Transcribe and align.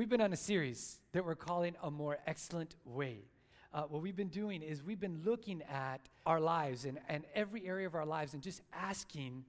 We've 0.00 0.08
been 0.08 0.22
on 0.22 0.32
a 0.32 0.36
series 0.36 0.98
that 1.12 1.26
we're 1.26 1.34
calling 1.34 1.76
A 1.82 1.90
More 1.90 2.16
Excellent 2.26 2.74
Way. 2.86 3.18
Uh, 3.74 3.82
what 3.82 4.00
we've 4.00 4.16
been 4.16 4.28
doing 4.30 4.62
is 4.62 4.82
we've 4.82 4.98
been 4.98 5.20
looking 5.26 5.60
at 5.70 6.00
our 6.24 6.40
lives 6.40 6.86
and, 6.86 6.98
and 7.10 7.24
every 7.34 7.66
area 7.66 7.86
of 7.86 7.94
our 7.94 8.06
lives 8.06 8.32
and 8.32 8.42
just 8.42 8.62
asking, 8.72 9.44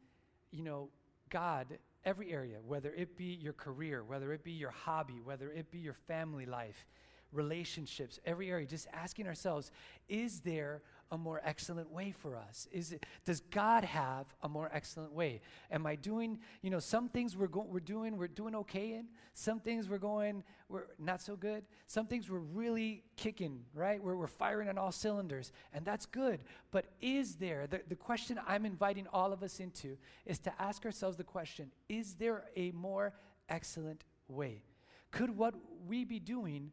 you 0.52 0.62
know, 0.62 0.90
God, 1.30 1.68
every 2.04 2.34
area, 2.34 2.58
whether 2.68 2.94
it 2.94 3.16
be 3.16 3.40
your 3.42 3.54
career, 3.54 4.04
whether 4.04 4.34
it 4.34 4.44
be 4.44 4.52
your 4.52 4.72
hobby, 4.72 5.22
whether 5.24 5.50
it 5.54 5.72
be 5.72 5.78
your 5.78 5.94
family 5.94 6.46
life, 6.46 6.86
relationships, 7.32 8.20
every 8.26 8.52
area, 8.52 8.66
just 8.66 8.88
asking 8.92 9.28
ourselves, 9.28 9.72
is 10.10 10.42
there 10.42 10.82
a 11.12 11.18
more 11.18 11.42
excellent 11.44 11.92
way 11.92 12.12
for 12.12 12.38
us? 12.38 12.68
Is 12.72 12.94
it, 12.94 13.06
does 13.26 13.42
God 13.42 13.84
have 13.84 14.26
a 14.42 14.50
more 14.50 14.70
excellent 14.74 15.12
way? 15.12 15.42
Am 15.70 15.86
I 15.86 15.96
doing, 15.96 16.40
you 16.62 16.70
know, 16.70 16.80
some 16.80 17.10
things 17.10 17.36
we're, 17.36 17.48
go- 17.48 17.68
we're 17.70 17.80
doing, 17.82 18.18
we're 18.18 18.28
doing 18.28 18.56
okay 18.56 18.94
in, 18.94 19.08
some 19.34 19.60
things 19.60 19.90
we're 19.90 19.98
going, 19.98 20.44
we're 20.70 20.86
not 20.98 21.22
so 21.22 21.36
good, 21.36 21.66
some 21.88 22.08
things 22.08 22.30
we're 22.30 22.40
really 22.40 23.04
kicking, 23.18 23.66
right? 23.74 24.02
We're, 24.02 24.16
we're 24.16 24.28
firing 24.28 24.70
on 24.70 24.78
all 24.78 24.92
cylinders, 24.92 25.52
and 25.74 25.84
that's 25.84 26.06
good. 26.06 26.40
But 26.72 26.86
is 27.02 27.36
there, 27.36 27.68
the, 27.68 27.82
the 27.90 27.96
question 27.96 28.40
I'm 28.48 28.66
inviting 28.66 29.08
all 29.12 29.34
of 29.34 29.44
us 29.44 29.60
into 29.60 29.98
is 30.26 30.40
to 30.40 30.54
ask 30.62 30.86
ourselves 30.86 31.18
the 31.18 31.24
question, 31.26 31.72
is 31.90 32.14
there 32.14 32.46
a 32.56 32.72
more 32.72 33.14
excellent 33.50 34.06
way? 34.30 34.64
Could 35.12 35.36
what 35.38 35.56
we 35.86 36.06
be 36.06 36.20
doing 36.20 36.72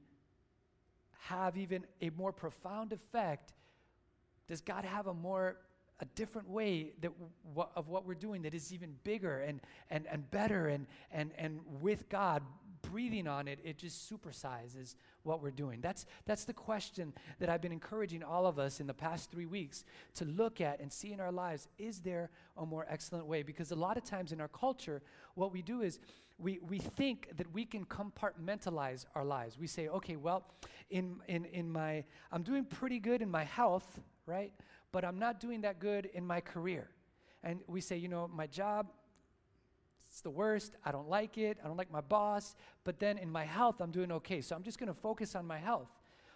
have 1.23 1.57
even 1.57 1.84
a 2.01 2.10
more 2.10 2.32
profound 2.32 2.93
effect 2.93 3.52
does 4.48 4.61
God 4.61 4.84
have 4.84 5.07
a 5.07 5.15
more 5.15 5.57
a 6.01 6.05
different 6.15 6.48
way 6.48 6.93
that 7.01 7.11
w- 7.55 7.69
of 7.75 7.88
what 7.88 8.07
we're 8.07 8.15
doing 8.15 8.43
that 8.43 8.55
is 8.55 8.73
even 8.73 8.95
bigger 9.05 9.41
and 9.41 9.61
and 9.91 10.07
and 10.07 10.30
better 10.30 10.69
and 10.69 10.87
and 11.11 11.33
and 11.38 11.61
with 11.80 12.09
God 12.09 12.43
breathing 12.83 13.27
on 13.27 13.48
it 13.48 13.59
it 13.65 13.77
just 13.77 14.11
supersizes 14.11 14.95
what 15.24 15.43
we're 15.43 15.51
doing 15.51 15.80
that's 15.80 16.07
that's 16.27 16.45
the 16.45 16.52
question 16.52 17.12
that 17.41 17.49
I've 17.49 17.60
been 17.60 17.73
encouraging 17.73 18.23
all 18.23 18.46
of 18.46 18.60
us 18.60 18.79
in 18.79 18.87
the 18.87 18.95
past 18.95 19.32
3 19.32 19.46
weeks 19.46 19.85
to 20.15 20.24
look 20.24 20.60
at 20.60 20.79
and 20.80 20.93
see 20.93 21.13
in 21.13 21.19
our 21.19 21.32
lives 21.32 21.66
is 21.76 22.01
there 22.01 22.30
a 22.57 22.65
more 22.65 22.87
excellent 22.88 23.26
way 23.26 23.43
because 23.43 23.73
a 23.73 23.76
lot 23.76 23.96
of 23.96 24.04
times 24.04 24.30
in 24.30 24.41
our 24.41 24.49
culture 24.49 25.02
what 25.35 25.52
we 25.52 25.60
do 25.60 25.82
is 25.82 25.99
we, 26.38 26.60
we 26.69 26.79
think 26.79 27.30
that 27.37 27.52
we 27.52 27.65
can 27.65 27.85
compartmentalize 27.85 29.04
our 29.15 29.24
lives. 29.24 29.59
We 29.59 29.66
say, 29.66 29.88
okay, 29.88 30.16
well, 30.16 30.45
in, 30.88 31.16
in, 31.26 31.45
in 31.46 31.71
my, 31.71 32.04
I'm 32.30 32.43
doing 32.43 32.65
pretty 32.65 33.01
good 33.01 33.23
in 33.23 33.30
my 33.30 33.45
health, 33.45 34.01
right? 34.29 34.52
But 34.93 35.04
I'm 35.04 35.18
not 35.18 35.40
doing 35.40 35.62
that 35.62 35.80
good 35.80 36.07
in 36.12 36.26
my 36.26 36.40
career. 36.40 36.88
And 37.43 37.60
we 37.66 37.80
say, 37.80 37.96
you 37.96 38.09
know, 38.09 38.29
my 38.29 38.46
job, 38.46 38.88
it's 40.09 40.20
the 40.20 40.30
worst. 40.30 40.76
I 40.85 40.93
don't 40.93 41.09
like 41.09 41.38
it. 41.38 41.59
I 41.62 41.66
don't 41.66 41.76
like 41.76 41.90
my 41.90 42.01
boss. 42.01 42.54
But 42.85 42.98
then 42.98 43.18
in 43.18 43.30
my 43.30 43.45
health, 43.45 43.80
I'm 43.80 43.90
doing 43.90 44.12
okay. 44.12 44.40
So 44.40 44.57
I'm 44.57 44.62
just 44.62 44.79
going 44.79 44.88
to 44.88 44.98
focus 44.98 45.35
on 45.35 45.46
my 45.46 45.59
health. 45.59 45.88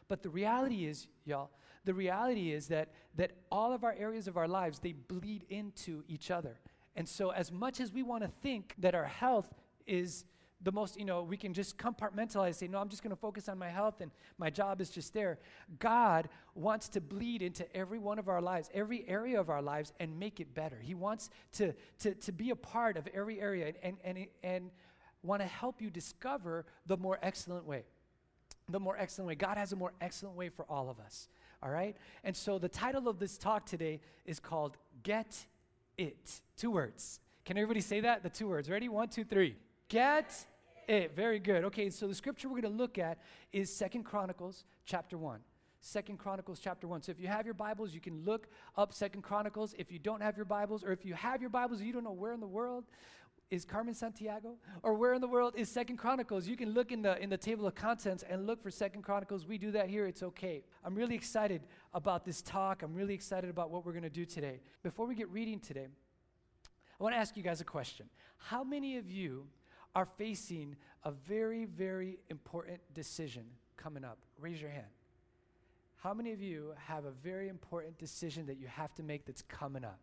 But 0.09 0.23
the 0.23 0.29
reality 0.29 0.87
is, 0.87 1.09
y'all, 1.25 1.51
the 1.85 1.95
reality 1.95 2.53
is 2.53 2.69
that, 2.69 2.91
that 3.17 3.33
all 3.51 3.73
of 3.73 3.83
our 3.85 3.95
areas 3.99 4.29
of 4.29 4.37
our 4.37 4.49
lives, 4.49 4.79
they 4.79 4.93
bleed 4.93 5.45
into 5.49 6.05
each 6.07 6.31
other. 6.31 6.61
And 6.95 7.09
so, 7.09 7.31
as 7.31 7.51
much 7.51 7.81
as 7.81 7.93
we 7.93 8.03
want 8.03 8.23
to 8.23 8.31
think 8.43 8.75
that 8.79 8.95
our 8.95 9.07
health 9.07 9.49
is 9.87 10.25
the 10.63 10.73
most, 10.73 10.99
you 10.99 11.05
know, 11.05 11.23
we 11.23 11.37
can 11.37 11.53
just 11.53 11.77
compartmentalize, 11.77 12.55
say, 12.55 12.69
no, 12.69 12.79
I'm 12.79 12.89
just 12.89 13.03
going 13.03 13.15
to 13.15 13.21
focus 13.21 13.49
on 13.49 13.59
my 13.59 13.69
health 13.69 14.01
and 14.01 14.11
my 14.39 14.51
job 14.51 14.81
is 14.81 14.91
just 14.91 15.13
there. 15.13 15.39
God 15.79 16.29
wants 16.55 16.89
to 16.91 17.01
bleed 17.01 17.43
into 17.43 17.71
every 17.77 17.99
one 17.99 18.19
of 18.19 18.29
our 18.29 18.41
lives, 18.41 18.71
every 18.73 19.05
area 19.09 19.41
of 19.41 19.51
our 19.51 19.63
lives, 19.63 19.93
and 19.99 20.19
make 20.19 20.41
it 20.41 20.55
better. 20.55 20.79
He 20.81 20.95
wants 20.95 21.31
to, 21.55 21.75
to, 22.01 22.15
to 22.15 22.33
be 22.33 22.51
a 22.51 22.57
part 22.57 22.97
of 22.97 23.09
every 23.13 23.41
area 23.41 23.73
and, 23.83 23.97
and, 24.05 24.27
and 24.43 24.71
want 25.23 25.43
to 25.43 25.49
help 25.49 25.81
you 25.81 25.91
discover 25.91 26.65
the 26.87 26.97
more 26.97 27.19
excellent 27.23 27.67
way. 27.67 27.85
The 28.69 28.81
more 28.81 28.97
excellent 28.97 29.29
way. 29.29 29.35
God 29.35 29.57
has 29.57 29.73
a 29.73 29.77
more 29.77 29.93
excellent 30.01 30.37
way 30.37 30.49
for 30.49 30.65
all 30.69 30.89
of 30.89 31.01
us. 31.01 31.29
All 31.63 31.71
right? 31.71 31.97
And 32.25 32.37
so 32.37 32.59
the 32.59 32.69
title 32.69 33.09
of 33.09 33.19
this 33.19 33.37
talk 33.37 33.67
today 33.67 34.01
is 34.25 34.39
called 34.39 34.77
Get 35.03 35.47
It. 35.99 36.41
Two 36.57 36.71
words. 36.71 37.21
Can 37.45 37.57
everybody 37.57 37.81
say 37.81 38.01
that? 38.01 38.23
The 38.23 38.31
two 38.31 38.49
words. 38.49 38.71
Ready? 38.71 38.89
One, 38.89 39.09
two, 39.09 39.25
three. 39.25 39.57
Get 39.89 40.47
it. 40.89 41.15
Very 41.15 41.39
good. 41.39 41.65
Okay, 41.65 41.91
so 41.91 42.07
the 42.07 42.15
scripture 42.15 42.49
we're 42.49 42.61
going 42.61 42.73
to 42.73 42.79
look 42.79 42.99
at 42.99 43.19
is 43.53 43.75
Second 43.75 44.05
Chronicles 44.05 44.65
chapter 44.85 45.17
1. 45.17 45.41
Second 45.81 46.19
Chronicles 46.19 46.61
chapter 46.61 46.87
1. 46.87 47.03
So 47.03 47.13
if 47.13 47.19
you 47.19 47.27
have 47.27 47.45
your 47.45 47.55
Bibles, 47.55 47.93
you 47.93 48.01
can 48.01 48.25
look 48.25 48.49
up 48.77 48.93
Second 48.95 49.23
Chronicles. 49.23 49.75
If 49.77 49.91
you 49.91 49.99
don't 49.99 50.23
have 50.23 50.37
your 50.37 50.45
Bibles, 50.45 50.85
or 50.85 50.93
if 50.93 51.05
you 51.05 51.15
have 51.15 51.41
your 51.41 51.51
Bibles 51.51 51.83
you 51.83 51.93
don't 51.93 52.05
know 52.05 52.13
where 52.13 52.33
in 52.33 52.41
the 52.41 52.47
world 52.47 52.85
is 53.51 53.65
Carmen 53.65 53.93
Sandiego, 53.93 54.55
or 54.83 54.95
where 54.95 55.13
in 55.13 55.21
the 55.21 55.29
world 55.29 55.55
is 55.57 55.69
Second 55.69 55.97
Chronicles, 55.97 56.47
you 56.47 56.57
can 56.57 56.71
look 56.71 56.93
in 56.93 57.03
the 57.03 57.21
in 57.21 57.29
the 57.29 57.37
table 57.37 57.67
of 57.67 57.75
contents 57.75 58.25
and 58.29 58.47
look 58.47 58.63
for 58.63 58.71
Second 58.71 59.03
Chronicles. 59.03 59.45
We 59.45 59.59
do 59.59 59.73
that 59.73 59.91
here. 59.91 60.07
It's 60.07 60.23
okay. 60.23 60.63
I'm 60.85 60.95
really 60.95 61.17
excited 61.17 61.63
about 61.93 62.25
this 62.25 62.43
talk. 62.43 62.83
I'm 62.83 62.95
really 62.95 63.13
excited 63.13 63.51
about 63.51 63.71
what 63.71 63.85
we're 63.85 63.93
going 63.93 64.05
to 64.05 64.11
do 64.11 64.25
today. 64.25 64.61
Before 64.83 65.07
we 65.07 65.15
get 65.17 65.29
reading 65.31 65.59
today, 65.59 65.89
I 66.99 67.03
want 67.03 67.15
to 67.15 67.19
ask 67.19 67.37
you 67.37 67.43
guys 67.43 67.61
a 67.61 67.65
question. 67.65 68.07
How 68.39 68.63
many 68.63 68.97
of 68.97 69.11
you 69.11 69.47
are 69.95 70.07
facing 70.07 70.77
a 71.05 71.11
very, 71.11 71.65
very 71.65 72.19
important 72.31 72.81
decision 72.95 73.45
coming 73.77 74.05
up? 74.05 74.19
Raise 74.41 74.61
your 74.61 74.71
hand. 74.71 74.87
How 75.97 76.15
many 76.15 76.33
of 76.33 76.41
you 76.43 76.75
have 76.87 77.05
a 77.05 77.11
very 77.11 77.49
important 77.49 77.99
decision 77.99 78.47
that 78.47 78.59
you 78.59 78.67
have 78.67 78.95
to 78.95 79.03
make 79.03 79.25
that's 79.25 79.43
coming 79.43 79.85
up? 79.85 80.01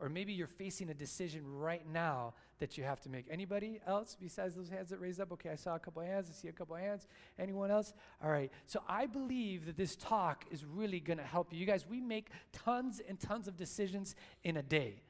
Or 0.00 0.08
maybe 0.08 0.32
you're 0.32 0.48
facing 0.48 0.90
a 0.90 0.94
decision 0.94 1.42
right 1.46 1.86
now 1.92 2.34
that 2.58 2.76
you 2.76 2.82
have 2.82 3.00
to 3.02 3.08
make. 3.08 3.26
Anybody 3.30 3.80
else 3.86 4.16
besides 4.20 4.56
those 4.56 4.68
hands 4.68 4.90
that 4.90 5.00
raised 5.00 5.20
up? 5.20 5.30
Okay, 5.30 5.50
I 5.50 5.54
saw 5.54 5.76
a 5.76 5.78
couple 5.78 6.02
hands. 6.02 6.26
I 6.28 6.32
see 6.32 6.48
a 6.48 6.52
couple 6.52 6.74
hands. 6.74 7.06
Anyone 7.38 7.70
else? 7.70 7.92
All 8.20 8.30
right. 8.30 8.50
So 8.66 8.82
I 8.88 9.06
believe 9.06 9.64
that 9.66 9.76
this 9.76 9.94
talk 9.94 10.44
is 10.50 10.64
really 10.64 10.98
going 10.98 11.18
to 11.18 11.24
help 11.24 11.52
you. 11.52 11.60
You 11.60 11.66
guys, 11.66 11.86
we 11.88 12.00
make 12.00 12.30
tons 12.52 13.00
and 13.08 13.20
tons 13.20 13.46
of 13.46 13.56
decisions 13.56 14.16
in 14.42 14.56
a 14.56 14.62
day. 14.62 15.02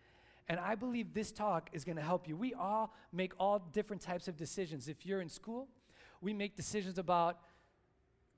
And 0.49 0.59
I 0.59 0.75
believe 0.75 1.15
this 1.15 1.31
talk 1.33 1.71
is 1.73 1.85
going 1.85 1.97
to 1.97 2.03
help 2.03 2.29
you. 2.29 2.37
We 2.37 2.55
all 2.55 2.95
make 3.13 3.33
all 3.39 3.59
different 3.73 4.03
types 4.03 4.29
of 4.29 4.37
decisions. 4.37 4.89
If 4.89 5.07
you're 5.07 5.21
in 5.21 5.29
school, 5.29 5.69
we 6.21 6.33
make 6.33 6.57
decisions 6.57 6.99
about, 6.99 7.39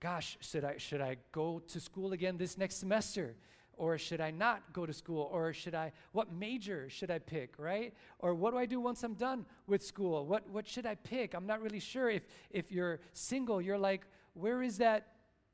gosh, 0.01 0.37
should 0.41 0.65
I, 0.65 0.77
should 0.79 1.01
I 1.01 1.17
go 1.33 1.61
to 1.69 1.81
school 1.81 2.13
again 2.13 2.37
this 2.37 2.59
next 2.59 2.77
semester? 2.77 3.37
Or 3.77 3.99
should 3.99 4.21
I 4.21 4.31
not 4.31 4.73
go 4.73 4.87
to 4.87 4.93
school? 4.93 5.29
Or 5.33 5.53
should 5.53 5.75
I, 5.75 5.93
what 6.13 6.33
major 6.33 6.89
should 6.89 7.11
I 7.11 7.19
pick, 7.19 7.55
right? 7.59 7.93
Or 8.21 8.35
what 8.35 8.53
do 8.53 8.59
I 8.59 8.67
do 8.67 8.81
once 8.81 9.03
I'm 9.03 9.15
done 9.15 9.47
with 9.67 9.85
school? 9.85 10.27
What, 10.27 10.49
what 10.49 10.69
should 10.69 10.87
I 10.87 10.95
pick? 10.95 11.35
I'm 11.35 11.47
not 11.47 11.61
really 11.61 11.81
sure. 11.81 12.09
If, 12.09 12.27
if 12.51 12.71
you're 12.71 13.01
single, 13.13 13.61
you're 13.61 13.79
like, 13.79 14.03
where 14.35 14.63
is 14.63 14.79
that 14.79 15.09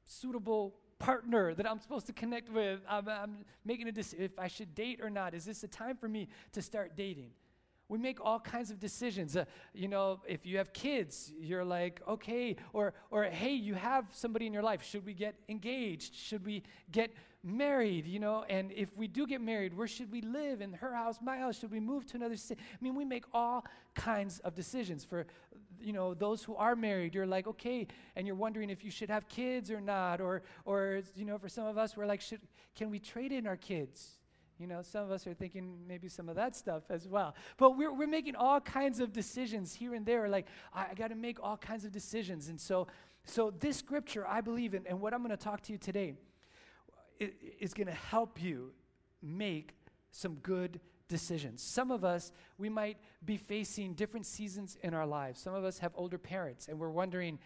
suitable 0.04 0.74
partner 1.00 1.54
that 1.54 1.68
I'm 1.68 1.80
supposed 1.80 2.06
to 2.06 2.12
connect 2.12 2.48
with. 2.52 2.80
I'm, 2.88 3.08
I'm 3.08 3.36
making 3.64 3.88
a 3.88 3.92
decision 3.92 4.24
if 4.24 4.38
I 4.38 4.46
should 4.46 4.74
date 4.76 5.00
or 5.02 5.10
not. 5.10 5.34
Is 5.34 5.44
this 5.44 5.62
the 5.62 5.68
time 5.68 5.96
for 5.96 6.08
me 6.08 6.28
to 6.52 6.62
start 6.62 6.96
dating? 6.96 7.30
We 7.88 7.98
make 7.98 8.24
all 8.24 8.38
kinds 8.38 8.70
of 8.70 8.78
decisions. 8.78 9.36
Uh, 9.36 9.46
you 9.74 9.88
know, 9.88 10.20
if 10.28 10.46
you 10.46 10.58
have 10.58 10.72
kids, 10.72 11.32
you're 11.40 11.64
like, 11.64 12.00
okay, 12.06 12.54
or 12.72 12.94
or 13.10 13.24
hey, 13.24 13.54
you 13.54 13.74
have 13.74 14.04
somebody 14.12 14.46
in 14.46 14.52
your 14.52 14.62
life. 14.62 14.84
Should 14.84 15.04
we 15.04 15.12
get 15.12 15.34
engaged? 15.48 16.14
Should 16.14 16.46
we 16.46 16.62
get 16.92 17.12
married? 17.42 18.06
You 18.06 18.20
know, 18.20 18.44
and 18.48 18.70
if 18.70 18.96
we 18.96 19.08
do 19.08 19.26
get 19.26 19.40
married, 19.40 19.76
where 19.76 19.88
should 19.88 20.12
we 20.12 20.20
live? 20.20 20.60
In 20.60 20.72
her 20.74 20.94
house, 20.94 21.18
my 21.20 21.38
house? 21.38 21.58
Should 21.58 21.72
we 21.72 21.80
move 21.80 22.06
to 22.06 22.16
another 22.16 22.36
city? 22.36 22.60
I 22.72 22.78
mean, 22.80 22.94
we 22.94 23.04
make 23.04 23.24
all 23.34 23.64
kinds 23.96 24.38
of 24.40 24.54
decisions. 24.54 25.04
For 25.04 25.26
you 25.80 25.92
know, 25.92 26.14
those 26.14 26.42
who 26.42 26.54
are 26.56 26.76
married, 26.76 27.14
you're 27.14 27.26
like, 27.26 27.46
okay, 27.46 27.86
and 28.16 28.26
you're 28.26 28.36
wondering 28.36 28.70
if 28.70 28.84
you 28.84 28.90
should 28.90 29.10
have 29.10 29.28
kids 29.28 29.70
or 29.70 29.80
not, 29.80 30.20
or 30.20 30.42
or 30.64 31.02
you 31.14 31.24
know, 31.24 31.38
for 31.38 31.48
some 31.48 31.66
of 31.66 31.78
us, 31.78 31.96
we're 31.96 32.06
like, 32.06 32.20
should 32.20 32.40
can 32.74 32.90
we 32.90 32.98
trade 32.98 33.32
in 33.32 33.46
our 33.46 33.56
kids? 33.56 34.20
You 34.58 34.66
know, 34.66 34.82
some 34.82 35.04
of 35.04 35.10
us 35.10 35.26
are 35.26 35.32
thinking 35.32 35.78
maybe 35.88 36.06
some 36.06 36.28
of 36.28 36.36
that 36.36 36.54
stuff 36.54 36.82
as 36.90 37.08
well. 37.08 37.34
But 37.56 37.78
we're, 37.78 37.94
we're 37.94 38.06
making 38.06 38.36
all 38.36 38.60
kinds 38.60 39.00
of 39.00 39.10
decisions 39.10 39.72
here 39.72 39.94
and 39.94 40.04
there. 40.04 40.28
Like, 40.28 40.46
I, 40.74 40.88
I 40.90 40.94
got 40.94 41.08
to 41.08 41.14
make 41.14 41.42
all 41.42 41.56
kinds 41.56 41.86
of 41.86 41.92
decisions. 41.92 42.48
And 42.48 42.60
so, 42.60 42.86
so 43.24 43.54
this 43.58 43.78
scripture, 43.78 44.26
I 44.28 44.42
believe 44.42 44.74
in, 44.74 44.86
and 44.86 45.00
what 45.00 45.14
I'm 45.14 45.20
going 45.20 45.30
to 45.30 45.42
talk 45.42 45.62
to 45.62 45.72
you 45.72 45.78
today 45.78 46.12
is 47.58 47.72
going 47.72 47.86
to 47.86 47.94
help 47.94 48.42
you 48.42 48.72
make 49.22 49.74
some 50.10 50.34
good 50.36 50.78
decisions. 51.10 51.62
Some 51.62 51.90
of 51.90 52.04
us, 52.04 52.32
we 52.56 52.70
might 52.70 52.96
be 53.22 53.36
facing 53.36 53.92
different 53.92 54.24
seasons 54.24 54.78
in 54.82 54.94
our 54.94 55.06
lives. 55.06 55.40
Some 55.40 55.54
of 55.54 55.64
us 55.64 55.80
have 55.80 55.92
older 55.94 56.16
parents, 56.16 56.68
and 56.68 56.78
we're 56.78 56.88
wondering, 56.88 57.38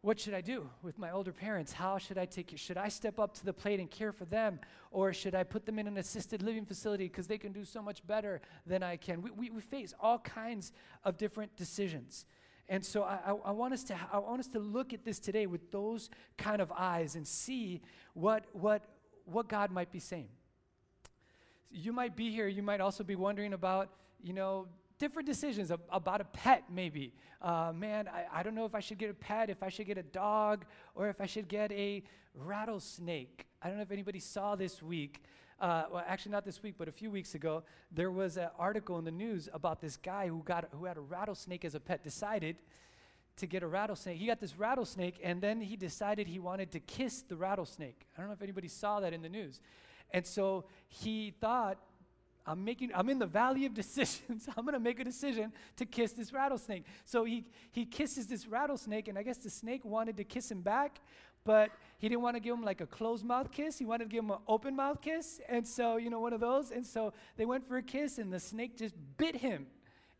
what 0.00 0.20
should 0.20 0.32
I 0.32 0.40
do 0.40 0.70
with 0.82 0.96
my 0.96 1.10
older 1.10 1.32
parents? 1.32 1.72
How 1.72 1.98
should 1.98 2.18
I 2.18 2.24
take 2.24 2.52
it? 2.52 2.60
Should 2.60 2.78
I 2.78 2.88
step 2.88 3.18
up 3.18 3.34
to 3.34 3.44
the 3.44 3.52
plate 3.52 3.80
and 3.80 3.90
care 3.90 4.12
for 4.12 4.24
them? 4.24 4.60
Or 4.92 5.12
should 5.12 5.34
I 5.34 5.42
put 5.42 5.66
them 5.66 5.78
in 5.78 5.88
an 5.88 5.98
assisted 5.98 6.40
living 6.40 6.64
facility 6.64 7.08
because 7.08 7.26
they 7.26 7.36
can 7.36 7.52
do 7.52 7.64
so 7.64 7.82
much 7.82 8.06
better 8.06 8.40
than 8.64 8.84
I 8.84 8.96
can? 8.96 9.20
We, 9.22 9.32
we, 9.32 9.50
we 9.50 9.60
face 9.60 9.92
all 10.00 10.20
kinds 10.20 10.72
of 11.04 11.18
different 11.18 11.56
decisions. 11.56 12.26
And 12.68 12.84
so 12.84 13.02
I, 13.02 13.18
I, 13.26 13.34
I, 13.46 13.50
want 13.50 13.74
us 13.74 13.82
to, 13.84 13.96
I 14.12 14.18
want 14.18 14.38
us 14.38 14.48
to 14.48 14.60
look 14.60 14.92
at 14.92 15.04
this 15.04 15.18
today 15.18 15.46
with 15.46 15.72
those 15.72 16.10
kind 16.36 16.62
of 16.62 16.70
eyes 16.70 17.16
and 17.16 17.26
see 17.26 17.82
what, 18.14 18.44
what, 18.52 18.84
what 19.24 19.48
God 19.48 19.72
might 19.72 19.90
be 19.90 19.98
saying. 19.98 20.28
You 21.70 21.92
might 21.92 22.16
be 22.16 22.30
here, 22.30 22.48
you 22.48 22.62
might 22.62 22.80
also 22.80 23.04
be 23.04 23.14
wondering 23.14 23.52
about, 23.52 23.90
you 24.22 24.32
know, 24.32 24.66
different 24.98 25.26
decisions 25.26 25.70
about 25.70 26.20
a 26.20 26.24
pet, 26.24 26.64
maybe. 26.70 27.12
Uh, 27.40 27.72
man, 27.74 28.08
I, 28.08 28.40
I 28.40 28.42
don't 28.42 28.54
know 28.54 28.64
if 28.64 28.74
I 28.74 28.80
should 28.80 28.98
get 28.98 29.10
a 29.10 29.14
pet, 29.14 29.48
if 29.48 29.62
I 29.62 29.68
should 29.68 29.86
get 29.86 29.98
a 29.98 30.02
dog, 30.02 30.64
or 30.94 31.08
if 31.08 31.20
I 31.20 31.26
should 31.26 31.48
get 31.48 31.70
a 31.72 32.02
rattlesnake. 32.34 33.46
I 33.62 33.68
don't 33.68 33.76
know 33.76 33.82
if 33.82 33.92
anybody 33.92 34.18
saw 34.18 34.56
this 34.56 34.82
week. 34.82 35.22
Uh, 35.60 35.84
well, 35.92 36.04
actually, 36.06 36.32
not 36.32 36.44
this 36.44 36.62
week, 36.62 36.74
but 36.78 36.88
a 36.88 36.92
few 36.92 37.10
weeks 37.10 37.34
ago, 37.34 37.64
there 37.90 38.10
was 38.10 38.36
an 38.36 38.48
article 38.58 38.98
in 38.98 39.04
the 39.04 39.10
news 39.10 39.48
about 39.52 39.80
this 39.80 39.96
guy 39.96 40.28
who 40.28 40.42
got 40.44 40.68
who 40.72 40.84
had 40.84 40.96
a 40.96 41.00
rattlesnake 41.00 41.64
as 41.64 41.74
a 41.74 41.80
pet. 41.80 42.04
Decided 42.04 42.56
to 43.36 43.46
get 43.46 43.62
a 43.62 43.66
rattlesnake. 43.66 44.18
He 44.18 44.26
got 44.26 44.40
this 44.40 44.56
rattlesnake, 44.56 45.18
and 45.22 45.40
then 45.40 45.60
he 45.60 45.76
decided 45.76 46.28
he 46.28 46.38
wanted 46.38 46.70
to 46.72 46.80
kiss 46.80 47.22
the 47.22 47.36
rattlesnake. 47.36 48.06
I 48.16 48.20
don't 48.20 48.28
know 48.28 48.34
if 48.34 48.42
anybody 48.42 48.68
saw 48.68 49.00
that 49.00 49.12
in 49.12 49.22
the 49.22 49.28
news. 49.28 49.60
And 50.10 50.26
so 50.26 50.64
he 50.88 51.34
thought, 51.40 51.78
I'm 52.46 52.64
making 52.64 52.92
I'm 52.94 53.10
in 53.10 53.18
the 53.18 53.26
valley 53.26 53.66
of 53.66 53.74
decisions. 53.82 54.48
I'm 54.56 54.64
gonna 54.64 54.80
make 54.80 55.00
a 55.00 55.04
decision 55.04 55.52
to 55.76 55.84
kiss 55.84 56.12
this 56.12 56.32
rattlesnake. 56.32 56.84
So 57.04 57.24
he 57.24 57.44
he 57.70 57.84
kisses 57.84 58.26
this 58.26 58.46
rattlesnake, 58.46 59.08
and 59.08 59.18
I 59.18 59.22
guess 59.22 59.38
the 59.38 59.50
snake 59.50 59.84
wanted 59.84 60.16
to 60.16 60.24
kiss 60.24 60.50
him 60.50 60.62
back, 60.62 61.00
but 61.44 61.70
he 61.98 62.08
didn't 62.08 62.22
want 62.22 62.36
to 62.36 62.40
give 62.40 62.54
him 62.54 62.62
like 62.62 62.80
a 62.80 62.86
closed 62.86 63.24
mouth 63.24 63.50
kiss. 63.50 63.78
He 63.78 63.84
wanted 63.84 64.04
to 64.04 64.10
give 64.10 64.22
him 64.22 64.30
an 64.30 64.38
open 64.46 64.76
mouth 64.76 65.00
kiss. 65.00 65.40
And 65.48 65.66
so, 65.66 65.96
you 65.96 66.10
know, 66.10 66.20
one 66.20 66.32
of 66.32 66.40
those. 66.40 66.70
And 66.70 66.86
so 66.86 67.12
they 67.36 67.46
went 67.46 67.66
for 67.66 67.78
a 67.78 67.82
kiss, 67.82 68.18
and 68.18 68.32
the 68.32 68.38
snake 68.38 68.76
just 68.76 68.94
bit 69.16 69.36
him 69.36 69.66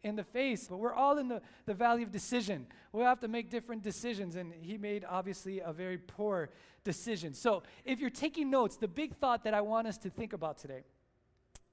in 0.03 0.17
the 0.17 0.25
face. 0.25 0.69
But 0.69 0.79
we're 0.79 0.95
all 0.95 1.19
in 1.19 1.29
the, 1.29 1.43
the 1.67 1.75
valley 1.75 2.03
of 2.03 2.11
decision. 2.11 2.67
We 2.93 3.03
have 3.03 3.21
to 3.21 3.29
make 3.29 3.51
different 3.51 3.83
decisions. 3.83 4.37
And 4.37 4.53
he 4.61 4.79
made 4.79 5.05
obviously 5.09 5.61
a 5.61 5.73
very 5.73 5.99
poor 5.99 6.51
decision. 6.89 7.35
So 7.35 7.65
if 7.85 8.01
you're 8.01 8.09
taking 8.09 8.49
notes, 8.49 8.79
the 8.79 8.89
big 8.89 9.15
thought 9.17 9.45
that 9.45 9.53
I 9.53 9.61
want 9.61 9.87
us 9.87 9.99
to 9.99 10.09
think 10.09 10.33
about 10.33 10.57
today. 10.57 10.85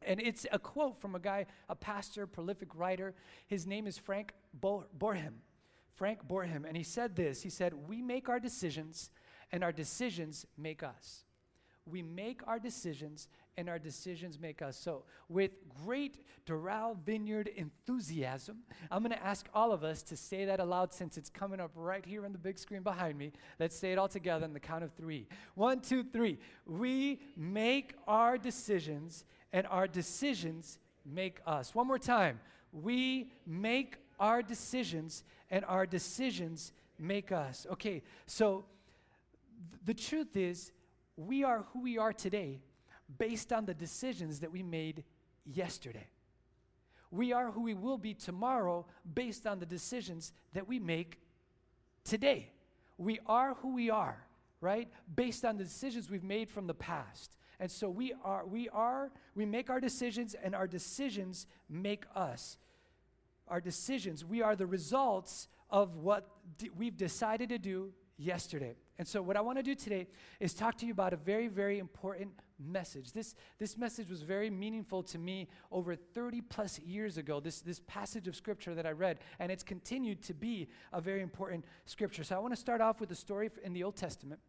And 0.02 0.20
it's 0.20 0.46
a 0.52 0.60
quote 0.60 0.98
from 0.98 1.16
a 1.16 1.20
guy, 1.20 1.46
a 1.70 1.76
pastor, 1.76 2.28
prolific 2.28 2.76
writer. 2.76 3.16
His 3.48 3.66
name 3.66 3.88
is 3.88 3.98
Frank 3.98 4.34
Bo- 4.54 4.88
Boreham. 4.94 5.36
Frank 5.94 6.28
Boreham. 6.28 6.66
And 6.66 6.76
he 6.76 6.84
said 6.84 7.16
this 7.16 7.44
He 7.44 7.50
said, 7.50 7.74
We 7.88 8.02
make 8.02 8.28
our 8.28 8.42
decisions, 8.42 9.10
and 9.54 9.64
our 9.64 9.72
decisions 9.72 10.46
make 10.58 10.84
us. 10.84 11.24
We 11.88 12.02
make 12.02 12.42
our 12.48 12.58
decisions, 12.58 13.28
and 13.58 13.70
our 13.70 13.78
decisions 13.78 14.40
make 14.40 14.62
us. 14.62 14.76
So, 14.76 15.04
with 15.30 15.52
great 15.86 16.26
Doral 16.48 16.98
Vineyard 17.06 17.48
enthusiasm, 17.56 18.58
I'm 18.90 19.04
going 19.04 19.12
to 19.12 19.24
ask 19.24 19.48
all 19.54 19.72
of 19.72 19.84
us 19.84 20.02
to 20.04 20.18
say 20.18 20.46
that 20.46 20.60
aloud 20.60 20.94
since 20.94 21.18
it's 21.18 21.30
coming 21.30 21.60
up 21.60 21.72
right 21.76 22.04
here 22.04 22.26
on 22.26 22.32
the 22.32 22.40
big 22.40 22.58
screen 22.58 22.82
behind 22.82 23.18
me. 23.18 23.34
Let's 23.60 23.78
say 23.78 23.92
it 23.92 24.00
all 24.00 24.08
together 24.08 24.46
on 24.46 24.54
the 24.54 24.60
count 24.60 24.84
of 24.84 24.94
three. 24.94 25.28
One, 25.54 25.80
two, 25.80 26.04
three. 26.04 26.40
We 26.66 27.20
make 27.38 27.94
our 28.08 28.38
decisions, 28.38 29.24
and 29.54 29.68
our 29.68 29.88
decisions 29.88 30.80
make 31.06 31.40
us. 31.46 31.76
One 31.76 31.88
more 31.88 32.00
time. 32.00 32.40
We 32.72 33.30
make 33.46 33.98
our 34.20 34.42
decisions, 34.42 35.24
and 35.52 35.64
our 35.66 35.86
decisions 35.86 36.72
make 36.98 37.32
us. 37.32 37.68
Okay, 37.74 38.02
so 38.26 38.66
th- 39.72 39.82
the 39.86 39.94
truth 39.94 40.36
is, 40.36 40.72
we 41.18 41.44
are 41.44 41.66
who 41.74 41.82
we 41.82 41.98
are 41.98 42.14
today 42.14 42.62
based 43.18 43.54
on 43.54 43.66
the 43.66 43.74
decisions 43.74 44.40
that 44.40 44.52
we 44.52 44.64
made 44.64 45.04
yesterday. 45.46 46.08
We 47.12 47.32
are 47.34 47.52
who 47.52 47.62
we 47.62 47.74
will 47.74 47.98
be 47.98 48.14
tomorrow 48.14 48.86
based 49.14 49.46
on 49.48 49.60
the 49.60 49.66
decisions 49.66 50.34
that 50.54 50.68
we 50.68 50.80
make 50.80 51.20
today. 52.04 52.52
We 52.98 53.20
are 53.26 53.56
who 53.56 53.74
we 53.74 53.90
are, 53.90 54.26
right? 54.60 54.90
Based 55.16 55.46
on 55.46 55.58
the 55.58 55.64
decisions 55.64 56.10
we've 56.10 56.24
made 56.24 56.50
from 56.50 56.68
the 56.68 56.74
past. 56.74 57.38
And 57.60 57.72
so 57.72 57.90
we 57.90 58.14
are, 58.24 58.46
we 58.46 58.68
are, 58.70 59.12
we 59.34 59.46
make 59.46 59.70
our 59.70 59.80
decisions 59.80 60.34
and 60.34 60.54
our 60.54 60.68
decisions 60.68 61.48
make 61.70 62.04
us. 62.14 62.58
Our 63.48 63.62
decisions, 63.62 64.26
we 64.26 64.42
are 64.42 64.56
the 64.56 64.66
results 64.66 65.48
of 65.70 65.96
what 65.98 66.28
d- 66.58 66.70
we've 66.76 66.98
decided 66.98 67.50
to 67.50 67.58
do 67.58 67.94
yesterday. 68.18 68.76
And 68.98 69.08
so, 69.08 69.22
what 69.22 69.36
I 69.36 69.42
want 69.42 69.58
to 69.58 69.64
do 69.64 69.76
today 69.76 70.08
is 70.40 70.54
talk 70.54 70.78
to 70.78 70.86
you 70.86 70.94
about 70.94 71.12
a 71.12 71.18
very, 71.18 71.48
very 71.48 71.80
important 71.80 72.32
message. 72.58 73.12
This, 73.12 73.36
this 73.60 73.78
message 73.78 74.10
was 74.10 74.22
very 74.22 74.50
meaningful 74.50 75.04
to 75.04 75.18
me 75.18 75.50
over 75.70 75.96
30 75.96 76.42
plus 76.42 76.80
years 76.80 77.18
ago, 77.18 77.42
this, 77.42 77.60
this 77.60 77.82
passage 77.88 78.28
of 78.30 78.36
scripture 78.36 78.74
that 78.74 78.86
I 78.86 78.92
read, 78.92 79.20
and 79.40 79.52
it's 79.52 79.64
continued 79.64 80.22
to 80.24 80.34
be 80.34 80.70
a 80.94 81.02
very 81.02 81.22
important 81.22 81.66
scripture. 81.86 82.24
So, 82.24 82.38
I 82.38 82.40
want 82.40 82.54
to 82.54 82.60
start 82.60 82.80
off 82.80 83.02
with 83.02 83.12
a 83.12 83.16
story 83.16 83.50
in 83.64 83.74
the 83.74 83.84
Old 83.84 83.98
Testament, 83.98 84.40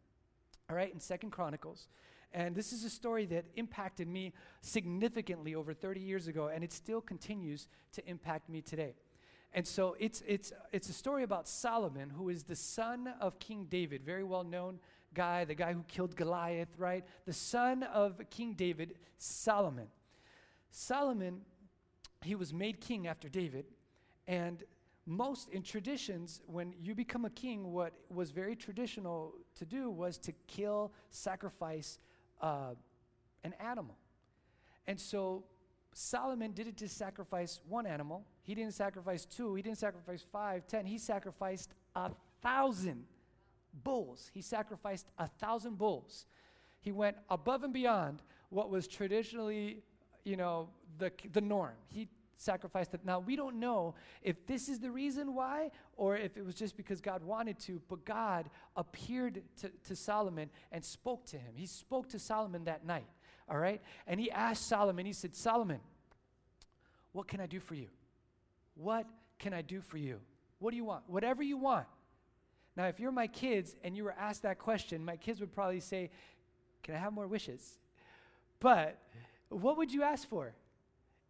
all 0.71 0.77
right, 0.77 0.93
in 0.93 1.01
Second 1.01 1.31
Chronicles. 1.31 1.89
And 2.33 2.55
this 2.55 2.73
is 2.73 2.85
a 2.85 2.91
story 2.91 3.25
that 3.27 3.47
impacted 3.57 4.07
me 4.07 4.33
significantly 4.61 5.55
over 5.55 5.73
30 5.73 6.01
years 6.01 6.29
ago, 6.29 6.49
and 6.49 6.63
it 6.63 6.73
still 6.73 7.01
continues 7.01 7.67
to 7.93 8.09
impact 8.09 8.49
me 8.49 8.61
today. 8.61 8.95
And 9.53 9.67
so 9.67 9.97
it's, 9.99 10.23
it's, 10.27 10.53
it's 10.73 10.89
a 10.89 10.93
story 10.93 11.23
about 11.23 11.49
Solomon, 11.49 12.11
who 12.11 12.29
is 12.29 12.43
the 12.45 12.57
son 12.57 13.13
of 13.21 13.39
King 13.39 13.67
David, 13.71 14.05
very 14.05 14.25
well 14.25 14.45
known 14.45 14.79
guy, 15.15 15.45
the 15.45 15.55
guy 15.55 15.73
who 15.73 15.83
killed 15.89 16.15
Goliath, 16.15 16.69
right? 16.77 17.05
The 17.25 17.33
son 17.33 17.83
of 17.83 18.21
King 18.31 18.53
David, 18.53 18.97
Solomon. 19.19 19.87
Solomon, 20.71 21.41
he 22.23 22.35
was 22.35 22.53
made 22.53 22.81
king 22.81 23.07
after 23.07 23.29
David, 23.29 23.65
and 24.29 24.63
most 25.07 25.49
in 25.51 25.63
traditions, 25.63 26.43
when 26.47 26.75
you 26.83 26.95
become 26.95 27.25
a 27.25 27.31
king, 27.31 27.73
what 27.73 27.95
was 28.11 28.33
very 28.33 28.57
traditional 28.57 29.35
to 29.55 29.65
do 29.65 29.89
was 29.89 30.19
to 30.19 30.33
kill, 30.49 30.93
sacrifice 31.11 31.99
uh, 32.43 32.75
an 33.45 33.55
animal. 33.61 33.97
And 34.89 35.01
so 35.01 35.45
Solomon 35.99 36.53
didn't 36.53 36.77
just 36.77 36.99
sacrifice 36.99 37.61
one 37.67 37.87
animal, 37.87 38.27
he 38.43 38.55
didn't 38.55 38.75
sacrifice 38.75 39.25
two, 39.25 39.55
he 39.55 39.63
didn't 39.63 39.79
sacrifice 39.79 40.23
five, 40.31 40.67
ten, 40.67 40.85
he 40.85 40.99
sacrificed 40.99 41.71
a 41.95 42.11
thousand 42.43 43.05
bulls. 43.83 44.31
He 44.35 44.43
sacrificed 44.43 45.07
a 45.17 45.27
thousand 45.27 45.79
bulls. 45.79 46.27
He 46.81 46.93
went 46.93 47.17
above 47.31 47.65
and 47.65 47.73
beyond 47.73 48.21
what 48.51 48.69
was 48.69 48.87
traditionally, 48.87 49.83
you 50.23 50.37
know, 50.37 50.69
the, 50.99 51.13
the 51.33 51.41
norm. 51.41 51.73
He 51.89 52.09
sacrificed 52.37 52.93
it. 52.93 53.01
Now, 53.03 53.21
we 53.21 53.35
don't 53.35 53.57
know 53.57 53.95
if 54.21 54.47
this 54.47 54.69
is 54.69 54.79
the 54.79 54.91
reason 54.91 55.35
why 55.35 55.71
or 55.97 56.15
if 56.15 56.37
it 56.37 56.45
was 56.45 56.55
just 56.55 56.77
because 56.77 57.01
God 57.01 57.25
wanted 57.25 57.59
to, 57.61 57.81
but 57.89 58.05
God 58.05 58.51
appeared 58.77 59.43
to, 59.63 59.71
to 59.89 59.97
Solomon 59.97 60.51
and 60.71 60.85
spoke 60.85 61.25
to 61.29 61.39
him. 61.39 61.55
He 61.55 61.65
spoke 61.65 62.11
to 62.11 62.19
Solomon 62.19 62.65
that 62.65 62.85
night, 62.85 63.07
all 63.49 63.59
right? 63.59 63.81
And 64.07 64.19
he 64.19 64.31
asked 64.31 64.67
Solomon, 64.67 65.07
he 65.07 65.13
said, 65.13 65.35
Solomon, 65.35 65.81
what 67.13 67.29
can 67.29 67.41
I 67.41 67.47
do 67.47 67.61
for 67.61 67.75
you? 67.75 67.89
What 68.75 69.07
can 69.39 69.53
I 69.55 69.63
do 69.63 69.81
for 69.81 69.99
you? 69.99 70.21
What 70.59 70.71
do 70.71 70.77
you 70.77 70.85
want? 70.85 71.05
Whatever 71.07 71.43
you 71.43 71.57
want. 71.57 71.87
Now, 72.77 72.87
if 72.87 73.01
you're 73.01 73.13
my 73.13 73.27
kids 73.27 73.75
and 73.83 73.97
you 73.97 74.05
were 74.05 74.15
asked 74.19 74.43
that 74.43 74.59
question, 74.59 75.05
my 75.05 75.17
kids 75.17 75.41
would 75.41 75.53
probably 75.55 75.81
say, 75.81 76.11
Can 76.83 76.95
I 76.95 76.99
have 76.99 77.13
more 77.13 77.27
wishes? 77.27 77.79
But 78.61 78.99
what 79.49 79.79
would 79.79 79.93
you 79.93 80.03
ask 80.03 80.29
for? 80.29 80.55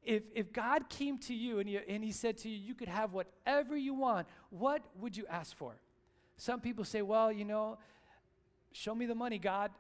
If, 0.03 0.23
if 0.35 0.53
God 0.53 0.89
came 0.89 1.19
to 1.19 1.35
you 1.35 1.59
and, 1.59 1.69
he 1.69 1.79
and 1.89 2.03
He 2.03 2.13
said 2.13 2.39
to 2.39 2.49
you, 2.49 2.57
You 2.57 2.75
could 2.75 2.89
have 2.89 3.13
whatever 3.13 3.77
you 3.77 3.95
want, 3.95 4.27
what 4.51 4.83
would 4.99 5.17
you 5.17 5.25
ask 5.29 5.57
for? 5.57 5.75
Some 6.37 6.61
people 6.61 6.85
say, 6.85 7.03
Well, 7.03 7.31
you 7.31 7.45
know, 7.45 7.79
show 8.73 8.95
me 8.95 9.07
the 9.07 9.15
money, 9.15 9.39
God. 9.39 9.71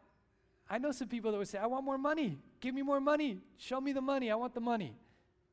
I 0.69 0.79
know 0.79 0.93
some 0.93 1.09
people 1.09 1.31
that 1.33 1.39
would 1.39 1.49
say, 1.49 1.59
I 1.59 1.67
want 1.67 1.85
more 1.85 1.99
money. 1.99 2.39
Give 2.61 2.75
me 2.75 2.83
more 2.83 3.01
money. 3.01 3.39
Show 3.57 3.81
me 3.81 3.93
the 3.93 4.01
money. 4.01 4.31
I 4.31 4.35
want 4.35 4.55
the 4.55 4.61
money. 4.61 4.97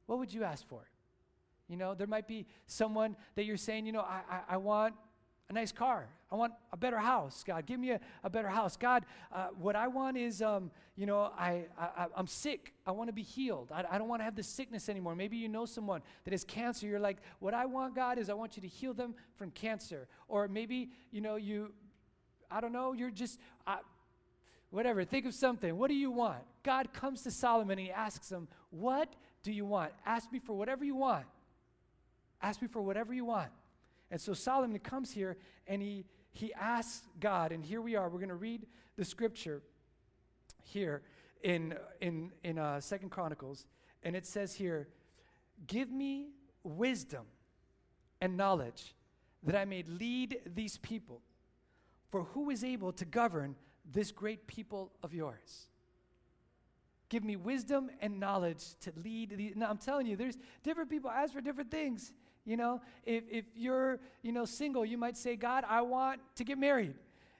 What 0.07 0.19
would 0.19 0.33
you 0.33 0.43
ask 0.43 0.67
for? 0.67 0.89
You 1.67 1.77
know, 1.77 1.93
there 1.93 2.07
might 2.07 2.27
be 2.27 2.45
someone 2.67 3.15
that 3.35 3.45
you're 3.45 3.57
saying, 3.57 3.85
you 3.85 3.91
know, 3.91 4.01
I, 4.01 4.21
I, 4.29 4.39
I 4.49 4.57
want 4.57 4.95
a 5.49 5.53
nice 5.53 5.71
car. 5.71 6.07
I 6.31 6.35
want 6.35 6.53
a 6.71 6.77
better 6.77 6.97
house, 6.97 7.43
God. 7.45 7.65
Give 7.65 7.79
me 7.79 7.91
a, 7.91 7.99
a 8.23 8.29
better 8.29 8.47
house. 8.47 8.75
God, 8.75 9.05
uh, 9.31 9.47
what 9.57 9.75
I 9.75 9.87
want 9.87 10.17
is, 10.17 10.41
um, 10.41 10.71
you 10.95 11.05
know, 11.05 11.31
I, 11.37 11.65
I, 11.77 12.07
I'm 12.15 12.27
sick. 12.27 12.73
I 12.87 12.91
want 12.91 13.09
to 13.09 13.13
be 13.13 13.21
healed. 13.21 13.71
I, 13.71 13.83
I 13.91 13.97
don't 13.97 14.07
want 14.07 14.21
to 14.21 14.23
have 14.23 14.35
this 14.35 14.47
sickness 14.47 14.89
anymore. 14.89 15.15
Maybe 15.15 15.37
you 15.37 15.47
know 15.47 15.65
someone 15.65 16.01
that 16.23 16.31
has 16.31 16.43
cancer. 16.43 16.87
You're 16.87 16.99
like, 16.99 17.17
what 17.39 17.53
I 17.53 17.65
want, 17.65 17.95
God, 17.95 18.17
is 18.17 18.29
I 18.29 18.33
want 18.33 18.55
you 18.55 18.61
to 18.61 18.67
heal 18.67 18.93
them 18.93 19.13
from 19.35 19.51
cancer. 19.51 20.07
Or 20.27 20.47
maybe, 20.47 20.89
you 21.11 21.21
know, 21.21 21.35
you, 21.35 21.71
I 22.49 22.59
don't 22.59 22.73
know, 22.73 22.93
you're 22.93 23.11
just, 23.11 23.39
uh, 23.67 23.77
whatever. 24.73 25.05
Think 25.05 25.27
of 25.27 25.35
something. 25.35 25.77
What 25.77 25.89
do 25.89 25.93
you 25.93 26.09
want? 26.09 26.41
God 26.63 26.93
comes 26.93 27.21
to 27.23 27.31
Solomon 27.31 27.77
and 27.77 27.87
he 27.87 27.91
asks 27.91 28.31
him, 28.31 28.47
What 28.71 29.13
do 29.43 29.51
you 29.51 29.65
want? 29.65 29.91
Ask 30.03 30.31
me 30.31 30.39
for 30.39 30.53
whatever 30.53 30.83
you 30.83 30.95
want. 30.95 31.25
Ask 32.41 32.59
me 32.59 32.67
for 32.67 32.81
whatever 32.81 33.13
you 33.13 33.23
want. 33.23 33.51
And 34.09 34.19
so 34.19 34.33
Solomon 34.33 34.79
comes 34.79 35.11
here 35.11 35.37
and 35.67 35.79
he, 35.81 36.05
he 36.31 36.53
asks 36.55 37.07
God, 37.19 37.51
and 37.51 37.63
here 37.63 37.81
we 37.81 37.95
are. 37.95 38.09
We're 38.09 38.17
going 38.17 38.29
to 38.29 38.35
read 38.35 38.65
the 38.97 39.05
scripture 39.05 39.61
here 40.63 41.03
in, 41.43 41.75
in, 42.01 42.31
in 42.43 42.57
uh, 42.57 42.81
Second 42.81 43.11
Chronicles. 43.11 43.67
And 44.01 44.15
it 44.15 44.25
says 44.25 44.55
here, 44.55 44.87
Give 45.67 45.91
me 45.91 46.29
wisdom 46.63 47.25
and 48.21 48.35
knowledge 48.35 48.95
that 49.43 49.55
I 49.55 49.65
may 49.65 49.83
lead 49.83 50.39
these 50.55 50.77
people. 50.79 51.21
For 52.09 52.23
who 52.23 52.49
is 52.49 52.63
able 52.63 52.91
to 52.93 53.05
govern 53.05 53.55
this 53.85 54.11
great 54.11 54.47
people 54.47 54.91
of 55.03 55.13
yours? 55.13 55.67
give 57.13 57.23
me 57.23 57.35
wisdom 57.35 57.91
and 58.01 58.19
knowledge 58.19 58.73
to 58.79 58.91
lead. 59.03 59.37
The, 59.37 59.53
now, 59.55 59.69
I'm 59.69 59.77
telling 59.77 60.07
you, 60.07 60.15
there's 60.15 60.35
different 60.63 60.89
people 60.89 61.11
ask 61.11 61.31
for 61.31 61.41
different 61.41 61.69
things. 61.69 62.11
You 62.43 62.57
know, 62.57 62.81
if, 63.05 63.23
if 63.29 63.45
you're, 63.55 63.99
you 64.23 64.31
know, 64.31 64.45
single, 64.45 64.83
you 64.83 64.97
might 64.97 65.15
say, 65.15 65.35
God, 65.35 65.63
I 65.69 65.81
want 65.81 66.21
to 66.37 66.43
get 66.43 66.57
married. 66.57 66.95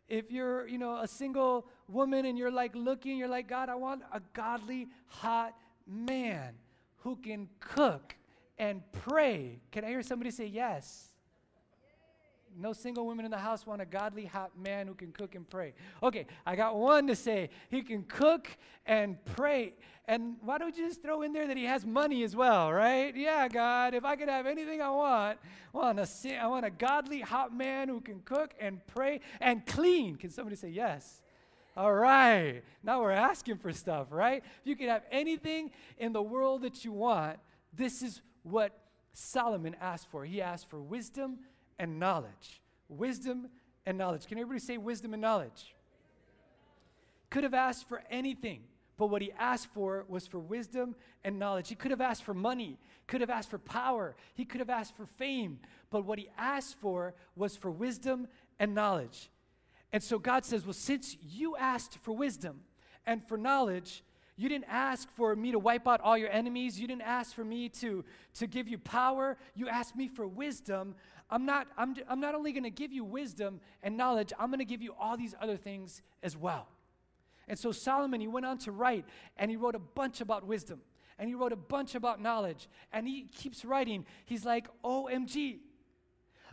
If 0.08 0.32
you're, 0.32 0.68
you 0.68 0.78
know, 0.78 0.98
a 0.98 1.08
single 1.08 1.66
woman 1.88 2.26
and 2.26 2.38
you're 2.38 2.52
like 2.52 2.76
looking, 2.76 3.18
you're 3.18 3.28
like, 3.28 3.48
God, 3.48 3.68
I 3.68 3.74
want 3.74 4.04
a 4.14 4.22
godly, 4.34 4.90
hot 5.08 5.56
man 5.88 6.54
who 6.98 7.16
can 7.16 7.50
cook 7.60 8.16
and 8.60 8.84
pray. 8.92 9.60
Can 9.72 9.86
I 9.86 9.88
hear 9.88 10.04
somebody 10.04 10.30
say 10.30 10.46
yes? 10.46 11.10
No 12.58 12.74
single 12.74 13.06
women 13.06 13.26
in 13.26 13.32
the 13.32 13.38
house 13.38 13.66
want 13.66 13.82
a 13.82 13.86
godly, 13.86 14.26
hot 14.26 14.52
man 14.58 14.88
who 14.88 14.94
can 14.94 15.12
cook 15.12 15.36
and 15.36 15.50
pray. 15.50 15.74
Okay, 16.02 16.26
I 16.46 16.56
got 16.56 16.76
one 16.76 17.08
to 17.08 17.16
say. 17.16 17.50
He 17.70 17.82
can 17.82 18.04
cook 18.04 18.48
and 18.86 19.24
pray. 19.26 19.74
And 20.08 20.36
why 20.42 20.58
don't 20.58 20.76
you 20.78 20.88
just 20.88 21.02
throw 21.02 21.22
in 21.22 21.34
there 21.34 21.48
that 21.48 21.58
he 21.58 21.64
has 21.66 21.86
money 21.86 22.24
as 22.24 22.36
well, 22.36 22.72
right? 22.72 23.16
Yeah, 23.16 23.48
God, 23.48 23.94
if 23.94 24.04
I 24.04 24.16
could 24.16 24.30
have 24.30 24.46
anything 24.46 24.82
I 24.82 24.90
want, 24.90 25.40
I 25.74 25.78
want 25.78 26.00
a, 26.00 26.38
I 26.38 26.48
want 26.48 26.66
a 26.66 26.70
godly, 26.70 27.22
hot 27.22 27.56
man 27.56 27.88
who 27.88 28.02
can 28.02 28.20
cook 28.20 28.54
and 28.60 28.86
pray 28.88 29.22
and 29.40 29.66
clean. 29.66 30.18
Can 30.18 30.30
somebody 30.30 30.56
say 30.56 30.70
yes? 30.70 31.22
All 31.76 31.94
right. 31.94 32.62
Now 32.84 33.02
we're 33.02 33.12
asking 33.12 33.58
for 33.58 33.72
stuff, 33.72 34.08
right? 34.12 34.44
If 34.62 34.68
you 34.68 34.76
could 34.76 34.90
have 34.90 35.04
anything 35.12 35.72
in 35.98 36.14
the 36.14 36.22
world 36.22 36.62
that 36.62 36.86
you 36.86 36.92
want, 36.92 37.40
this 37.74 38.04
is 38.04 38.22
what 38.44 38.78
Solomon 39.14 39.76
asked 39.82 40.10
for. 40.10 40.26
He 40.26 40.42
asked 40.42 40.70
for 40.70 40.82
wisdom 40.82 41.40
and 41.80 42.00
knowledge. 42.00 42.62
Wisdom 42.90 43.48
and 43.86 43.98
knowledge. 43.98 44.28
Can 44.28 44.38
everybody 44.38 44.60
say 44.60 44.78
wisdom 44.78 45.14
and 45.14 45.22
knowledge? 45.22 45.76
Could 47.30 47.44
have 47.44 47.54
asked 47.54 47.88
for 47.88 48.04
anything, 48.10 48.62
but 48.98 49.08
what 49.08 49.22
he 49.22 49.32
asked 49.38 49.68
for 49.74 50.06
was 50.08 50.28
for 50.28 50.40
wisdom 50.40 50.96
and 51.24 51.40
knowledge. 51.40 51.70
He 51.70 51.76
could 51.76 51.92
have 51.92 52.02
asked 52.02 52.24
for 52.24 52.34
money, 52.34 52.78
could 53.08 53.22
have 53.22 53.30
asked 53.30 53.50
for 53.50 53.58
power, 53.58 54.16
he 54.36 54.46
could 54.46 54.60
have 54.60 54.70
asked 54.70 54.96
for 54.96 55.06
fame, 55.06 55.60
but 55.90 56.06
what 56.06 56.20
he 56.20 56.30
asked 56.38 56.76
for 56.80 57.16
was 57.36 57.56
for 57.56 57.72
wisdom 57.72 58.28
and 58.60 58.76
knowledge. 58.76 59.30
And 59.92 60.02
so 60.02 60.20
God 60.20 60.46
says, 60.46 60.66
Well, 60.66 60.74
since 60.74 61.18
you 61.22 61.56
asked 61.56 61.98
for 62.00 62.14
wisdom 62.14 62.62
and 63.06 63.24
for 63.24 63.38
knowledge, 63.38 64.04
you 64.36 64.50
didn't 64.50 64.66
ask 64.68 65.08
for 65.12 65.36
me 65.36 65.52
to 65.52 65.60
wipe 65.60 65.88
out 65.88 66.02
all 66.02 66.18
your 66.18 66.32
enemies. 66.32 66.80
You 66.80 66.88
didn't 66.88 67.04
ask 67.04 67.36
for 67.36 67.44
me 67.44 67.70
to, 67.70 68.04
to 68.36 68.48
give 68.48 68.68
you 68.68 68.80
power. 68.80 69.38
You 69.54 69.70
asked 69.70 69.96
me 69.96 70.08
for 70.08 70.26
wisdom. 70.26 70.96
I'm 71.34 71.48
not, 71.48 71.68
I'm, 71.80 71.96
I'm 72.08 72.20
not 72.20 72.36
only 72.36 72.52
going 72.52 72.64
to 72.64 72.70
give 72.70 72.94
you 72.94 73.04
wisdom 73.04 73.60
and 73.82 73.98
knowledge, 73.98 74.32
I'm 74.38 74.50
going 74.50 74.60
to 74.60 74.66
give 74.66 74.84
you 74.84 74.94
all 75.00 75.18
these 75.18 75.34
other 75.42 75.58
things 75.58 76.04
as 76.22 76.38
well. 76.38 76.68
And 77.48 77.58
so 77.58 77.72
Solomon, 77.72 78.22
he 78.22 78.28
went 78.28 78.46
on 78.46 78.60
to 78.60 78.72
write, 78.72 79.06
and 79.36 79.50
he 79.50 79.58
wrote 79.58 79.74
a 79.74 79.80
bunch 79.80 80.22
about 80.22 80.46
wisdom, 80.46 80.82
and 81.18 81.28
he 81.28 81.34
wrote 81.34 81.52
a 81.52 81.56
bunch 81.56 81.96
about 81.96 82.22
knowledge, 82.22 82.70
and 82.94 83.08
he 83.08 83.24
keeps 83.36 83.66
writing. 83.66 84.06
He's 84.26 84.46
like, 84.46 84.68
OMG, 84.84 85.58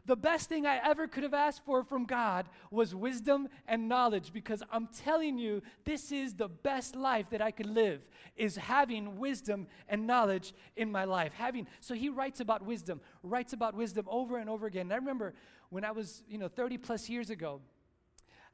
the 0.07 0.17
best 0.17 0.49
thing 0.49 0.67
I 0.67 0.81
ever 0.85 1.07
could 1.07 1.23
have 1.23 1.35
asked 1.35 1.65
for 1.65 1.83
from 1.85 2.05
God 2.05 2.49
was 2.71 2.95
wisdom 2.95 3.49
and 3.67 3.89
knowledge 3.89 4.33
because 4.33 4.63
I'm 4.73 4.89
telling 4.89 5.39
you, 5.39 5.63
this 5.85 6.13
is 6.13 6.35
the 6.35 6.49
best 6.49 6.97
life 6.97 7.31
that 7.31 7.43
I 7.43 7.51
could 7.51 7.67
live 7.67 8.07
is 8.37 8.57
having 8.57 9.19
wisdom 9.19 9.67
and 9.89 10.07
knowledge 10.07 10.55
in 10.77 10.91
my 10.91 11.05
life. 11.05 11.33
Having 11.35 11.67
so 11.81 11.95
he 11.95 12.09
writes 12.09 12.41
about 12.41 12.65
wisdom, 12.65 13.01
writes 13.23 13.53
about 13.53 13.75
wisdom 13.75 14.07
over 14.09 14.39
and 14.39 14.49
over 14.49 14.67
again. 14.67 14.83
And 14.83 14.93
I 14.93 14.97
remember 14.97 15.35
when 15.69 15.85
I 15.85 15.93
was, 15.93 16.23
you 16.29 16.39
know, 16.39 16.49
30 16.49 16.79
plus 16.79 17.09
years 17.09 17.31
ago, 17.31 17.61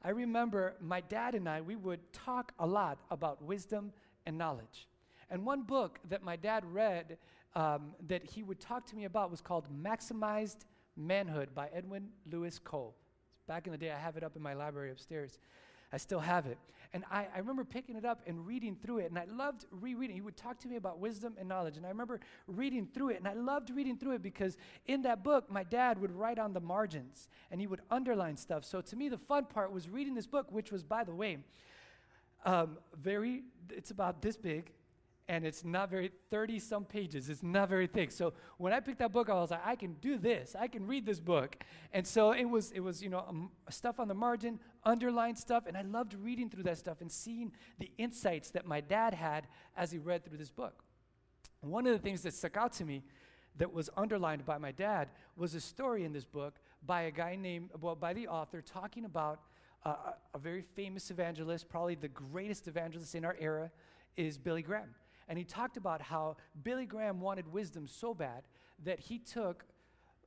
I 0.03 0.09
remember 0.09 0.75
my 0.79 1.01
dad 1.01 1.35
and 1.35 1.49
I, 1.49 1.61
we 1.61 1.75
would 1.75 2.13
talk 2.13 2.53
a 2.59 2.67
lot 2.67 2.99
about 3.09 3.41
wisdom 3.41 3.91
and 4.25 4.37
knowledge. 4.37 4.87
And 5.29 5.45
one 5.45 5.63
book 5.63 5.99
that 6.09 6.23
my 6.23 6.35
dad 6.35 6.63
read 6.71 7.17
um, 7.55 7.95
that 8.07 8.23
he 8.23 8.43
would 8.43 8.59
talk 8.59 8.85
to 8.87 8.95
me 8.95 9.05
about 9.05 9.31
was 9.31 9.41
called 9.41 9.67
Maximized 9.83 10.65
Manhood 10.97 11.53
by 11.53 11.69
Edwin 11.73 12.09
Lewis 12.29 12.59
Cole. 12.59 12.95
Back 13.47 13.67
in 13.67 13.71
the 13.71 13.77
day, 13.77 13.91
I 13.91 13.97
have 13.97 14.17
it 14.17 14.23
up 14.23 14.35
in 14.35 14.41
my 14.41 14.53
library 14.53 14.91
upstairs. 14.91 15.39
I 15.93 15.97
still 15.97 16.19
have 16.19 16.45
it. 16.47 16.57
And 16.93 17.03
I, 17.11 17.27
I 17.33 17.39
remember 17.39 17.63
picking 17.63 17.95
it 17.95 18.05
up 18.05 18.21
and 18.27 18.45
reading 18.45 18.75
through 18.81 18.99
it, 18.99 19.09
and 19.09 19.19
I 19.19 19.25
loved 19.25 19.65
rereading. 19.71 20.15
He 20.15 20.21
would 20.21 20.37
talk 20.37 20.59
to 20.59 20.67
me 20.67 20.75
about 20.75 20.99
wisdom 20.99 21.35
and 21.37 21.47
knowledge, 21.47 21.77
and 21.77 21.85
I 21.85 21.89
remember 21.89 22.19
reading 22.47 22.87
through 22.93 23.09
it, 23.09 23.17
and 23.17 23.27
I 23.27 23.33
loved 23.33 23.69
reading 23.69 23.97
through 23.97 24.13
it 24.15 24.21
because 24.21 24.57
in 24.85 25.01
that 25.03 25.23
book, 25.23 25.49
my 25.49 25.63
dad 25.63 25.99
would 25.99 26.11
write 26.11 26.39
on 26.39 26.53
the 26.53 26.61
margins 26.61 27.29
and 27.51 27.59
he 27.59 27.67
would 27.67 27.81
underline 27.91 28.37
stuff. 28.37 28.63
So 28.65 28.81
to 28.81 28.95
me, 28.95 29.09
the 29.09 29.17
fun 29.17 29.45
part 29.45 29.71
was 29.71 29.89
reading 29.89 30.13
this 30.13 30.27
book, 30.27 30.47
which 30.49 30.71
was, 30.71 30.83
by 30.83 31.03
the 31.03 31.13
way, 31.13 31.37
um, 32.45 32.77
very, 33.01 33.43
it's 33.69 33.91
about 33.91 34.21
this 34.21 34.37
big, 34.37 34.71
and 35.29 35.45
it's 35.45 35.65
not 35.65 35.89
very 35.89 36.11
30 36.29 36.59
some 36.59 36.85
pages 36.85 37.29
it's 37.29 37.43
not 37.43 37.69
very 37.69 37.87
thick. 37.87 38.11
So 38.11 38.33
when 38.57 38.73
i 38.73 38.79
picked 38.79 38.99
that 38.99 39.11
book 39.11 39.29
i 39.29 39.33
was 39.33 39.51
like 39.51 39.65
i 39.65 39.75
can 39.75 39.93
do 39.95 40.17
this 40.17 40.55
i 40.57 40.67
can 40.67 40.87
read 40.87 41.05
this 41.05 41.19
book. 41.19 41.57
And 41.93 42.05
so 42.05 42.31
it 42.31 42.45
was 42.45 42.71
it 42.71 42.79
was 42.79 43.01
you 43.01 43.09
know 43.09 43.25
um, 43.27 43.51
stuff 43.69 43.99
on 43.99 44.07
the 44.07 44.13
margin 44.13 44.59
underlined 44.83 45.37
stuff 45.37 45.65
and 45.67 45.77
i 45.77 45.81
loved 45.81 46.13
reading 46.13 46.49
through 46.49 46.63
that 46.63 46.77
stuff 46.77 47.01
and 47.01 47.11
seeing 47.11 47.51
the 47.79 47.91
insights 47.97 48.51
that 48.51 48.65
my 48.65 48.81
dad 48.81 49.13
had 49.13 49.47
as 49.75 49.91
he 49.91 49.97
read 49.97 50.25
through 50.25 50.37
this 50.37 50.51
book. 50.51 50.83
One 51.61 51.87
of 51.87 51.93
the 51.93 51.99
things 51.99 52.21
that 52.21 52.33
stuck 52.33 52.55
out 52.55 52.73
to 52.73 52.85
me 52.85 53.03
that 53.57 53.73
was 53.73 53.89
underlined 53.97 54.45
by 54.45 54.57
my 54.57 54.71
dad 54.71 55.09
was 55.35 55.55
a 55.55 55.61
story 55.61 56.03
in 56.03 56.13
this 56.13 56.25
book 56.25 56.59
by 56.85 57.03
a 57.03 57.11
guy 57.11 57.35
named 57.35 57.71
well 57.81 57.95
by 57.95 58.13
the 58.13 58.27
author 58.27 58.61
talking 58.61 59.05
about 59.05 59.41
uh, 59.85 59.95
a 60.33 60.39
very 60.39 60.61
famous 60.61 61.09
evangelist 61.11 61.67
probably 61.69 61.95
the 61.95 62.07
greatest 62.07 62.67
evangelist 62.67 63.15
in 63.15 63.25
our 63.25 63.35
era 63.39 63.71
is 64.15 64.37
billy 64.37 64.61
graham 64.61 64.89
and 65.27 65.37
he 65.37 65.43
talked 65.43 65.77
about 65.77 66.01
how 66.01 66.37
Billy 66.63 66.85
Graham 66.85 67.19
wanted 67.19 67.51
wisdom 67.51 67.87
so 67.87 68.13
bad 68.13 68.43
that 68.83 68.99
he 68.99 69.19
took 69.19 69.65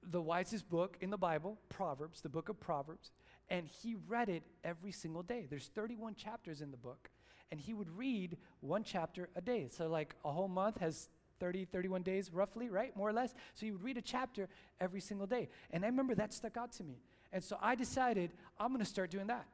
the 0.03 0.21
wisest 0.21 0.69
book 0.69 0.97
in 1.01 1.11
the 1.11 1.19
Bible, 1.19 1.59
Proverbs, 1.69 2.21
the 2.21 2.29
book 2.29 2.49
of 2.49 2.59
Proverbs, 2.61 3.13
and 3.49 3.67
he 3.67 3.97
read 4.09 4.29
it 4.29 4.43
every 4.65 4.93
single 4.93 5.23
day. 5.23 5.47
There's 5.49 5.71
31 5.75 6.15
chapters 6.15 6.61
in 6.61 6.71
the 6.71 6.77
book, 6.77 7.11
and 7.51 7.61
he 7.61 7.75
would 7.75 7.91
read 7.97 8.37
one 8.61 8.85
chapter 8.85 9.29
a 9.37 9.41
day. 9.41 9.69
So, 9.71 9.89
like 9.89 10.15
a 10.25 10.31
whole 10.31 10.49
month 10.49 10.79
has 10.79 11.09
30, 11.41 11.65
31 11.67 12.03
days 12.03 12.33
roughly, 12.33 12.69
right? 12.69 12.97
More 12.97 13.09
or 13.09 13.13
less. 13.13 13.35
So, 13.55 13.67
he 13.67 13.73
would 13.73 13.83
read 13.83 13.97
a 13.97 14.03
chapter 14.03 14.49
every 14.81 15.01
single 15.01 15.27
day. 15.27 15.49
And 15.71 15.85
I 15.85 15.89
remember 15.89 16.15
that 16.15 16.33
stuck 16.33 16.57
out 16.57 16.73
to 16.73 16.85
me. 16.85 17.01
And 17.33 17.43
so, 17.43 17.59
I 17.61 17.75
decided 17.75 18.31
I'm 18.59 18.69
going 18.69 18.81
to 18.81 18.87
start 18.87 19.11
doing 19.11 19.27
that. 19.27 19.47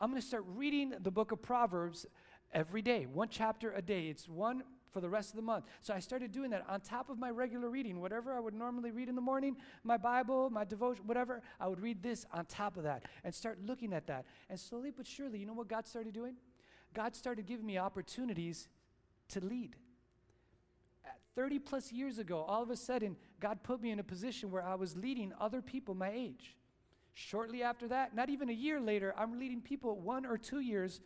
I'm 0.00 0.10
going 0.10 0.20
to 0.20 0.26
start 0.26 0.44
reading 0.48 0.94
the 1.00 1.10
book 1.10 1.30
of 1.30 1.42
Proverbs 1.42 2.06
every 2.52 2.82
day, 2.82 3.06
one 3.06 3.28
chapter 3.30 3.72
a 3.72 3.82
day. 3.82 4.08
It's 4.08 4.28
one 4.28 4.62
for 4.92 5.00
the 5.00 5.08
rest 5.08 5.30
of 5.30 5.36
the 5.36 5.42
month. 5.42 5.64
So 5.80 5.94
I 5.94 5.98
started 5.98 6.30
doing 6.32 6.50
that 6.50 6.64
on 6.68 6.80
top 6.80 7.08
of 7.08 7.18
my 7.18 7.30
regular 7.30 7.68
reading. 7.70 8.00
Whatever 8.00 8.32
I 8.32 8.40
would 8.40 8.54
normally 8.54 8.90
read 8.90 9.08
in 9.08 9.14
the 9.14 9.20
morning, 9.20 9.56
my 9.82 9.96
Bible, 9.96 10.50
my 10.50 10.64
devotion, 10.64 11.06
whatever, 11.06 11.42
I 11.58 11.66
would 11.68 11.80
read 11.80 12.02
this 12.02 12.26
on 12.32 12.44
top 12.44 12.76
of 12.76 12.84
that 12.84 13.04
and 13.24 13.34
start 13.34 13.58
looking 13.64 13.92
at 13.92 14.06
that. 14.06 14.26
And 14.50 14.60
slowly 14.60 14.90
but 14.90 15.06
surely, 15.06 15.38
you 15.38 15.46
know 15.46 15.54
what 15.54 15.68
God 15.68 15.86
started 15.86 16.12
doing? 16.12 16.36
God 16.94 17.16
started 17.16 17.46
giving 17.46 17.66
me 17.66 17.78
opportunities 17.78 18.68
to 19.30 19.40
lead. 19.40 19.76
30 21.34 21.58
plus 21.60 21.90
years 21.90 22.18
ago, 22.18 22.44
all 22.46 22.62
of 22.62 22.70
a 22.70 22.76
sudden, 22.76 23.16
God 23.40 23.62
put 23.62 23.80
me 23.80 23.90
in 23.90 23.98
a 23.98 24.04
position 24.04 24.50
where 24.50 24.62
I 24.62 24.74
was 24.74 24.94
leading 24.96 25.32
other 25.40 25.62
people 25.62 25.94
my 25.94 26.10
age. 26.10 26.56
Shortly 27.14 27.62
after 27.62 27.88
that, 27.88 28.14
not 28.14 28.28
even 28.28 28.50
a 28.50 28.54
year 28.54 28.80
later, 28.80 29.14
I'm 29.16 29.38
leading 29.38 29.62
people 29.62 29.98
one 29.98 30.26
or 30.26 30.36
two 30.36 30.60
years 30.60 31.00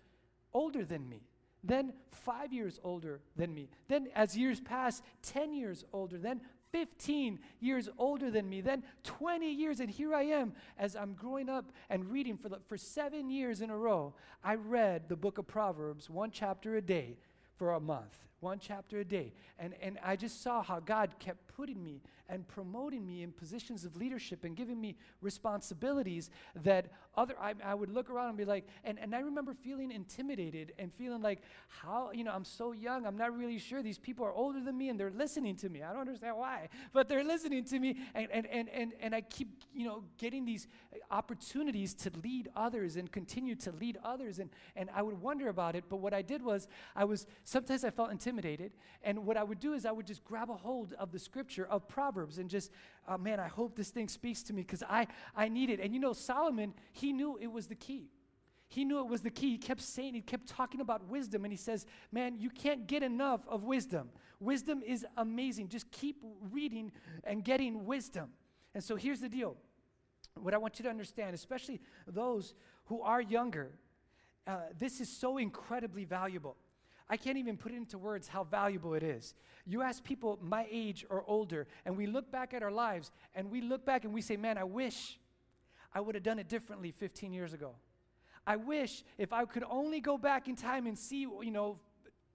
older 0.52 0.84
than 0.84 1.08
me 1.08 1.22
then 1.66 1.92
five 2.10 2.52
years 2.52 2.80
older 2.82 3.20
than 3.36 3.54
me. 3.54 3.68
Then, 3.88 4.08
as 4.14 4.36
years 4.36 4.60
pass, 4.60 5.02
10 5.22 5.54
years 5.54 5.84
older. 5.92 6.18
Then 6.18 6.40
15 6.72 7.38
years 7.60 7.88
older 7.98 8.30
than 8.30 8.48
me. 8.48 8.60
Then 8.60 8.82
20 9.04 9.50
years, 9.50 9.80
and 9.80 9.90
here 9.90 10.14
I 10.14 10.24
am 10.24 10.52
as 10.78 10.96
I'm 10.96 11.14
growing 11.14 11.48
up 11.48 11.72
and 11.88 12.10
reading 12.10 12.36
for, 12.36 12.48
the, 12.48 12.58
for 12.68 12.76
seven 12.76 13.30
years 13.30 13.60
in 13.60 13.70
a 13.70 13.76
row. 13.76 14.14
I 14.44 14.54
read 14.56 15.08
the 15.08 15.16
book 15.16 15.38
of 15.38 15.46
Proverbs, 15.46 16.10
one 16.10 16.30
chapter 16.30 16.76
a 16.76 16.82
day 16.82 17.18
for 17.56 17.72
a 17.72 17.80
month, 17.80 18.18
one 18.40 18.58
chapter 18.58 19.00
a 19.00 19.04
day. 19.04 19.32
And, 19.58 19.74
and 19.80 19.98
I 20.04 20.16
just 20.16 20.42
saw 20.42 20.62
how 20.62 20.80
God 20.80 21.14
kept 21.18 21.48
putting 21.56 21.82
me 21.82 22.02
and 22.28 22.46
promoting 22.48 23.06
me 23.06 23.22
in 23.22 23.32
positions 23.32 23.84
of 23.84 23.96
leadership 23.96 24.44
and 24.44 24.56
giving 24.56 24.80
me 24.80 24.96
responsibilities 25.20 26.30
that 26.64 26.86
other 27.16 27.34
I, 27.40 27.54
I 27.64 27.74
would 27.74 27.90
look 27.90 28.10
around 28.10 28.30
and 28.30 28.36
be 28.36 28.44
like 28.44 28.66
and, 28.84 28.98
and 28.98 29.14
i 29.14 29.20
remember 29.20 29.54
feeling 29.54 29.90
intimidated 29.92 30.72
and 30.78 30.92
feeling 30.92 31.22
like 31.22 31.40
how 31.68 32.10
you 32.12 32.24
know 32.24 32.32
i'm 32.32 32.44
so 32.44 32.72
young 32.72 33.06
i'm 33.06 33.16
not 33.16 33.36
really 33.36 33.58
sure 33.58 33.82
these 33.82 33.98
people 33.98 34.26
are 34.26 34.32
older 34.32 34.60
than 34.60 34.76
me 34.76 34.88
and 34.88 34.98
they're 34.98 35.10
listening 35.10 35.56
to 35.56 35.68
me. 35.68 35.82
I 35.82 35.92
don't 35.92 36.00
understand 36.00 36.36
why 36.36 36.68
but 36.92 37.08
they're 37.08 37.24
listening 37.24 37.64
to 37.64 37.78
me. 37.78 37.96
And 38.14 38.28
and 38.32 38.46
and 38.46 38.68
and, 38.70 38.92
and 39.00 39.14
i 39.14 39.20
keep 39.20 39.48
you 39.72 39.86
know 39.86 40.02
getting 40.18 40.44
these 40.44 40.66
opportunities 41.10 41.94
to 41.94 42.10
lead 42.22 42.48
others 42.56 42.96
and 42.96 43.10
continue 43.10 43.54
to 43.56 43.72
lead 43.72 43.98
others. 44.04 44.38
And 44.38 44.50
and 44.74 44.90
i 44.94 45.02
would 45.02 45.20
wonder 45.20 45.48
about 45.48 45.76
it 45.76 45.84
but 45.88 45.98
what 45.98 46.12
i 46.12 46.22
did 46.22 46.42
was 46.42 46.66
i 46.94 47.04
was 47.04 47.26
sometimes 47.44 47.84
i 47.84 47.90
felt 47.90 48.10
intimidated 48.10 48.25
and 49.02 49.24
what 49.24 49.38
i 49.38 49.42
would 49.42 49.58
do 49.58 49.72
is 49.72 49.86
i 49.86 49.90
would 49.90 50.06
just 50.06 50.22
grab 50.22 50.50
a 50.50 50.54
hold 50.54 50.92
of 50.98 51.12
the 51.12 51.18
scripture 51.18 51.66
of 51.70 51.88
proverbs 51.88 52.36
and 52.36 52.50
just 52.50 52.70
oh, 53.08 53.16
man 53.16 53.40
i 53.40 53.48
hope 53.48 53.74
this 53.74 53.88
thing 53.88 54.06
speaks 54.08 54.42
to 54.42 54.52
me 54.52 54.60
because 54.60 54.82
i 54.82 55.06
i 55.34 55.48
need 55.48 55.70
it 55.70 55.80
and 55.80 55.94
you 55.94 56.00
know 56.00 56.12
solomon 56.12 56.74
he 56.92 57.06
he 57.06 57.12
knew 57.12 57.38
it 57.40 57.46
was 57.46 57.68
the 57.68 57.76
key. 57.76 58.10
He 58.66 58.84
knew 58.84 58.98
it 58.98 59.06
was 59.06 59.20
the 59.20 59.30
key. 59.30 59.50
He 59.50 59.58
kept 59.58 59.80
saying, 59.80 60.14
he 60.14 60.22
kept 60.22 60.48
talking 60.48 60.80
about 60.80 61.06
wisdom, 61.08 61.44
and 61.44 61.52
he 61.52 61.56
says, 61.56 61.86
Man, 62.10 62.34
you 62.36 62.50
can't 62.50 62.88
get 62.88 63.04
enough 63.04 63.46
of 63.46 63.62
wisdom. 63.62 64.08
Wisdom 64.40 64.82
is 64.84 65.06
amazing. 65.16 65.68
Just 65.68 65.88
keep 65.92 66.16
reading 66.50 66.90
and 67.22 67.44
getting 67.44 67.86
wisdom. 67.86 68.30
And 68.74 68.82
so 68.82 68.96
here's 68.96 69.20
the 69.20 69.28
deal 69.28 69.56
what 70.34 70.52
I 70.52 70.58
want 70.58 70.80
you 70.80 70.82
to 70.82 70.90
understand, 70.90 71.32
especially 71.32 71.80
those 72.08 72.54
who 72.86 73.02
are 73.02 73.20
younger, 73.20 73.78
uh, 74.48 74.56
this 74.76 75.00
is 75.00 75.08
so 75.08 75.38
incredibly 75.38 76.04
valuable. 76.04 76.56
I 77.08 77.16
can't 77.16 77.38
even 77.38 77.56
put 77.56 77.72
it 77.72 77.76
into 77.76 77.98
words 77.98 78.26
how 78.26 78.44
valuable 78.44 78.94
it 78.94 79.02
is. 79.02 79.34
You 79.64 79.82
ask 79.82 80.02
people 80.02 80.38
my 80.42 80.66
age 80.70 81.06
or 81.08 81.24
older, 81.26 81.66
and 81.84 81.96
we 81.96 82.06
look 82.06 82.30
back 82.30 82.52
at 82.52 82.62
our 82.62 82.70
lives, 82.70 83.12
and 83.34 83.50
we 83.50 83.60
look 83.60 83.84
back 83.84 84.04
and 84.04 84.12
we 84.12 84.20
say, 84.20 84.36
Man, 84.36 84.58
I 84.58 84.64
wish 84.64 85.18
I 85.94 86.00
would 86.00 86.14
have 86.14 86.24
done 86.24 86.38
it 86.38 86.48
differently 86.48 86.90
15 86.90 87.32
years 87.32 87.52
ago. 87.52 87.72
I 88.46 88.56
wish 88.56 89.02
if 89.18 89.32
I 89.32 89.44
could 89.44 89.64
only 89.68 90.00
go 90.00 90.18
back 90.18 90.48
in 90.48 90.56
time 90.56 90.86
and 90.86 90.96
see, 90.96 91.20
you 91.22 91.50
know, 91.50 91.78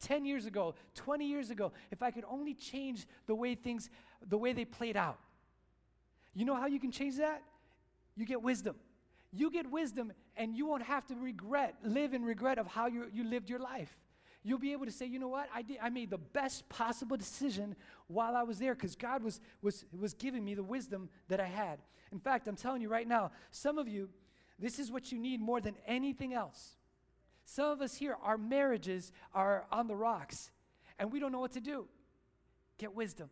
10 0.02 0.26
years 0.26 0.46
ago, 0.46 0.76
20 0.96 1.26
years 1.26 1.52
ago, 1.52 1.72
if 1.92 2.02
I 2.02 2.12
could 2.12 2.26
only 2.30 2.54
change 2.54 3.06
the 3.28 3.36
way 3.36 3.56
things, 3.56 3.90
the 4.28 4.38
way 4.38 4.52
they 4.52 4.66
played 4.66 4.98
out. 4.98 5.20
You 6.34 6.46
know 6.46 6.56
how 6.56 6.66
you 6.68 6.80
can 6.80 6.92
change 6.92 7.18
that? 7.18 7.44
You 8.16 8.26
get 8.26 8.42
wisdom. 8.42 8.76
You 9.32 9.50
get 9.52 9.70
wisdom, 9.70 10.12
and 10.36 10.56
you 10.56 10.66
won't 10.66 10.84
have 10.84 11.06
to 11.08 11.16
regret, 11.16 11.76
live 11.84 12.14
in 12.14 12.24
regret 12.24 12.58
of 12.58 12.68
how 12.68 12.88
you, 12.88 13.06
you 13.14 13.24
lived 13.24 13.50
your 13.50 13.60
life. 13.60 13.96
You'll 14.44 14.60
be 14.60 14.72
able 14.72 14.86
to 14.86 14.92
say, 14.92 15.06
you 15.06 15.20
know 15.20 15.28
what, 15.28 15.50
I, 15.54 15.62
did, 15.62 15.78
I 15.82 15.90
made 15.90 16.10
the 16.10 16.18
best 16.18 16.68
possible 16.68 17.16
decision 17.16 17.76
while 18.08 18.36
I 18.36 18.44
was 18.44 18.58
there 18.58 18.74
because 18.74 18.96
God 18.96 19.24
was, 19.24 19.40
was, 19.62 19.86
was 19.98 20.14
giving 20.14 20.44
me 20.44 20.56
the 20.56 20.64
wisdom 20.64 21.10
that 21.28 21.40
I 21.40 21.46
had. 21.46 21.80
In 22.12 22.20
fact, 22.20 22.48
I'm 22.48 22.56
telling 22.56 22.82
you 22.82 22.90
right 22.90 23.08
now, 23.08 23.32
some 23.52 23.78
of 23.78 23.88
you, 23.88 24.10
this 24.58 24.80
is 24.80 24.92
what 24.92 25.12
you 25.12 25.20
need 25.20 25.42
more 25.42 25.62
than 25.62 25.76
anything 25.86 26.34
else. 26.34 26.76
Some 27.46 27.70
of 27.70 27.82
us 27.82 27.96
here, 27.96 28.18
our 28.24 28.38
marriages 28.38 29.12
are 29.34 29.66
on 29.72 29.88
the 29.88 29.96
rocks, 29.96 30.52
and 30.98 31.12
we 31.12 31.20
don't 31.20 31.32
know 31.32 31.40
what 31.40 31.54
to 31.54 31.62
do. 31.62 31.88
Get 32.78 32.96
wisdom. 32.96 33.30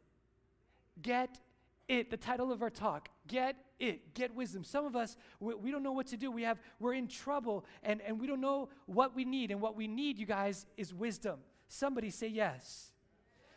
Get 1.02 1.40
it. 1.88 2.12
The 2.12 2.18
title 2.18 2.52
of 2.52 2.62
our 2.62 2.70
talk, 2.70 3.10
Get 3.30 3.56
It. 3.80 4.14
Get 4.14 4.36
wisdom. 4.36 4.66
Some 4.66 4.86
of 4.86 4.98
us, 4.98 5.16
we, 5.40 5.56
we, 5.56 5.72
don't 5.72 5.84
know 5.84 5.94
what 5.94 6.08
to 6.08 6.18
do. 6.18 6.30
We 6.30 6.44
have, 6.44 6.60
we're 6.82 6.96
in 6.96 7.08
trouble, 7.08 7.64
and, 7.82 8.02
and 8.02 8.20
we 8.20 8.28
don't 8.28 8.42
know 8.42 8.68
what 8.88 9.16
we 9.16 9.24
need. 9.24 9.52
And 9.52 9.62
what 9.62 9.78
we 9.78 9.88
need, 9.88 10.20
you 10.20 10.26
guys, 10.26 10.66
is 10.76 10.94
wisdom. 10.94 11.40
Somebody 11.70 12.10
say 12.10 12.28
yes. 12.28 12.92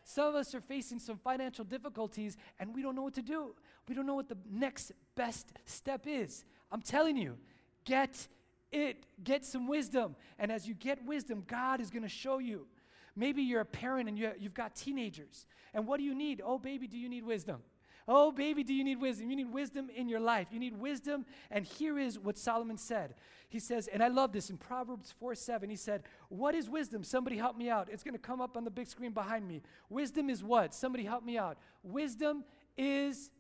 Some 0.05 0.29
of 0.29 0.37
us 0.37 0.55
are 0.55 0.61
facing 0.61 1.01
some 1.01 1.17
financial 1.17 1.65
difficulties, 1.65 2.37
and 2.61 2.73
we 2.73 2.83
don't 2.83 2.95
know 2.95 3.03
what 3.03 3.15
to 3.15 3.23
do. 3.23 3.57
We 3.89 3.97
don't 3.97 4.07
know 4.07 4.15
what 4.15 4.29
the 4.29 4.39
next 4.49 4.93
best 5.17 5.53
step 5.65 6.07
is. 6.07 6.45
I'm 6.71 6.83
telling 6.83 7.17
you, 7.17 7.37
Get 7.85 8.29
it. 8.71 9.05
Get 9.23 9.45
some 9.45 9.67
wisdom. 9.67 10.17
And 10.39 10.51
as 10.51 10.67
you 10.67 10.75
get 10.75 11.05
wisdom, 11.05 11.45
God 11.47 11.81
is 11.81 11.91
going 11.91 12.03
to 12.03 12.09
show 12.09 12.39
you. 12.39 12.67
Maybe 13.15 13.43
you're 13.43 13.61
a 13.61 13.67
parent 13.67 14.09
and 14.09 14.19
you, 14.19 14.33
you've 14.39 14.55
got 14.55 14.75
teenagers. 14.75 15.47
And 15.75 15.87
what 15.87 15.99
do 15.99 16.05
you 16.05 16.15
need? 16.15 16.41
Oh, 16.45 16.59
baby, 16.59 16.87
do 16.87 16.97
you 16.97 17.09
need 17.09 17.25
wisdom? 17.25 17.61
Oh, 18.09 18.33
baby, 18.33 18.65
do 18.65 18.75
you 18.75 18.85
need 18.85 19.01
wisdom? 19.01 19.31
You 19.31 19.37
need 19.37 19.53
wisdom 19.53 19.89
in 19.95 20.09
your 20.09 20.21
life. 20.21 20.49
You 20.51 20.59
need 20.59 20.79
wisdom. 20.79 21.25
And 21.51 21.65
here 21.65 21.99
is 21.99 22.19
what 22.19 22.37
Solomon 22.37 22.77
said. 22.77 23.15
He 23.49 23.59
says, 23.59 23.89
and 23.89 24.03
I 24.03 24.09
love 24.09 24.33
this 24.33 24.51
in 24.51 24.57
Proverbs 24.57 25.15
4 25.21 25.35
7. 25.35 25.69
He 25.71 25.77
said, 25.77 26.03
What 26.29 26.55
is 26.55 26.69
wisdom? 26.69 27.05
Somebody 27.05 27.37
help 27.37 27.57
me 27.57 27.71
out. 27.71 27.89
It's 27.91 28.03
going 28.03 28.15
to 28.15 28.21
come 28.21 28.41
up 28.41 28.57
on 28.57 28.65
the 28.65 28.71
big 28.71 28.89
screen 28.89 29.13
behind 29.13 29.47
me. 29.47 29.63
Wisdom 29.89 30.31
is 30.31 30.43
what? 30.43 30.75
Somebody 30.75 31.05
help 31.05 31.25
me 31.25 31.39
out. 31.39 31.59
Wisdom 31.83 32.45
is 32.77 33.31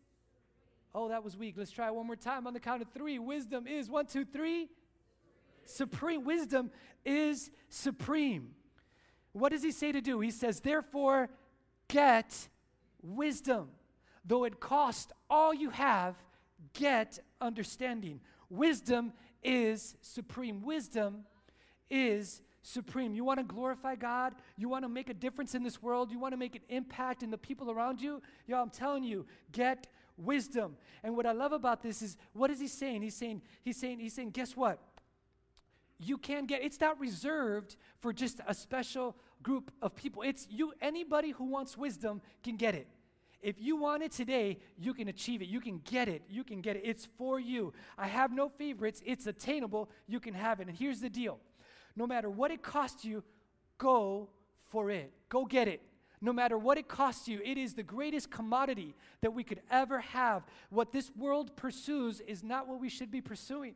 Oh, 0.94 1.08
that 1.08 1.24
was 1.24 1.36
weak. 1.36 1.54
Let's 1.56 1.70
try 1.70 1.90
one 1.90 2.06
more 2.06 2.16
time 2.16 2.46
on 2.46 2.52
the 2.52 2.60
count 2.60 2.82
of 2.82 2.88
three. 2.88 3.18
Wisdom 3.18 3.66
is 3.66 3.88
one, 3.88 4.06
two, 4.06 4.24
three. 4.24 4.68
Supreme. 5.64 6.24
Wisdom 6.24 6.70
is 7.04 7.50
supreme. 7.68 8.50
What 9.32 9.52
does 9.52 9.62
he 9.62 9.72
say 9.72 9.92
to 9.92 10.00
do? 10.00 10.20
He 10.20 10.30
says, 10.30 10.60
therefore, 10.60 11.30
get 11.88 12.48
wisdom. 13.02 13.68
Though 14.24 14.44
it 14.44 14.60
cost 14.60 15.12
all 15.28 15.52
you 15.52 15.70
have, 15.70 16.16
get 16.74 17.18
understanding. 17.40 18.20
Wisdom 18.48 19.12
is 19.42 19.96
supreme. 20.00 20.62
Wisdom 20.62 21.24
is 21.90 22.42
supreme. 22.62 23.14
You 23.14 23.24
want 23.24 23.40
to 23.40 23.44
glorify 23.44 23.96
God? 23.96 24.34
You 24.56 24.68
want 24.68 24.84
to 24.84 24.88
make 24.88 25.10
a 25.10 25.14
difference 25.14 25.54
in 25.54 25.62
this 25.62 25.82
world? 25.82 26.10
You 26.10 26.18
want 26.18 26.32
to 26.32 26.38
make 26.38 26.54
an 26.54 26.62
impact 26.68 27.22
in 27.22 27.30
the 27.30 27.38
people 27.38 27.70
around 27.70 28.00
you? 28.00 28.22
Yo, 28.46 28.60
I'm 28.60 28.70
telling 28.70 29.04
you, 29.04 29.26
get 29.50 29.88
wisdom. 30.16 30.76
And 31.02 31.16
what 31.16 31.26
I 31.26 31.32
love 31.32 31.52
about 31.52 31.82
this 31.82 32.02
is 32.02 32.16
what 32.32 32.50
is 32.50 32.60
he 32.60 32.68
saying? 32.68 33.02
He's 33.02 33.16
saying, 33.16 33.42
he's 33.62 33.76
saying, 33.76 33.98
he's 33.98 34.14
saying, 34.14 34.30
guess 34.30 34.56
what? 34.56 34.78
You 35.98 36.18
can 36.18 36.46
get 36.46 36.62
it's 36.62 36.80
not 36.80 36.98
reserved 36.98 37.76
for 38.00 38.12
just 38.12 38.40
a 38.46 38.54
special 38.54 39.16
group 39.42 39.70
of 39.80 39.94
people. 39.94 40.22
It's 40.22 40.46
you, 40.50 40.72
anybody 40.80 41.30
who 41.30 41.44
wants 41.44 41.76
wisdom 41.76 42.20
can 42.42 42.56
get 42.56 42.74
it. 42.74 42.88
If 43.42 43.60
you 43.60 43.76
want 43.76 44.02
it 44.02 44.12
today, 44.12 44.58
you 44.78 44.94
can 44.94 45.08
achieve 45.08 45.42
it. 45.42 45.48
You 45.48 45.60
can 45.60 45.80
get 45.84 46.08
it. 46.08 46.22
You 46.28 46.44
can 46.44 46.60
get 46.60 46.76
it. 46.76 46.82
It's 46.84 47.08
for 47.18 47.40
you. 47.40 47.72
I 47.98 48.06
have 48.06 48.32
no 48.32 48.48
favorites. 48.48 49.02
It's 49.04 49.26
attainable. 49.26 49.90
You 50.06 50.20
can 50.20 50.34
have 50.34 50.60
it. 50.60 50.68
And 50.68 50.76
here's 50.76 51.00
the 51.00 51.10
deal 51.10 51.40
no 51.96 52.06
matter 52.06 52.30
what 52.30 52.50
it 52.50 52.62
costs 52.62 53.04
you, 53.04 53.22
go 53.78 54.30
for 54.70 54.90
it. 54.90 55.12
Go 55.28 55.44
get 55.44 55.68
it 55.68 55.82
no 56.22 56.32
matter 56.32 56.56
what 56.56 56.78
it 56.78 56.86
costs 56.86 57.26
you, 57.26 57.40
it 57.44 57.58
is 57.58 57.74
the 57.74 57.82
greatest 57.82 58.30
commodity 58.30 58.94
that 59.22 59.32
we 59.32 59.42
could 59.42 59.60
ever 59.70 59.98
have. 59.98 60.44
What 60.70 60.92
this 60.92 61.10
world 61.16 61.56
pursues 61.56 62.20
is 62.20 62.44
not 62.44 62.68
what 62.68 62.80
we 62.80 62.88
should 62.88 63.10
be 63.10 63.20
pursuing. 63.20 63.74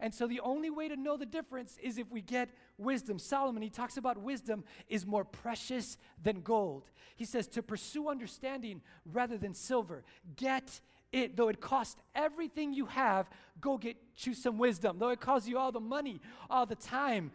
And 0.00 0.12
so 0.12 0.26
the 0.26 0.40
only 0.40 0.70
way 0.70 0.88
to 0.88 0.96
know 0.96 1.18
the 1.18 1.26
difference 1.26 1.76
is 1.82 1.98
if 1.98 2.10
we 2.10 2.22
get 2.22 2.48
wisdom. 2.82 3.18
Solomon, 3.18 3.62
he 3.62 3.70
talks 3.70 3.96
about 3.96 4.18
wisdom 4.18 4.64
is 4.88 5.06
more 5.06 5.24
precious 5.24 5.98
than 6.22 6.40
gold. 6.40 6.90
He 7.16 7.24
says 7.24 7.46
to 7.48 7.62
pursue 7.62 8.08
understanding 8.08 8.82
rather 9.04 9.38
than 9.38 9.54
silver. 9.54 10.04
Get 10.36 10.80
it, 11.12 11.36
though 11.36 11.48
it 11.48 11.60
costs 11.60 11.96
everything 12.14 12.72
you 12.72 12.86
have, 12.86 13.28
go 13.60 13.76
get 13.76 13.96
you 14.18 14.34
some 14.34 14.58
wisdom. 14.58 14.98
Though 14.98 15.10
it 15.10 15.20
costs 15.20 15.46
you 15.46 15.58
all 15.58 15.70
the 15.70 15.80
money, 15.80 16.20
all 16.50 16.66
the 16.66 16.74
time, 16.74 17.30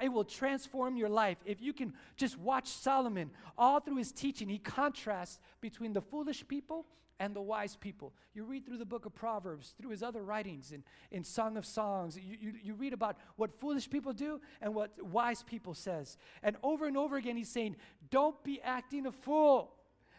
it 0.00 0.12
will 0.12 0.24
transform 0.24 0.96
your 0.96 1.08
life. 1.08 1.38
If 1.44 1.60
you 1.60 1.72
can 1.72 1.92
just 2.16 2.38
watch 2.38 2.68
Solomon, 2.68 3.30
all 3.58 3.80
through 3.80 3.96
his 3.96 4.12
teaching, 4.12 4.48
he 4.48 4.58
contrasts 4.58 5.40
between 5.60 5.92
the 5.92 6.00
foolish 6.00 6.46
people 6.46 6.86
and 7.20 7.34
the 7.34 7.40
wise 7.40 7.76
people. 7.76 8.12
You 8.34 8.44
read 8.44 8.66
through 8.66 8.78
the 8.78 8.84
book 8.84 9.06
of 9.06 9.14
Proverbs, 9.14 9.74
through 9.80 9.90
his 9.90 10.02
other 10.02 10.22
writings, 10.22 10.72
in, 10.72 10.82
in 11.10 11.22
Song 11.22 11.56
of 11.56 11.64
Songs, 11.64 12.16
you, 12.16 12.36
you, 12.40 12.52
you 12.62 12.74
read 12.74 12.92
about 12.92 13.16
what 13.36 13.52
foolish 13.52 13.88
people 13.88 14.12
do 14.12 14.40
and 14.60 14.74
what 14.74 14.90
wise 15.00 15.42
people 15.42 15.74
says. 15.74 16.16
And 16.42 16.56
over 16.62 16.86
and 16.86 16.96
over 16.96 17.16
again, 17.16 17.36
he's 17.36 17.48
saying, 17.48 17.76
don't 18.10 18.42
be 18.42 18.60
acting 18.62 19.06
a 19.06 19.12
fool. 19.12 19.72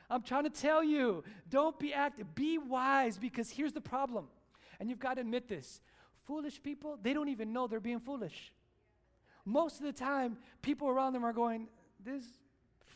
I'm 0.10 0.22
trying 0.22 0.44
to 0.44 0.50
tell 0.50 0.84
you, 0.84 1.24
don't 1.50 1.78
be 1.80 1.94
active, 1.94 2.36
be 2.36 2.58
wise 2.58 3.18
because 3.18 3.50
here's 3.50 3.74
the 3.74 3.82
problem. 3.82 4.28
And 4.80 4.89
you've 4.89 5.00
got 5.00 5.15
to 5.15 5.22
admit 5.22 5.48
this. 5.48 5.82
Foolish 6.26 6.62
people, 6.62 6.98
they 7.02 7.13
don't 7.13 7.30
even 7.30 7.54
know 7.54 7.68
they're 7.68 7.80
being 7.80 8.00
foolish. 8.00 8.54
Most 9.46 9.80
of 9.80 9.86
the 9.86 9.94
time, 9.94 10.38
people 10.62 10.88
around 10.89 11.13
them 11.13 11.24
are 11.24 11.34
going, 11.34 11.68
This 12.04 12.24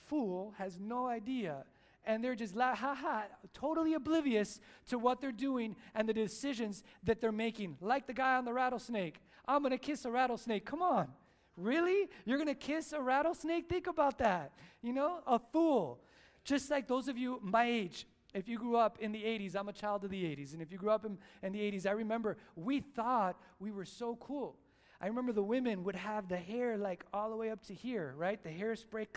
fool 0.08 0.54
has 0.58 0.80
no 0.80 1.08
idea. 1.08 1.64
And 2.06 2.24
they're 2.24 2.36
just 2.36 2.56
la 2.56 2.74
ha 2.74 2.96
ha, 2.96 3.26
totally 3.54 3.94
oblivious 3.94 4.60
to 4.88 4.98
what 4.98 5.22
they're 5.22 5.32
doing 5.32 5.76
and 5.94 6.10
the 6.10 6.14
decisions 6.14 6.84
that 7.04 7.22
they're 7.22 7.32
making. 7.32 7.78
Like 7.82 8.08
the 8.08 8.14
guy 8.14 8.36
on 8.36 8.46
the 8.46 8.54
rattlesnake. 8.54 9.22
I'm 9.48 9.62
gonna 9.62 9.78
kiss 9.78 10.06
a 10.06 10.12
rattlesnake. 10.12 10.66
Come 10.66 10.82
on. 10.82 11.10
Really? 11.56 12.10
You're 12.26 12.38
gonna 12.38 12.56
kiss 12.56 12.94
a 12.94 13.02
rattlesnake? 13.02 13.70
Think 13.70 13.86
about 13.86 14.18
that. 14.20 14.54
You 14.82 14.94
know, 14.94 15.20
a 15.28 15.38
fool. 15.38 16.02
Just 16.44 16.70
like 16.70 16.88
those 16.88 17.08
of 17.08 17.18
you 17.18 17.40
my 17.42 17.66
age, 17.66 18.08
if 18.34 18.48
you 18.48 18.58
grew 18.58 18.76
up 18.76 18.98
in 19.00 19.12
the 19.12 19.24
80s, 19.24 19.56
I'm 19.56 19.70
a 19.70 19.74
child 19.74 20.04
of 20.04 20.12
the 20.12 20.24
80s, 20.24 20.54
and 20.54 20.62
if 20.62 20.72
you 20.72 20.78
grew 20.78 20.92
up 20.92 21.06
in, 21.06 21.18
in 21.42 21.52
the 21.52 21.60
80s, 21.60 21.88
I 21.88 21.92
remember 21.92 22.38
we 22.56 22.80
thought 22.80 23.40
we 23.60 23.72
were 23.72 23.86
so 23.86 24.16
cool. 24.18 24.56
I 25.02 25.08
remember 25.08 25.32
the 25.32 25.44
women 25.44 25.84
would 25.86 25.96
have 25.96 26.28
the 26.28 26.38
hair 26.38 26.78
like 26.78 27.06
all 27.14 27.30
the 27.30 27.36
way 27.36 27.50
up 27.50 27.64
to 27.68 27.74
here, 27.74 28.14
right? 28.18 28.42
The 28.44 28.50
hairspray. 28.50 29.08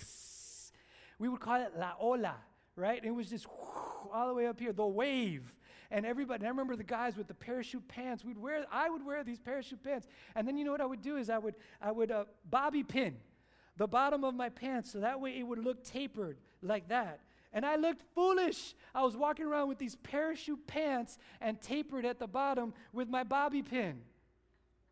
We 1.18 1.28
would 1.28 1.40
call 1.40 1.60
it 1.60 1.72
la 1.76 1.92
ola, 2.00 2.36
right? 2.76 3.04
It 3.04 3.10
was 3.10 3.28
just 3.28 3.46
all 4.12 4.28
the 4.28 4.34
way 4.34 4.46
up 4.46 4.60
here, 4.60 4.72
the 4.72 4.86
wave. 4.86 5.54
And 5.90 6.06
everybody, 6.06 6.38
and 6.38 6.46
I 6.46 6.50
remember 6.50 6.76
the 6.76 6.84
guys 6.84 7.16
with 7.16 7.28
the 7.28 7.34
parachute 7.34 7.86
pants. 7.86 8.24
We'd 8.24 8.38
wear, 8.38 8.64
I 8.72 8.88
would 8.88 9.04
wear 9.04 9.22
these 9.24 9.40
parachute 9.40 9.82
pants. 9.82 10.06
And 10.34 10.48
then 10.48 10.56
you 10.56 10.64
know 10.64 10.72
what 10.72 10.80
I 10.80 10.86
would 10.86 11.02
do 11.02 11.16
is 11.16 11.28
I 11.28 11.38
would, 11.38 11.56
I 11.82 11.92
would 11.92 12.10
uh, 12.10 12.24
bobby 12.48 12.82
pin 12.82 13.16
the 13.76 13.86
bottom 13.86 14.24
of 14.24 14.34
my 14.34 14.48
pants 14.48 14.92
so 14.92 15.00
that 15.00 15.20
way 15.20 15.38
it 15.38 15.42
would 15.42 15.58
look 15.58 15.82
tapered 15.82 16.38
like 16.62 16.88
that. 16.88 17.20
And 17.52 17.66
I 17.66 17.76
looked 17.76 18.02
foolish. 18.14 18.74
I 18.94 19.02
was 19.02 19.16
walking 19.16 19.44
around 19.44 19.68
with 19.68 19.78
these 19.78 19.96
parachute 19.96 20.66
pants 20.66 21.18
and 21.40 21.60
tapered 21.60 22.06
at 22.06 22.18
the 22.18 22.26
bottom 22.26 22.72
with 22.92 23.08
my 23.08 23.24
bobby 23.24 23.62
pin. 23.62 24.00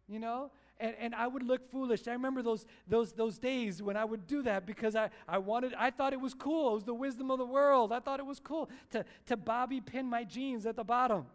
You 0.09 0.19
know? 0.19 0.51
And, 0.79 0.95
and 0.99 1.15
I 1.15 1.27
would 1.27 1.43
look 1.43 1.71
foolish. 1.71 2.07
I 2.07 2.13
remember 2.13 2.43
those, 2.43 2.67
those, 2.87 3.13
those 3.13 3.39
days 3.39 3.83
when 3.83 3.97
I 3.97 4.05
would 4.05 4.27
do 4.27 4.43
that 4.43 4.67
because 4.67 4.95
I, 4.95 5.11
I 5.29 5.39
wanted, 5.39 5.75
I 5.75 5.91
thought 5.91 6.13
it 6.13 6.21
was 6.21 6.35
cool. 6.35 6.71
It 6.71 6.75
was 6.75 6.85
the 6.85 6.95
wisdom 6.95 7.31
of 7.31 7.39
the 7.39 7.47
world. 7.47 7.93
I 7.93 8.01
thought 8.01 8.21
it 8.21 8.27
was 8.27 8.41
cool 8.41 8.69
to, 8.91 9.05
to 9.27 9.37
bobby 9.37 9.81
pin 9.81 10.07
my 10.07 10.25
jeans 10.25 10.67
at 10.67 10.77
the 10.77 10.85
bottom. 10.85 11.27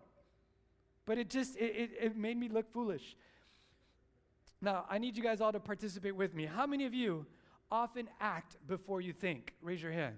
But 1.05 1.17
it 1.17 1.29
just, 1.29 1.55
it, 1.57 1.75
it, 1.75 1.89
it 2.01 2.17
made 2.17 2.37
me 2.37 2.49
look 2.49 2.71
foolish. 2.71 3.15
Now, 4.61 4.85
I 4.89 4.97
need 4.97 5.15
you 5.15 5.23
guys 5.23 5.41
all 5.41 5.51
to 5.51 5.59
participate 5.59 6.15
with 6.15 6.33
me. 6.33 6.45
How 6.45 6.65
many 6.65 6.85
of 6.85 6.93
you 6.93 7.25
often 7.71 8.07
act 8.19 8.57
before 8.67 9.01
you 9.01 9.13
think? 9.13 9.53
Raise 9.61 9.81
your 9.81 9.91
hand. 9.91 10.15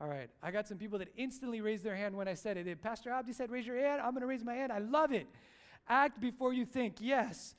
All 0.00 0.08
right. 0.08 0.30
I 0.42 0.50
got 0.50 0.66
some 0.66 0.78
people 0.78 0.98
that 0.98 1.08
instantly 1.16 1.60
raised 1.60 1.84
their 1.84 1.96
hand 1.96 2.16
when 2.16 2.26
I 2.28 2.34
said 2.34 2.56
it. 2.56 2.82
Pastor 2.82 3.10
Abdi 3.10 3.32
said, 3.32 3.50
raise 3.50 3.66
your 3.66 3.78
hand, 3.78 4.00
I'm 4.00 4.12
going 4.12 4.22
to 4.22 4.26
raise 4.26 4.44
my 4.44 4.54
hand. 4.54 4.72
I 4.72 4.78
love 4.78 5.12
it. 5.12 5.26
Act 5.88 6.20
before 6.20 6.52
you 6.52 6.64
think. 6.64 6.96
Yes. 7.00 7.54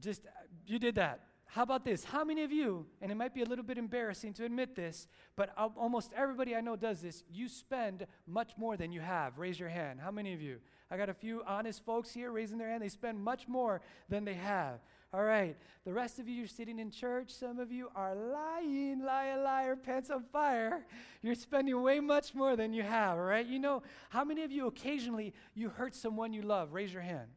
Just, 0.00 0.22
you 0.66 0.78
did 0.78 0.96
that. 0.96 1.20
How 1.46 1.62
about 1.62 1.84
this? 1.84 2.04
How 2.04 2.22
many 2.22 2.44
of 2.44 2.52
you, 2.52 2.86
and 3.02 3.10
it 3.10 3.16
might 3.16 3.34
be 3.34 3.42
a 3.42 3.44
little 3.44 3.64
bit 3.64 3.76
embarrassing 3.76 4.34
to 4.34 4.44
admit 4.44 4.76
this, 4.76 5.08
but 5.34 5.52
almost 5.76 6.12
everybody 6.16 6.54
I 6.54 6.60
know 6.60 6.76
does 6.76 7.00
this, 7.00 7.24
you 7.28 7.48
spend 7.48 8.06
much 8.26 8.52
more 8.56 8.76
than 8.76 8.92
you 8.92 9.00
have? 9.00 9.36
Raise 9.36 9.58
your 9.58 9.68
hand. 9.68 9.98
How 10.00 10.12
many 10.12 10.32
of 10.32 10.40
you? 10.40 10.58
I 10.92 10.96
got 10.96 11.08
a 11.08 11.14
few 11.14 11.42
honest 11.46 11.84
folks 11.84 12.12
here 12.12 12.30
raising 12.30 12.56
their 12.56 12.68
hand. 12.68 12.82
They 12.82 12.88
spend 12.88 13.20
much 13.20 13.48
more 13.48 13.80
than 14.08 14.24
they 14.24 14.34
have. 14.34 14.78
All 15.12 15.24
right. 15.24 15.56
The 15.84 15.92
rest 15.92 16.18
of 16.20 16.28
you, 16.28 16.34
you're 16.34 16.46
sitting 16.46 16.78
in 16.78 16.90
church. 16.90 17.30
Some 17.30 17.58
of 17.58 17.72
you 17.72 17.88
are 17.96 18.14
lying, 18.14 19.02
liar, 19.02 19.42
liar, 19.42 19.76
pants 19.76 20.10
on 20.10 20.22
fire. 20.32 20.84
You're 21.22 21.34
spending 21.34 21.80
way 21.82 21.98
much 22.00 22.34
more 22.34 22.54
than 22.54 22.72
you 22.72 22.82
have, 22.82 23.18
all 23.18 23.24
right? 23.24 23.46
You 23.46 23.58
know, 23.58 23.82
how 24.10 24.24
many 24.24 24.44
of 24.44 24.52
you 24.52 24.66
occasionally 24.66 25.32
you 25.54 25.68
hurt 25.68 25.94
someone 25.94 26.32
you 26.32 26.42
love? 26.42 26.72
Raise 26.72 26.92
your 26.92 27.02
hand. 27.02 27.28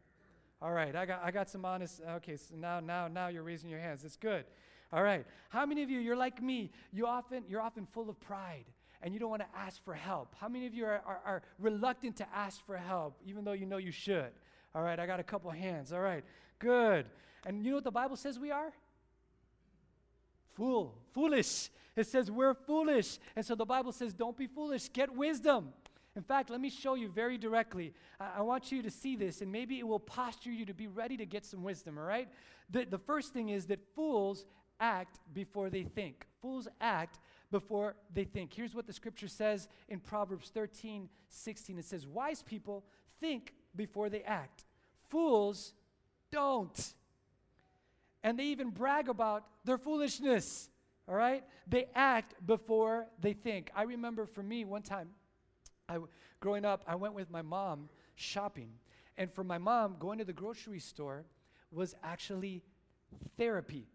All 0.62 0.72
right, 0.72 0.96
I 0.96 1.06
got, 1.06 1.22
I 1.24 1.32
got 1.32 1.50
some 1.50 1.66
honest, 1.66 2.02
okay, 2.08 2.38
so 2.38 2.56
now, 2.56 2.80
now, 2.80 3.08
now 3.08 3.28
you're 3.28 3.44
raising 3.44 3.70
your 3.70 3.80
hands. 3.80 4.04
That's 4.04 4.16
good. 4.16 4.46
All 4.94 5.04
right. 5.04 5.26
How 5.50 5.66
many 5.66 5.82
of 5.82 5.90
you, 5.90 6.00
you're 6.00 6.16
like 6.16 6.42
me, 6.42 6.72
you 6.92 7.08
often, 7.08 7.44
you're 7.48 7.62
often 7.62 7.88
full 7.88 8.10
of 8.10 8.20
pride 8.20 8.66
and 9.02 9.14
you 9.14 9.20
don't 9.20 9.32
want 9.32 9.42
to 9.42 9.58
ask 9.58 9.84
for 9.84 9.94
help? 9.94 10.36
How 10.40 10.48
many 10.48 10.68
of 10.68 10.74
you 10.74 10.86
are, 10.86 11.02
are, 11.06 11.22
are 11.26 11.42
reluctant 11.60 12.16
to 12.18 12.28
ask 12.34 12.64
for 12.66 12.78
help, 12.78 13.20
even 13.26 13.44
though 13.44 13.54
you 13.54 13.66
know 13.66 13.78
you 13.78 13.92
should? 13.92 14.32
All 14.76 14.84
right, 14.84 15.00
I 15.00 15.06
got 15.08 15.20
a 15.20 15.24
couple 15.24 15.50
hands. 15.50 15.92
All 15.92 16.02
right, 16.02 16.24
good. 16.60 17.08
And 17.46 17.64
you 17.64 17.72
know 17.72 17.78
what 17.78 17.84
the 17.84 17.92
Bible 17.92 18.16
says 18.16 18.40
we 18.40 18.52
are? 18.52 18.72
Fool, 20.54 20.96
foolish. 21.12 21.70
It 21.96 22.08
says 22.08 22.32
we're 22.32 22.54
foolish. 22.54 23.20
And 23.36 23.46
so 23.46 23.56
the 23.56 23.66
Bible 23.66 23.92
says, 23.92 24.14
don't 24.14 24.38
be 24.38 24.48
foolish, 24.48 24.90
get 24.92 25.14
wisdom. 25.16 25.74
In 26.16 26.22
fact, 26.22 26.50
let 26.50 26.62
me 26.62 26.70
show 26.70 26.94
you 26.94 27.10
very 27.10 27.38
directly. 27.38 27.94
I, 28.20 28.32
I, 28.38 28.42
want 28.42 28.72
you 28.72 28.84
to 28.84 28.92
see 28.92 29.16
this, 29.16 29.42
and 29.42 29.52
maybe 29.52 29.80
it 29.80 29.88
will 29.88 30.00
posture 30.00 30.52
you 30.52 30.66
to 30.66 30.74
be 30.74 30.88
ready 30.88 31.18
to 31.18 31.26
get 31.26 31.44
some 31.44 31.64
wisdom, 31.64 31.98
all 31.98 32.04
right? 32.04 32.30
The, 32.70 32.86
the 32.86 33.00
first 33.00 33.34
thing 33.34 33.50
is 33.50 33.66
that 33.66 33.80
fools 33.96 34.46
act 34.80 35.20
before 35.34 35.72
they 35.72 35.84
think. 35.84 36.28
Fools 36.40 36.68
act 36.80 37.20
before 37.52 37.96
they 38.14 38.26
think. 38.26 38.54
Here's 38.54 38.76
what 38.76 38.86
the 38.86 38.94
scripture 38.94 39.28
says 39.28 39.68
in 39.88 40.00
Proverbs 40.00 40.50
13 40.50 41.10
16. 41.30 41.80
It 41.80 41.86
says, 41.86 42.06
Wise 42.06 42.44
people 42.44 42.84
think 43.20 43.56
before 43.76 44.10
they 44.10 44.22
act, 44.22 44.66
fools 45.10 45.74
don't. 46.32 46.94
And 48.24 48.40
they 48.40 48.46
even 48.46 48.70
brag 48.70 49.10
about 49.10 49.46
their 49.66 49.78
foolishness. 49.78 50.70
All 51.08 51.16
right? 51.16 51.44
They 51.68 51.88
act 51.94 52.36
before 52.46 53.08
they 53.20 53.34
think. 53.34 53.70
I 53.76 53.84
remember 53.84 54.26
for 54.26 54.42
me 54.42 54.64
one 54.66 54.82
time, 54.82 55.10
I, 55.90 55.98
growing 56.40 56.66
up, 56.66 56.84
I 56.88 56.96
went 56.96 57.14
with 57.14 57.30
my 57.30 57.42
mom 57.42 57.90
shopping. 58.16 58.70
And 59.18 59.32
for 59.32 59.44
my 59.44 59.58
mom, 59.58 59.98
going 60.00 60.20
to 60.20 60.26
the 60.26 60.34
grocery 60.34 60.80
store 60.80 61.26
was 61.72 61.96
actually 62.04 62.64
therapy. 63.38 63.88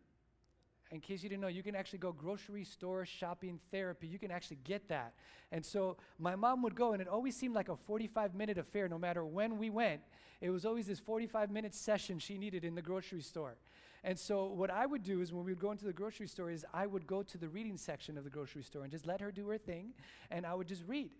In 0.91 1.01
case 1.01 1.23
you 1.23 1.29
didn't 1.29 1.43
know, 1.43 1.49
you 1.49 1.63
can 1.63 1.75
actually 1.75 1.99
go 1.99 2.13
grocery 2.13 2.65
store 2.65 3.05
shopping 3.05 3.61
therapy. 3.71 4.07
You 4.07 4.19
can 4.19 4.31
actually 4.31 4.59
get 4.65 4.89
that. 4.89 5.13
And 5.53 5.65
so 5.65 5.99
my 6.19 6.35
mom 6.35 6.63
would 6.63 6.75
go, 6.75 6.93
and 6.93 7.03
it 7.03 7.09
always 7.09 7.37
seemed 7.37 7.55
like 7.55 7.69
a 7.69 7.77
45 7.77 8.35
minute 8.35 8.57
affair 8.57 8.89
no 8.89 8.99
matter 8.99 9.25
when 9.25 9.59
we 9.59 9.69
went. 9.69 10.01
It 10.41 10.51
was 10.51 10.65
always 10.65 10.87
this 10.87 10.99
45 10.99 11.51
minute 11.51 11.75
session 11.75 12.19
she 12.19 12.39
needed 12.39 12.65
in 12.65 12.75
the 12.75 12.83
grocery 12.83 13.21
store. 13.21 13.57
And 14.05 14.19
so 14.19 14.47
what 14.47 14.71
I 14.71 14.87
would 14.87 15.03
do 15.03 15.21
is 15.21 15.33
when 15.33 15.45
we 15.45 15.53
would 15.53 15.61
go 15.61 15.71
into 15.73 15.85
the 15.85 15.93
grocery 15.93 16.29
store 16.29 16.51
is 16.51 16.65
I 16.73 16.87
would 16.87 17.07
go 17.07 17.23
to 17.23 17.39
the 17.39 17.49
reading 17.49 17.77
section 17.77 18.17
of 18.17 18.25
the 18.25 18.31
grocery 18.31 18.63
store 18.63 18.83
and 18.83 18.91
just 18.91 19.07
let 19.07 19.21
her 19.21 19.31
do 19.33 19.47
her 19.49 19.59
thing, 19.59 19.93
and 20.31 20.47
I 20.47 20.55
would 20.55 20.69
just 20.69 20.85
read. 20.87 21.11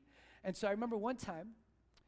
And 0.45 0.57
so 0.57 0.69
I 0.69 0.71
remember 0.71 0.97
one 0.97 1.17
time 1.17 1.49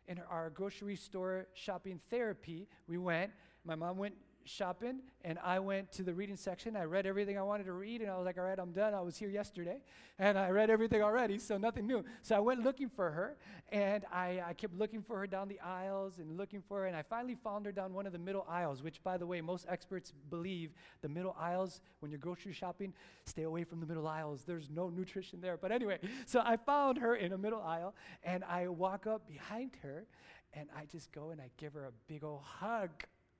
in 0.07 0.21
our 0.31 0.51
grocery 0.51 0.97
store 0.97 1.47
shopping 1.55 2.01
therapy, 2.11 2.69
we 2.87 2.99
went, 2.99 3.33
my 3.65 3.75
mom 3.75 3.99
went 3.99 4.15
shopping 4.45 5.01
and 5.25 5.39
I 5.45 5.59
went 5.59 5.93
to 5.93 6.03
the 6.03 6.13
reading 6.13 6.37
section. 6.37 6.77
I 6.77 6.85
read 6.85 7.07
everything 7.07 7.39
I 7.39 7.43
wanted 7.43 7.65
to 7.65 7.73
read 7.73 8.01
and 8.01 8.11
I 8.11 8.17
was 8.17 8.27
like, 8.27 8.39
all 8.39 8.45
right, 8.45 8.59
I'm 8.59 8.73
done. 8.73 8.95
I 8.95 9.01
was 9.01 9.17
here 9.17 9.29
yesterday 9.29 9.79
and 10.19 10.39
I 10.39 10.51
read 10.51 10.71
everything 10.71 11.03
already, 11.03 11.39
so 11.39 11.59
nothing 11.59 11.87
new. 11.87 12.05
So 12.23 12.37
I 12.37 12.41
went 12.41 12.63
looking 12.63 12.89
for 12.89 13.11
her 13.11 13.37
and 13.71 14.05
I, 14.13 14.43
I 14.47 14.53
kept 14.55 14.75
looking 14.75 15.03
for 15.03 15.19
her 15.19 15.27
down 15.27 15.49
the 15.49 15.61
aisles 15.61 16.19
and 16.19 16.37
looking 16.37 16.63
for 16.67 16.81
her. 16.81 16.87
And 16.87 16.97
I 16.97 17.03
finally 17.03 17.37
found 17.37 17.67
her 17.67 17.73
down 17.73 17.93
one 17.93 18.07
of 18.07 18.13
the 18.13 18.19
middle 18.19 18.47
aisles, 18.49 18.83
which, 18.83 19.03
by 19.03 19.17
the 19.17 19.27
way, 19.27 19.41
most 19.41 19.67
experts 19.69 20.13
believe 20.31 20.73
the 21.03 21.09
middle 21.09 21.37
aisles, 21.39 21.81
when 22.01 22.11
you're 22.11 22.19
grocery 22.19 22.53
shopping, 22.53 22.93
stay 23.25 23.43
away 23.43 23.65
from 23.65 23.81
the 23.81 23.87
middle 23.87 24.09
aisles. 24.09 24.45
There's 24.47 24.69
no 24.71 24.89
nutrition 24.89 25.41
there. 25.41 25.57
But 25.57 25.73
anyway, 25.73 25.99
so 26.27 26.43
I 26.45 26.57
found 26.57 26.99
her 26.99 27.15
in 27.15 27.33
a 27.33 27.39
middle 27.39 27.63
aisle 27.63 27.95
and 28.23 28.45
I 28.45 28.69
walk 28.69 29.07
up 29.07 29.27
behind 29.27 29.77
her 29.83 30.07
and 30.53 30.69
I 30.77 30.85
just 30.85 31.13
go 31.13 31.31
and 31.31 31.41
I 31.41 31.51
give 31.57 31.75
her 31.75 31.85
a 31.85 31.93
big 32.09 32.25
old 32.25 32.43
hug 32.43 32.91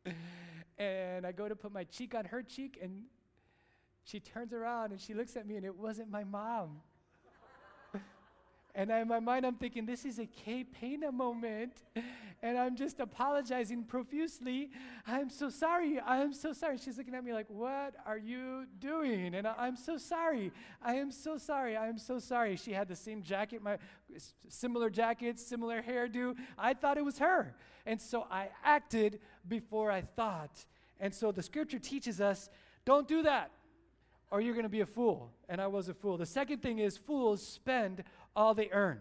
and 0.79 1.27
I 1.27 1.33
go 1.33 1.49
to 1.49 1.57
put 1.57 1.73
my 1.73 1.85
cheek 1.85 2.15
on 2.15 2.25
her 2.27 2.43
cheek, 2.43 2.79
and 2.83 3.05
she 4.05 4.21
turns 4.21 4.53
around 4.53 4.93
and 4.93 5.01
she 5.01 5.15
looks 5.15 5.37
at 5.37 5.47
me, 5.47 5.57
and 5.57 5.65
it 5.65 5.75
wasn't 5.75 6.11
my 6.11 6.25
mom. 6.25 6.81
And 8.75 8.91
in 8.91 9.09
my 9.09 9.21
mind, 9.21 9.45
I'm 9.45 9.57
thinking, 9.57 9.85
this 9.85 10.05
is 10.05 10.19
a 10.19 10.27
K 10.27 10.65
Pena 10.65 11.11
moment. 11.25 11.73
And 12.43 12.57
I'm 12.57 12.75
just 12.75 13.01
apologizing 13.01 13.85
profusely. 13.85 14.71
I'm 15.07 15.29
so 15.29 15.51
sorry. 15.51 16.01
I'm 16.01 16.33
so 16.33 16.55
sorry. 16.55 16.79
She's 16.79 16.97
looking 16.97 17.15
at 17.15 17.23
me 17.23 17.35
like, 17.35 17.47
What 17.49 17.95
are 18.07 18.17
you 18.17 18.65
doing? 18.79 19.35
And 19.35 19.47
I, 19.47 19.69
am 19.69 19.77
so 19.77 19.99
sorry. 19.99 20.51
I 20.81 20.95
am 20.95 21.11
so 21.11 21.37
sorry. 21.37 21.77
I 21.77 21.89
am 21.89 21.99
so 21.99 22.19
sorry. 22.19 22.57
She 22.57 22.73
had 22.73 22.89
the 22.89 22.97
same 22.97 23.23
jacket, 23.23 23.63
my 23.63 23.77
similar 24.49 24.89
jacket, 24.89 25.39
similar 25.39 25.83
hairdo. 25.83 26.35
I 26.57 26.73
thought 26.73 26.97
it 26.97 27.05
was 27.05 27.19
her. 27.19 27.55
And 27.85 28.01
so 28.01 28.27
I 28.31 28.49
acted 28.65 29.21
before 29.47 29.91
I 29.91 30.03
thought. 30.03 30.65
And 30.99 31.15
so 31.15 31.33
the 31.33 31.43
scripture 31.43 31.79
teaches 31.79 32.21
us 32.21 32.49
don't 32.85 33.07
do 33.07 33.23
that, 33.23 33.51
or 34.31 34.41
you're 34.41 34.55
going 34.55 34.65
to 34.65 34.71
be 34.71 34.81
a 34.81 34.87
fool. 34.87 35.31
And 35.49 35.61
I 35.61 35.67
was 35.67 35.89
a 35.89 35.95
fool. 35.95 36.17
The 36.17 36.27
second 36.27 36.63
thing 36.63 36.79
is 36.79 36.97
fools 36.97 37.47
spend 37.47 38.05
all 38.35 38.55
they 38.55 38.69
earn. 38.73 39.01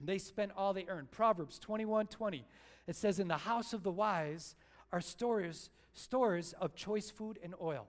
They 0.00 0.18
spend 0.18 0.52
all 0.56 0.72
they 0.72 0.86
earn. 0.88 1.08
Proverbs 1.10 1.58
21 1.58 2.06
20. 2.06 2.44
It 2.86 2.96
says, 2.96 3.18
In 3.18 3.28
the 3.28 3.36
house 3.36 3.72
of 3.72 3.82
the 3.82 3.90
wise 3.90 4.54
are 4.92 5.00
stores, 5.00 5.70
stores 5.92 6.54
of 6.60 6.74
choice 6.74 7.10
food 7.10 7.38
and 7.42 7.54
oil. 7.60 7.86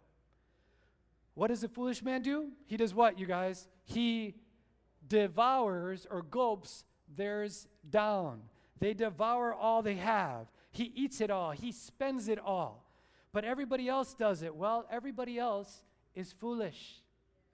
What 1.34 1.48
does 1.48 1.64
a 1.64 1.68
foolish 1.68 2.04
man 2.04 2.22
do? 2.24 2.50
He 2.66 2.78
does 2.78 2.96
what, 2.96 3.20
you 3.20 3.28
guys? 3.28 3.68
He 3.84 4.36
devours 5.08 6.08
or 6.10 6.24
gulps 6.24 6.84
theirs 7.16 7.68
down. 7.88 8.42
They 8.80 8.94
devour 8.94 9.54
all 9.54 9.82
they 9.82 9.96
have. 9.96 10.48
He 10.72 10.92
eats 10.96 11.22
it 11.22 11.30
all, 11.30 11.52
he 11.52 11.72
spends 11.72 12.28
it 12.28 12.40
all. 12.40 12.84
But 13.34 13.44
everybody 13.44 13.88
else 13.88 14.14
does 14.14 14.42
it. 14.42 14.56
Well, 14.56 14.88
everybody 14.90 15.38
else 15.38 15.84
is 16.16 16.34
foolish. 16.34 17.04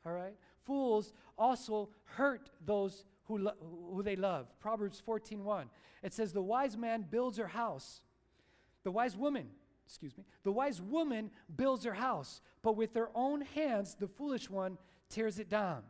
All 0.05 0.13
right? 0.13 0.35
Fools 0.65 1.11
also 1.37 1.89
hurt 2.05 2.49
those 2.65 3.05
who, 3.25 3.37
lo- 3.39 3.55
who 3.93 4.03
they 4.03 4.15
love. 4.15 4.47
Proverbs 4.59 5.01
14:1. 5.05 5.69
It 6.01 6.13
says, 6.13 6.33
"The 6.33 6.41
wise 6.41 6.75
man 6.77 7.05
builds 7.09 7.37
her 7.37 7.47
house. 7.47 8.01
The 8.83 8.91
wise 8.91 9.15
woman, 9.15 9.49
excuse 9.85 10.17
me, 10.17 10.25
the 10.43 10.51
wise 10.51 10.81
woman 10.81 11.31
builds 11.55 11.85
her 11.85 11.93
house, 11.93 12.41
but 12.61 12.75
with 12.75 12.93
her 12.95 13.09
own 13.15 13.41
hands 13.41 13.95
the 13.95 14.07
foolish 14.07 14.49
one 14.49 14.77
tears 15.09 15.39
it 15.39 15.49
down." 15.49 15.83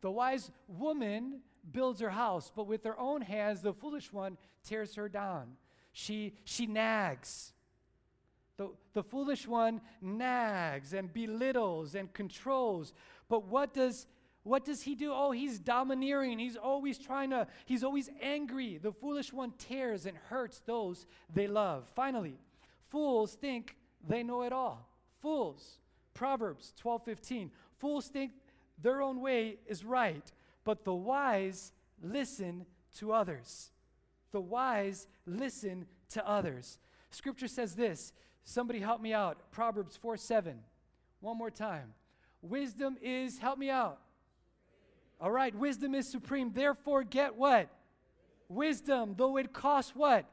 The 0.00 0.10
wise 0.10 0.50
woman 0.68 1.42
builds 1.70 2.00
her 2.00 2.10
house, 2.10 2.52
but 2.54 2.66
with 2.66 2.84
her 2.84 2.98
own 2.98 3.22
hands, 3.22 3.62
the 3.62 3.72
foolish 3.72 4.12
one 4.12 4.36
tears 4.62 4.94
her 4.94 5.08
down. 5.08 5.56
She, 5.92 6.34
she 6.44 6.66
nags. 6.66 7.52
The, 8.56 8.70
the 8.94 9.02
foolish 9.02 9.46
one 9.46 9.80
nags 10.00 10.92
and 10.94 11.12
belittles 11.12 11.94
and 11.94 12.12
controls. 12.12 12.94
But 13.28 13.46
what 13.46 13.74
does, 13.74 14.06
what 14.44 14.64
does 14.64 14.82
he 14.82 14.94
do? 14.94 15.12
Oh, 15.14 15.30
he's 15.30 15.58
domineering. 15.58 16.38
He's 16.38 16.56
always 16.56 16.98
trying 16.98 17.30
to, 17.30 17.46
he's 17.66 17.84
always 17.84 18.08
angry. 18.22 18.78
The 18.78 18.92
foolish 18.92 19.32
one 19.32 19.52
tears 19.58 20.06
and 20.06 20.16
hurts 20.16 20.62
those 20.64 21.06
they 21.32 21.46
love. 21.46 21.88
Finally, 21.94 22.38
fools 22.88 23.34
think 23.34 23.76
they 24.06 24.22
know 24.22 24.42
it 24.42 24.52
all. 24.52 24.88
Fools. 25.20 25.78
Proverbs 26.14 26.72
12 26.78 27.04
15. 27.04 27.50
Fools 27.78 28.08
think 28.08 28.32
their 28.82 29.02
own 29.02 29.20
way 29.20 29.58
is 29.66 29.84
right, 29.84 30.32
but 30.64 30.84
the 30.84 30.94
wise 30.94 31.72
listen 32.02 32.64
to 32.98 33.12
others. 33.12 33.70
The 34.32 34.40
wise 34.40 35.06
listen 35.26 35.86
to 36.10 36.26
others. 36.26 36.78
Scripture 37.10 37.48
says 37.48 37.74
this. 37.74 38.12
Somebody 38.48 38.78
help 38.78 39.00
me 39.02 39.12
out. 39.12 39.38
Proverbs 39.50 39.96
4 39.96 40.16
7. 40.16 40.60
One 41.20 41.36
more 41.36 41.50
time. 41.50 41.94
Wisdom 42.40 42.96
is, 43.02 43.38
help 43.38 43.58
me 43.58 43.70
out. 43.70 43.98
All 45.20 45.32
right, 45.32 45.52
wisdom 45.52 45.96
is 45.96 46.08
supreme. 46.08 46.52
Therefore, 46.54 47.02
get 47.02 47.34
what? 47.34 47.68
Wisdom, 48.48 49.14
though 49.18 49.36
it 49.36 49.52
costs 49.52 49.96
what? 49.96 50.26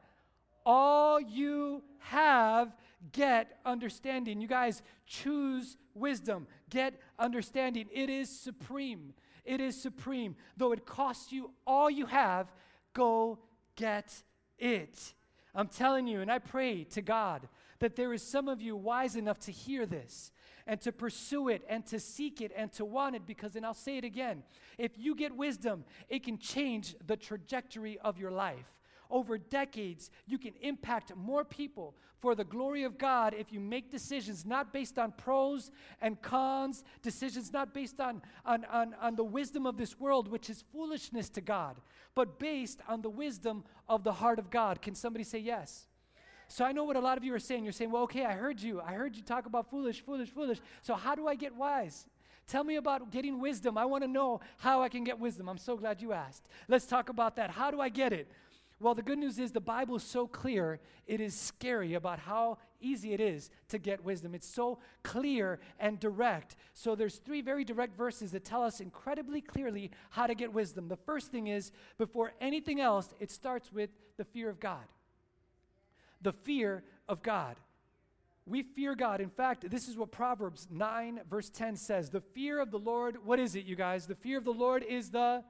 All 0.64 1.20
you 1.20 1.82
have, 1.98 2.72
get 3.10 3.58
understanding. 3.66 4.40
You 4.40 4.46
guys 4.46 4.80
choose 5.06 5.76
wisdom, 5.92 6.46
get 6.70 6.94
understanding. 7.18 7.88
It 7.92 8.10
is 8.10 8.30
supreme. 8.30 9.12
It 9.44 9.60
is 9.60 9.80
supreme. 9.80 10.36
Though 10.56 10.70
it 10.70 10.86
costs 10.86 11.32
you 11.32 11.50
all 11.66 11.90
you 11.90 12.06
have, 12.06 12.46
go 12.92 13.40
get 13.74 14.22
it. 14.56 15.14
I'm 15.52 15.68
telling 15.68 16.06
you, 16.06 16.20
and 16.20 16.30
I 16.30 16.38
pray 16.38 16.84
to 16.84 17.02
God 17.02 17.48
that 17.84 17.96
there 17.96 18.14
is 18.14 18.22
some 18.22 18.48
of 18.48 18.62
you 18.62 18.74
wise 18.74 19.14
enough 19.14 19.38
to 19.38 19.52
hear 19.52 19.84
this 19.84 20.32
and 20.66 20.80
to 20.80 20.90
pursue 20.90 21.48
it 21.48 21.62
and 21.68 21.84
to 21.84 22.00
seek 22.00 22.40
it 22.40 22.50
and 22.56 22.72
to 22.72 22.82
want 22.82 23.14
it 23.14 23.26
because, 23.26 23.56
and 23.56 23.66
I'll 23.66 23.74
say 23.74 23.98
it 23.98 24.04
again, 24.04 24.42
if 24.78 24.92
you 24.96 25.14
get 25.14 25.36
wisdom, 25.36 25.84
it 26.08 26.24
can 26.24 26.38
change 26.38 26.96
the 27.06 27.14
trajectory 27.14 27.98
of 27.98 28.18
your 28.18 28.30
life. 28.30 28.72
Over 29.10 29.36
decades, 29.36 30.10
you 30.26 30.38
can 30.38 30.54
impact 30.62 31.14
more 31.14 31.44
people 31.44 31.94
for 32.20 32.34
the 32.34 32.42
glory 32.42 32.84
of 32.84 32.96
God 32.96 33.34
if 33.34 33.52
you 33.52 33.60
make 33.60 33.92
decisions 33.92 34.46
not 34.46 34.72
based 34.72 34.98
on 34.98 35.12
pros 35.12 35.70
and 36.00 36.22
cons, 36.22 36.84
decisions 37.02 37.52
not 37.52 37.74
based 37.74 38.00
on, 38.00 38.22
on, 38.46 38.64
on, 38.64 38.94
on 38.98 39.14
the 39.14 39.24
wisdom 39.24 39.66
of 39.66 39.76
this 39.76 40.00
world, 40.00 40.28
which 40.28 40.48
is 40.48 40.64
foolishness 40.72 41.28
to 41.28 41.42
God, 41.42 41.76
but 42.14 42.38
based 42.38 42.80
on 42.88 43.02
the 43.02 43.10
wisdom 43.10 43.62
of 43.90 44.04
the 44.04 44.14
heart 44.14 44.38
of 44.38 44.48
God. 44.48 44.80
Can 44.80 44.94
somebody 44.94 45.22
say 45.22 45.38
yes? 45.38 45.86
So 46.48 46.64
I 46.64 46.72
know 46.72 46.84
what 46.84 46.96
a 46.96 47.00
lot 47.00 47.18
of 47.18 47.24
you 47.24 47.34
are 47.34 47.38
saying. 47.38 47.64
You're 47.64 47.72
saying, 47.72 47.90
well, 47.90 48.02
okay, 48.04 48.24
I 48.24 48.32
heard 48.32 48.60
you. 48.60 48.80
I 48.80 48.92
heard 48.94 49.16
you 49.16 49.22
talk 49.22 49.46
about 49.46 49.70
foolish, 49.70 50.04
foolish, 50.04 50.30
foolish. 50.30 50.60
So 50.82 50.94
how 50.94 51.14
do 51.14 51.26
I 51.26 51.34
get 51.34 51.54
wise? 51.54 52.06
Tell 52.46 52.64
me 52.64 52.76
about 52.76 53.10
getting 53.10 53.40
wisdom. 53.40 53.78
I 53.78 53.86
want 53.86 54.04
to 54.04 54.08
know 54.08 54.40
how 54.58 54.82
I 54.82 54.88
can 54.88 55.04
get 55.04 55.18
wisdom. 55.18 55.48
I'm 55.48 55.58
so 55.58 55.76
glad 55.76 56.02
you 56.02 56.12
asked. 56.12 56.46
Let's 56.68 56.86
talk 56.86 57.08
about 57.08 57.36
that. 57.36 57.50
How 57.50 57.70
do 57.70 57.80
I 57.80 57.88
get 57.88 58.12
it? 58.12 58.30
Well, 58.80 58.94
the 58.94 59.02
good 59.02 59.18
news 59.18 59.38
is 59.38 59.52
the 59.52 59.60
Bible 59.60 59.96
is 59.96 60.02
so 60.02 60.26
clear, 60.26 60.80
it 61.06 61.20
is 61.20 61.34
scary 61.34 61.94
about 61.94 62.18
how 62.18 62.58
easy 62.80 63.14
it 63.14 63.20
is 63.20 63.48
to 63.68 63.78
get 63.78 64.04
wisdom. 64.04 64.34
It's 64.34 64.48
so 64.48 64.78
clear 65.02 65.60
and 65.78 65.98
direct. 65.98 66.56
So 66.74 66.94
there's 66.94 67.16
three 67.16 67.40
very 67.40 67.64
direct 67.64 67.96
verses 67.96 68.32
that 68.32 68.44
tell 68.44 68.62
us 68.62 68.80
incredibly 68.80 69.40
clearly 69.40 69.90
how 70.10 70.26
to 70.26 70.34
get 70.34 70.52
wisdom. 70.52 70.88
The 70.88 70.96
first 70.96 71.30
thing 71.30 71.46
is 71.46 71.72
before 71.98 72.34
anything 72.40 72.80
else, 72.80 73.14
it 73.20 73.30
starts 73.30 73.72
with 73.72 73.90
the 74.18 74.24
fear 74.24 74.50
of 74.50 74.60
God 74.60 74.84
the 76.24 76.32
fear 76.32 76.82
of 77.08 77.22
God. 77.22 77.56
We 78.46 78.62
fear 78.62 78.94
God. 78.94 79.20
In 79.20 79.30
fact, 79.30 79.70
this 79.70 79.88
is 79.88 79.96
what 79.96 80.10
Proverbs 80.10 80.66
9, 80.70 81.20
verse 81.30 81.48
10 81.48 81.76
says. 81.76 82.10
The 82.10 82.20
fear 82.20 82.60
of 82.60 82.70
the 82.70 82.78
Lord, 82.78 83.24
what 83.24 83.38
is 83.38 83.54
it, 83.54 83.64
you 83.64 83.76
guys? 83.76 84.06
The 84.06 84.14
fear 84.16 84.36
of 84.38 84.44
the 84.44 84.50
Lord 84.50 84.82
is 84.82 85.10
the 85.10 85.44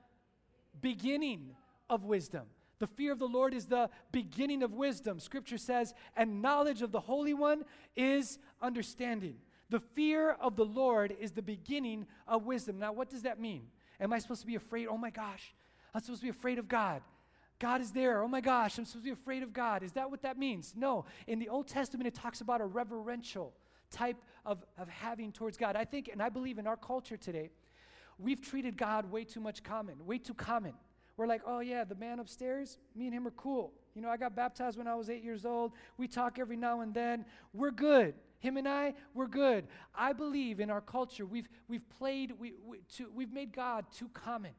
beginning 0.80 1.56
of 1.88 2.04
wisdom. 2.04 2.42
The 2.78 2.86
fear 2.86 3.12
of 3.12 3.18
the 3.18 3.26
Lord 3.26 3.54
is 3.54 3.66
the 3.66 3.88
beginning 4.12 4.62
of 4.62 4.72
wisdom. 4.72 5.18
Scripture 5.18 5.58
says, 5.58 5.94
and 6.16 6.42
knowledge 6.42 6.82
of 6.82 6.92
the 6.92 7.00
Holy 7.00 7.34
One 7.34 7.64
is 7.96 8.38
understanding. 8.60 9.36
The 9.70 9.80
fear 9.80 10.30
of 10.30 10.56
the 10.56 10.64
Lord 10.64 11.16
is 11.18 11.32
the 11.32 11.42
beginning 11.42 12.06
of 12.28 12.44
wisdom. 12.44 12.78
Now, 12.78 12.92
what 12.92 13.10
does 13.10 13.22
that 13.22 13.40
mean? 13.40 13.62
Am 14.00 14.12
I 14.12 14.18
supposed 14.18 14.42
to 14.42 14.46
be 14.46 14.56
afraid? 14.56 14.88
Oh 14.88 14.98
my 14.98 15.10
gosh, 15.10 15.54
I'm 15.94 16.00
supposed 16.00 16.20
to 16.20 16.26
be 16.26 16.30
afraid 16.30 16.58
of 16.58 16.68
God. 16.68 17.00
God 17.58 17.80
is 17.80 17.92
there. 17.92 18.22
Oh 18.22 18.28
my 18.28 18.40
gosh, 18.40 18.78
I'm 18.78 18.84
supposed 18.84 19.04
to 19.04 19.10
be 19.10 19.12
afraid 19.12 19.42
of 19.42 19.52
God. 19.52 19.82
Is 19.82 19.92
that 19.92 20.10
what 20.10 20.22
that 20.22 20.38
means? 20.38 20.74
No. 20.76 21.04
In 21.26 21.38
the 21.38 21.48
Old 21.48 21.68
Testament, 21.68 22.06
it 22.06 22.14
talks 22.14 22.40
about 22.40 22.60
a 22.60 22.66
reverential 22.66 23.52
type 23.90 24.16
of, 24.44 24.64
of 24.76 24.88
having 24.88 25.32
towards 25.32 25.56
God. 25.56 25.76
I 25.76 25.84
think, 25.84 26.08
and 26.12 26.22
I 26.22 26.28
believe 26.28 26.58
in 26.58 26.66
our 26.66 26.76
culture 26.76 27.16
today, 27.16 27.50
we've 28.18 28.40
treated 28.40 28.76
God 28.76 29.10
way 29.10 29.24
too 29.24 29.40
much 29.40 29.62
common, 29.62 30.04
way 30.04 30.18
too 30.18 30.34
common. 30.34 30.74
We're 31.16 31.28
like, 31.28 31.42
oh 31.46 31.60
yeah, 31.60 31.84
the 31.84 31.94
man 31.94 32.18
upstairs, 32.18 32.78
me 32.96 33.06
and 33.06 33.14
him 33.14 33.26
are 33.26 33.32
cool. 33.32 33.72
You 33.94 34.02
know, 34.02 34.08
I 34.08 34.16
got 34.16 34.34
baptized 34.34 34.76
when 34.76 34.88
I 34.88 34.96
was 34.96 35.08
eight 35.08 35.22
years 35.22 35.46
old. 35.46 35.72
We 35.96 36.08
talk 36.08 36.40
every 36.40 36.56
now 36.56 36.80
and 36.80 36.92
then. 36.92 37.24
We're 37.52 37.70
good. 37.70 38.14
Him 38.40 38.56
and 38.56 38.68
I, 38.68 38.94
we're 39.14 39.28
good. 39.28 39.68
I 39.94 40.12
believe 40.12 40.58
in 40.58 40.70
our 40.70 40.80
culture, 40.80 41.24
we've, 41.24 41.48
we've 41.68 41.88
played, 41.88 42.32
we, 42.38 42.54
we, 42.66 42.78
too, 42.94 43.10
we've 43.14 43.32
made 43.32 43.52
God 43.52 43.86
too 43.96 44.10
common. 44.12 44.50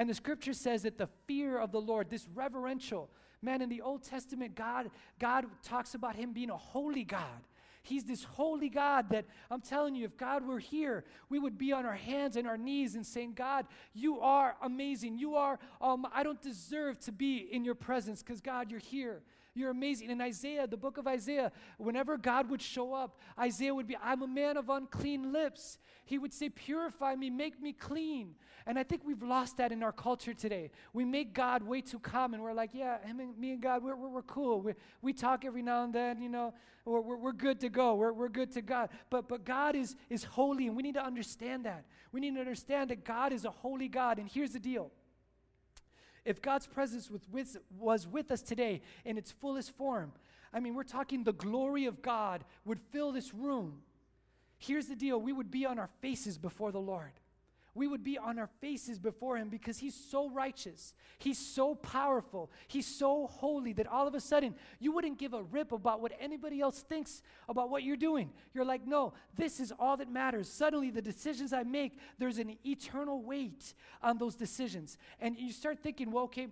And 0.00 0.08
the 0.08 0.14
scripture 0.14 0.54
says 0.54 0.84
that 0.84 0.96
the 0.96 1.10
fear 1.26 1.58
of 1.58 1.72
the 1.72 1.80
Lord, 1.80 2.08
this 2.08 2.26
reverential, 2.34 3.10
man, 3.42 3.60
in 3.60 3.68
the 3.68 3.82
Old 3.82 4.02
Testament, 4.02 4.54
God, 4.54 4.90
God 5.18 5.44
talks 5.62 5.94
about 5.94 6.16
him 6.16 6.32
being 6.32 6.48
a 6.48 6.56
holy 6.56 7.04
God. 7.04 7.46
He's 7.82 8.04
this 8.04 8.24
holy 8.24 8.70
God 8.70 9.10
that 9.10 9.26
I'm 9.50 9.60
telling 9.60 9.94
you, 9.94 10.06
if 10.06 10.16
God 10.16 10.46
were 10.46 10.58
here, 10.58 11.04
we 11.28 11.38
would 11.38 11.58
be 11.58 11.74
on 11.74 11.84
our 11.84 11.92
hands 11.92 12.36
and 12.36 12.48
our 12.48 12.56
knees 12.56 12.94
and 12.94 13.04
saying, 13.04 13.34
God, 13.34 13.66
you 13.92 14.20
are 14.20 14.56
amazing. 14.62 15.18
You 15.18 15.34
are, 15.34 15.58
um, 15.82 16.06
I 16.14 16.22
don't 16.22 16.40
deserve 16.40 16.98
to 17.00 17.12
be 17.12 17.36
in 17.36 17.62
your 17.62 17.74
presence 17.74 18.22
because, 18.22 18.40
God, 18.40 18.70
you're 18.70 18.80
here. 18.80 19.20
You're 19.54 19.70
amazing. 19.70 20.10
In 20.10 20.20
Isaiah, 20.20 20.68
the 20.68 20.76
book 20.76 20.96
of 20.96 21.08
Isaiah, 21.08 21.50
whenever 21.76 22.16
God 22.16 22.50
would 22.50 22.62
show 22.62 22.94
up, 22.94 23.18
Isaiah 23.38 23.74
would 23.74 23.88
be, 23.88 23.96
I'm 24.00 24.22
a 24.22 24.28
man 24.28 24.56
of 24.56 24.68
unclean 24.68 25.32
lips. 25.32 25.78
He 26.04 26.18
would 26.18 26.32
say, 26.32 26.50
Purify 26.50 27.16
me, 27.16 27.30
make 27.30 27.60
me 27.60 27.72
clean. 27.72 28.36
And 28.64 28.78
I 28.78 28.84
think 28.84 29.02
we've 29.04 29.22
lost 29.22 29.56
that 29.56 29.72
in 29.72 29.82
our 29.82 29.90
culture 29.90 30.34
today. 30.34 30.70
We 30.92 31.04
make 31.04 31.34
God 31.34 31.64
way 31.64 31.80
too 31.80 31.98
common. 31.98 32.42
We're 32.42 32.52
like, 32.52 32.70
yeah, 32.74 33.04
him 33.04 33.18
and, 33.18 33.36
me 33.36 33.52
and 33.52 33.60
God, 33.60 33.82
we're, 33.82 33.96
we're, 33.96 34.08
we're 34.08 34.22
cool. 34.22 34.60
we 34.60 34.74
we 35.02 35.12
talk 35.12 35.44
every 35.44 35.62
now 35.62 35.82
and 35.82 35.92
then, 35.92 36.22
you 36.22 36.28
know, 36.28 36.54
we're, 36.84 37.00
we're, 37.00 37.16
we're 37.16 37.32
good 37.32 37.58
to 37.60 37.70
go. 37.70 37.94
We're, 37.94 38.12
we're 38.12 38.28
good 38.28 38.52
to 38.52 38.62
God. 38.62 38.90
But, 39.08 39.28
but 39.28 39.44
God 39.44 39.74
is, 39.74 39.96
is 40.08 40.22
holy, 40.22 40.68
and 40.68 40.76
we 40.76 40.84
need 40.84 40.94
to 40.94 41.04
understand 41.04 41.64
that. 41.64 41.84
We 42.12 42.20
need 42.20 42.34
to 42.34 42.40
understand 42.40 42.90
that 42.90 43.04
God 43.04 43.32
is 43.32 43.44
a 43.44 43.50
holy 43.50 43.88
God. 43.88 44.18
And 44.18 44.28
here's 44.28 44.52
the 44.52 44.60
deal 44.60 44.92
if 46.24 46.42
God's 46.42 46.66
presence 46.66 47.10
was 47.10 47.22
with, 47.30 47.56
was 47.78 48.06
with 48.06 48.30
us 48.30 48.42
today 48.42 48.82
in 49.04 49.16
its 49.16 49.30
fullest 49.30 49.76
form, 49.76 50.12
I 50.52 50.60
mean, 50.60 50.74
we're 50.74 50.82
talking 50.82 51.22
the 51.22 51.32
glory 51.32 51.86
of 51.86 52.02
God 52.02 52.44
would 52.64 52.80
fill 52.80 53.12
this 53.12 53.32
room. 53.32 53.82
Here's 54.58 54.86
the 54.86 54.96
deal 54.96 55.20
we 55.20 55.32
would 55.32 55.50
be 55.50 55.64
on 55.64 55.78
our 55.78 55.88
faces 56.00 56.36
before 56.38 56.72
the 56.72 56.80
Lord 56.80 57.12
we 57.74 57.86
would 57.86 58.02
be 58.02 58.18
on 58.18 58.38
our 58.38 58.48
faces 58.60 58.98
before 58.98 59.36
Him 59.36 59.48
because 59.48 59.78
He's 59.78 59.94
so 59.94 60.28
righteous. 60.30 60.94
He's 61.18 61.38
so 61.38 61.74
powerful. 61.74 62.50
He's 62.68 62.86
so 62.86 63.26
holy 63.26 63.72
that 63.74 63.86
all 63.86 64.06
of 64.06 64.14
a 64.14 64.20
sudden 64.20 64.54
you 64.78 64.92
wouldn't 64.92 65.18
give 65.18 65.34
a 65.34 65.42
rip 65.42 65.72
about 65.72 66.00
what 66.00 66.12
anybody 66.20 66.60
else 66.60 66.80
thinks 66.82 67.22
about 67.48 67.70
what 67.70 67.82
you're 67.82 67.96
doing. 67.96 68.30
You're 68.54 68.64
like, 68.64 68.86
no, 68.86 69.12
this 69.36 69.60
is 69.60 69.72
all 69.78 69.96
that 69.96 70.10
matters. 70.10 70.48
Suddenly, 70.48 70.90
the 70.90 71.02
decisions 71.02 71.52
I 71.52 71.62
make, 71.62 71.98
there's 72.18 72.38
an 72.38 72.56
eternal 72.64 73.22
weight 73.22 73.74
on 74.02 74.18
those 74.18 74.34
decisions. 74.34 74.98
And 75.20 75.38
you 75.38 75.52
start 75.52 75.78
thinking, 75.80 76.10
well, 76.10 76.24
okay, 76.24 76.48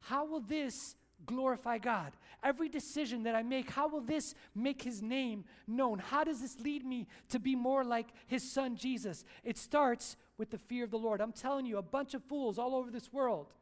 how 0.00 0.26
will 0.26 0.40
this 0.40 0.94
glorify 1.26 1.78
God? 1.78 2.12
Every 2.42 2.68
decision 2.68 3.24
that 3.24 3.34
I 3.34 3.42
make, 3.42 3.70
how 3.70 3.88
will 3.88 4.00
this 4.00 4.34
make 4.54 4.82
his 4.82 5.02
name 5.02 5.44
known? 5.66 5.98
How 5.98 6.24
does 6.24 6.40
this 6.40 6.58
lead 6.60 6.84
me 6.84 7.06
to 7.30 7.38
be 7.38 7.54
more 7.54 7.84
like 7.84 8.08
his 8.26 8.50
son 8.50 8.76
Jesus? 8.76 9.24
It 9.44 9.58
starts 9.58 10.16
with 10.36 10.50
the 10.50 10.58
fear 10.58 10.84
of 10.84 10.90
the 10.90 10.98
Lord. 10.98 11.20
I'm 11.20 11.32
telling 11.32 11.66
you, 11.66 11.78
a 11.78 11.82
bunch 11.82 12.14
of 12.14 12.22
fools 12.24 12.58
all 12.58 12.74
over 12.74 12.90
this 12.90 13.12
world. 13.12 13.52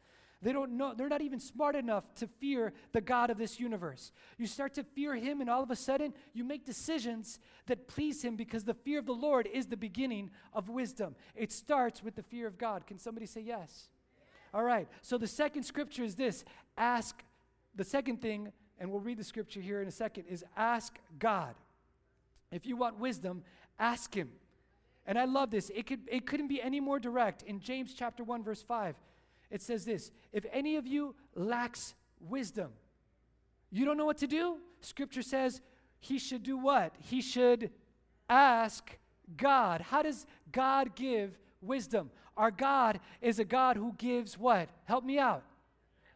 They 0.43 0.53
don't 0.53 0.73
know, 0.73 0.93
they're 0.95 1.09
not 1.09 1.23
even 1.23 1.41
smart 1.41 1.75
enough 1.75 2.15
to 2.17 2.27
fear 2.27 2.75
the 2.93 3.01
God 3.01 3.31
of 3.31 3.39
this 3.39 3.59
universe. 3.59 4.13
You 4.37 4.47
start 4.47 4.75
to 4.75 4.85
fear 4.85 5.15
him, 5.15 5.41
and 5.41 5.49
all 5.49 5.63
of 5.63 5.71
a 5.71 5.77
sudden, 5.77 6.13
you 6.35 6.45
make 6.45 6.67
decisions 6.67 7.39
that 7.67 7.89
please 7.89 8.23
him 8.23 8.37
because 8.37 8.65
the 8.65 8.75
fear 8.75 8.99
of 8.99 9.07
the 9.07 9.13
Lord 9.13 9.49
is 9.51 9.67
the 9.67 9.77
beginning 9.79 10.31
of 10.53 10.69
wisdom. 10.69 11.17
It 11.35 11.53
starts 11.53 12.03
with 12.03 12.17
the 12.17 12.23
fear 12.23 12.47
of 12.47 12.59
God. 12.59 12.87
Can 12.87 12.99
somebody 12.99 13.25
say 13.25 13.41
yes? 13.41 13.89
All 14.53 14.63
right. 14.63 14.89
So 15.01 15.17
the 15.19 15.27
second 15.27 15.63
scripture 15.63 16.05
is 16.05 16.15
this 16.15 16.45
ask 16.77 17.23
the 17.77 17.85
second 17.85 18.23
thing, 18.23 18.53
and 18.79 18.91
we'll 18.91 19.01
read 19.01 19.19
the 19.19 19.25
scripture 19.25 19.61
here 19.61 19.83
in 19.83 19.89
a 19.89 19.93
second, 19.93 20.25
is 20.29 20.45
ask 20.57 20.99
God. 21.19 21.55
If 22.51 22.67
you 22.67 22.77
want 22.77 22.99
wisdom, 22.99 23.43
ask 23.79 24.15
Him. 24.15 24.31
And 25.07 25.19
I 25.19 25.25
love 25.25 25.51
this. 25.51 25.71
It, 25.75 25.87
could, 25.87 26.01
it 26.07 26.27
couldn't 26.27 26.49
be 26.49 26.61
any 26.61 26.81
more 26.81 26.99
direct. 26.99 27.43
In 27.43 27.61
James 27.61 27.95
chapter 27.95 28.25
1, 28.25 28.43
verse 28.43 28.63
5, 28.63 28.97
it 29.51 29.63
says 29.63 29.85
this 29.85 30.11
If 30.33 30.47
any 30.53 30.77
of 30.77 30.87
you 30.87 31.15
lacks 31.35 31.95
wisdom, 32.21 32.71
you 33.71 33.85
don't 33.85 33.97
know 33.97 34.07
what 34.07 34.19
to 34.19 34.27
do? 34.27 34.59
Scripture 34.81 35.23
says 35.23 35.61
he 36.01 36.19
should 36.19 36.43
do 36.43 36.57
what? 36.57 36.95
He 36.99 37.21
should 37.21 37.71
ask 38.29 38.97
God. 39.37 39.81
How 39.81 40.03
does 40.03 40.27
God 40.51 40.95
give 40.95 41.39
wisdom? 41.61 42.11
Our 42.37 42.51
God 42.51 43.01
is 43.21 43.39
a 43.39 43.45
God 43.45 43.77
who 43.77 43.95
gives 43.99 44.39
what? 44.39 44.69
Help 44.85 45.05
me 45.05 45.19
out 45.19 45.43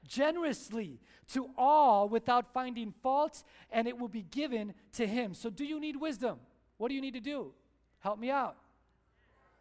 generously 0.06 1.00
to 1.32 1.50
all 1.56 2.08
without 2.08 2.52
finding 2.52 2.92
fault, 3.02 3.44
and 3.70 3.86
it 3.86 3.98
will 3.98 4.08
be 4.08 4.22
given 4.22 4.74
to 4.92 5.06
him. 5.06 5.34
So, 5.34 5.50
do 5.50 5.64
you 5.64 5.78
need 5.80 5.96
wisdom? 5.96 6.38
What 6.78 6.88
do 6.88 6.94
you 6.94 7.00
need 7.00 7.14
to 7.14 7.20
do? 7.20 7.52
Help 8.00 8.18
me 8.18 8.30
out. 8.30 8.56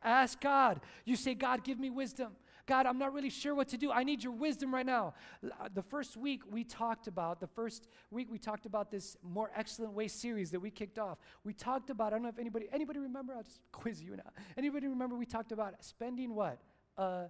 Ask 0.02 0.40
God. 0.40 0.80
You 1.06 1.16
say, 1.16 1.34
God, 1.34 1.64
give 1.64 1.80
me 1.80 1.90
wisdom. 1.90 2.32
God, 2.70 2.86
I'm 2.86 3.00
not 3.00 3.14
really 3.14 3.32
sure 3.32 3.56
what 3.56 3.68
to 3.70 3.78
do. 3.78 3.92
I 3.92 4.04
need 4.04 4.24
your 4.24 4.32
wisdom 4.32 4.72
right 4.72 4.86
now. 4.86 5.16
Uh, 5.44 5.70
the 5.74 5.82
first 5.82 6.16
week 6.16 6.44
we 6.50 6.64
talked 6.64 7.08
about, 7.08 7.40
the 7.40 7.48
first 7.48 7.88
week 8.12 8.28
we 8.32 8.38
talked 8.38 8.68
about 8.68 8.92
this 8.92 9.18
more 9.24 9.50
excellent 9.56 9.94
way 9.94 10.08
series 10.08 10.52
that 10.52 10.60
we 10.60 10.70
kicked 10.70 11.00
off. 11.00 11.18
We 11.44 11.54
talked 11.54 11.90
about, 11.90 12.08
I 12.08 12.10
don't 12.12 12.24
know 12.24 12.30
if 12.30 12.38
anybody, 12.38 12.68
anybody 12.72 13.00
remember? 13.00 13.34
I'll 13.34 13.42
just 13.42 13.60
quiz 13.72 14.04
you 14.04 14.16
now. 14.16 14.32
Anybody 14.56 14.88
remember 14.88 15.16
we 15.16 15.26
talked 15.26 15.52
about 15.52 15.74
spending 15.84 16.36
what? 16.36 16.60
A 16.98 17.26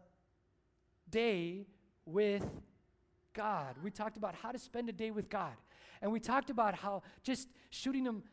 day 1.10 1.66
with 2.06 2.46
God. 3.40 3.76
We 3.82 3.90
talked 3.90 4.18
about 4.18 4.36
how 4.36 4.52
to 4.52 4.60
spend 4.60 4.90
a 4.90 4.92
day 4.92 5.12
with 5.12 5.30
God. 5.30 5.56
And 6.02 6.12
we 6.12 6.20
talked 6.20 6.50
about 6.50 6.76
how 6.76 7.04
just 7.24 7.48
shooting 7.70 8.04
them 8.04 8.24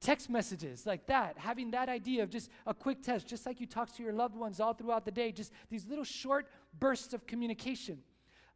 text 0.00 0.28
messages 0.28 0.84
like 0.84 1.06
that, 1.06 1.38
having 1.38 1.70
that 1.70 1.88
idea 1.88 2.24
of 2.24 2.30
just 2.30 2.50
a 2.66 2.74
quick 2.74 3.00
test, 3.00 3.28
just 3.28 3.46
like 3.46 3.60
you 3.60 3.66
talk 3.66 3.94
to 3.94 4.02
your 4.02 4.12
loved 4.12 4.34
ones 4.34 4.58
all 4.58 4.74
throughout 4.74 5.04
the 5.04 5.12
day, 5.12 5.30
just 5.30 5.52
these 5.70 5.86
little 5.86 6.04
short 6.04 6.48
bursts 6.80 7.14
of 7.14 7.28
communication 7.28 7.98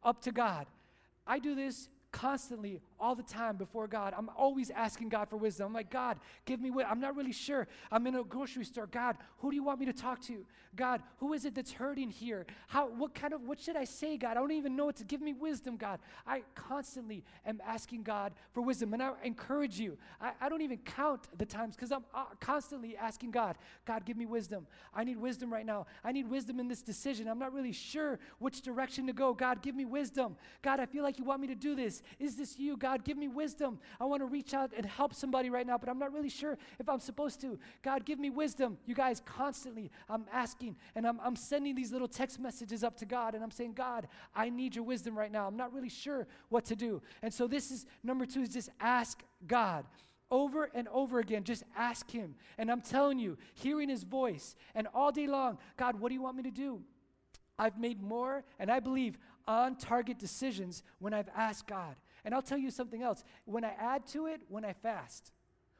up 0.03 0.21
to 0.21 0.33
God. 0.33 0.65
I 1.25 1.39
do 1.39 1.55
this 1.55 1.87
constantly 2.11 2.81
all 3.01 3.15
the 3.15 3.23
time 3.23 3.57
before 3.57 3.87
God. 3.87 4.13
I'm 4.15 4.29
always 4.37 4.69
asking 4.69 5.09
God 5.09 5.29
for 5.29 5.37
wisdom. 5.37 5.67
I'm 5.67 5.73
like, 5.73 5.89
God, 5.89 6.19
give 6.45 6.61
me 6.61 6.69
wisdom. 6.69 6.91
I'm 6.91 7.01
not 7.01 7.15
really 7.15 7.31
sure. 7.31 7.67
I'm 7.91 8.05
in 8.07 8.15
a 8.15 8.23
grocery 8.23 8.63
store. 8.63 8.87
God, 8.87 9.17
who 9.39 9.49
do 9.49 9.55
you 9.55 9.63
want 9.63 9.79
me 9.79 9.87
to 9.87 9.93
talk 9.93 10.21
to? 10.23 10.45
God, 10.75 11.01
who 11.17 11.33
is 11.33 11.43
it 11.45 11.55
that's 11.55 11.71
hurting 11.71 12.11
here? 12.11 12.45
How 12.67 12.87
what 12.87 13.13
kind 13.13 13.33
of 13.33 13.41
what 13.41 13.59
should 13.59 13.75
I 13.75 13.83
say, 13.83 14.17
God? 14.17 14.31
I 14.31 14.35
don't 14.35 14.51
even 14.51 14.75
know 14.75 14.85
what 14.85 14.95
to 14.97 15.03
give 15.03 15.21
me 15.21 15.33
wisdom, 15.33 15.75
God. 15.75 15.99
I 16.25 16.43
constantly 16.55 17.23
am 17.45 17.61
asking 17.65 18.03
God 18.03 18.33
for 18.53 18.61
wisdom. 18.61 18.93
And 18.93 19.01
I 19.01 19.11
encourage 19.23 19.79
you. 19.79 19.97
I, 20.19 20.31
I 20.39 20.49
don't 20.49 20.61
even 20.61 20.77
count 20.77 21.27
the 21.37 21.45
times 21.45 21.75
because 21.75 21.91
I'm 21.91 22.05
uh, 22.13 22.25
constantly 22.39 22.95
asking 22.95 23.31
God, 23.31 23.57
God, 23.85 24.05
give 24.05 24.17
me 24.17 24.25
wisdom. 24.25 24.67
I 24.93 25.03
need 25.03 25.17
wisdom 25.17 25.51
right 25.51 25.65
now. 25.65 25.87
I 26.03 26.11
need 26.11 26.29
wisdom 26.29 26.59
in 26.59 26.67
this 26.67 26.81
decision. 26.81 27.27
I'm 27.27 27.39
not 27.39 27.53
really 27.53 27.71
sure 27.71 28.19
which 28.39 28.61
direction 28.61 29.07
to 29.07 29.13
go. 29.13 29.33
God, 29.33 29.61
give 29.61 29.75
me 29.75 29.85
wisdom. 29.85 30.35
God, 30.61 30.79
I 30.79 30.85
feel 30.85 31.03
like 31.03 31.17
you 31.17 31.25
want 31.25 31.41
me 31.41 31.47
to 31.47 31.55
do 31.55 31.75
this. 31.75 32.03
Is 32.19 32.35
this 32.35 32.59
you? 32.59 32.77
God, 32.77 32.90
give 33.03 33.17
me 33.17 33.27
wisdom. 33.27 33.79
I 33.99 34.05
want 34.05 34.21
to 34.21 34.25
reach 34.25 34.53
out 34.53 34.71
and 34.75 34.85
help 34.85 35.13
somebody 35.13 35.49
right 35.49 35.65
now, 35.65 35.77
but 35.77 35.89
I'm 35.89 35.99
not 35.99 36.13
really 36.13 36.29
sure 36.29 36.57
if 36.79 36.87
I'm 36.87 36.99
supposed 36.99 37.41
to. 37.41 37.57
God, 37.81 38.05
give 38.05 38.19
me 38.19 38.29
wisdom. 38.29 38.77
You 38.85 38.95
guys, 38.95 39.21
constantly, 39.25 39.91
I'm 40.09 40.25
asking 40.31 40.75
and 40.95 41.07
I'm, 41.07 41.19
I'm 41.23 41.35
sending 41.35 41.75
these 41.75 41.91
little 41.91 42.07
text 42.07 42.39
messages 42.39 42.83
up 42.83 42.97
to 42.97 43.05
God 43.05 43.35
and 43.35 43.43
I'm 43.43 43.51
saying, 43.51 43.73
God, 43.73 44.07
I 44.35 44.49
need 44.49 44.75
your 44.75 44.83
wisdom 44.83 45.17
right 45.17 45.31
now. 45.31 45.47
I'm 45.47 45.57
not 45.57 45.73
really 45.73 45.89
sure 45.89 46.27
what 46.49 46.65
to 46.65 46.75
do. 46.75 47.01
And 47.21 47.33
so, 47.33 47.47
this 47.47 47.71
is 47.71 47.85
number 48.03 48.25
two 48.25 48.41
is 48.41 48.49
just 48.49 48.69
ask 48.79 49.23
God 49.47 49.85
over 50.31 50.69
and 50.73 50.87
over 50.87 51.19
again. 51.19 51.43
Just 51.43 51.63
ask 51.75 52.09
Him. 52.09 52.35
And 52.57 52.71
I'm 52.71 52.81
telling 52.81 53.19
you, 53.19 53.37
hearing 53.53 53.89
His 53.89 54.03
voice 54.03 54.55
and 54.73 54.87
all 54.93 55.11
day 55.11 55.27
long, 55.27 55.57
God, 55.77 55.99
what 55.99 56.09
do 56.09 56.15
you 56.15 56.21
want 56.21 56.37
me 56.37 56.43
to 56.43 56.51
do? 56.51 56.81
I've 57.59 57.77
made 57.77 58.01
more, 58.01 58.43
and 58.57 58.71
I 58.71 58.79
believe 58.79 59.19
on 59.47 59.75
target 59.75 60.17
decisions 60.17 60.81
when 60.99 61.13
I've 61.13 61.29
asked 61.35 61.67
God. 61.67 61.95
And 62.23 62.33
I'll 62.33 62.41
tell 62.41 62.57
you 62.57 62.71
something 62.71 63.01
else. 63.01 63.23
When 63.45 63.63
I 63.63 63.73
add 63.79 64.07
to 64.07 64.27
it, 64.27 64.41
when 64.49 64.65
I 64.65 64.73
fast, 64.73 65.31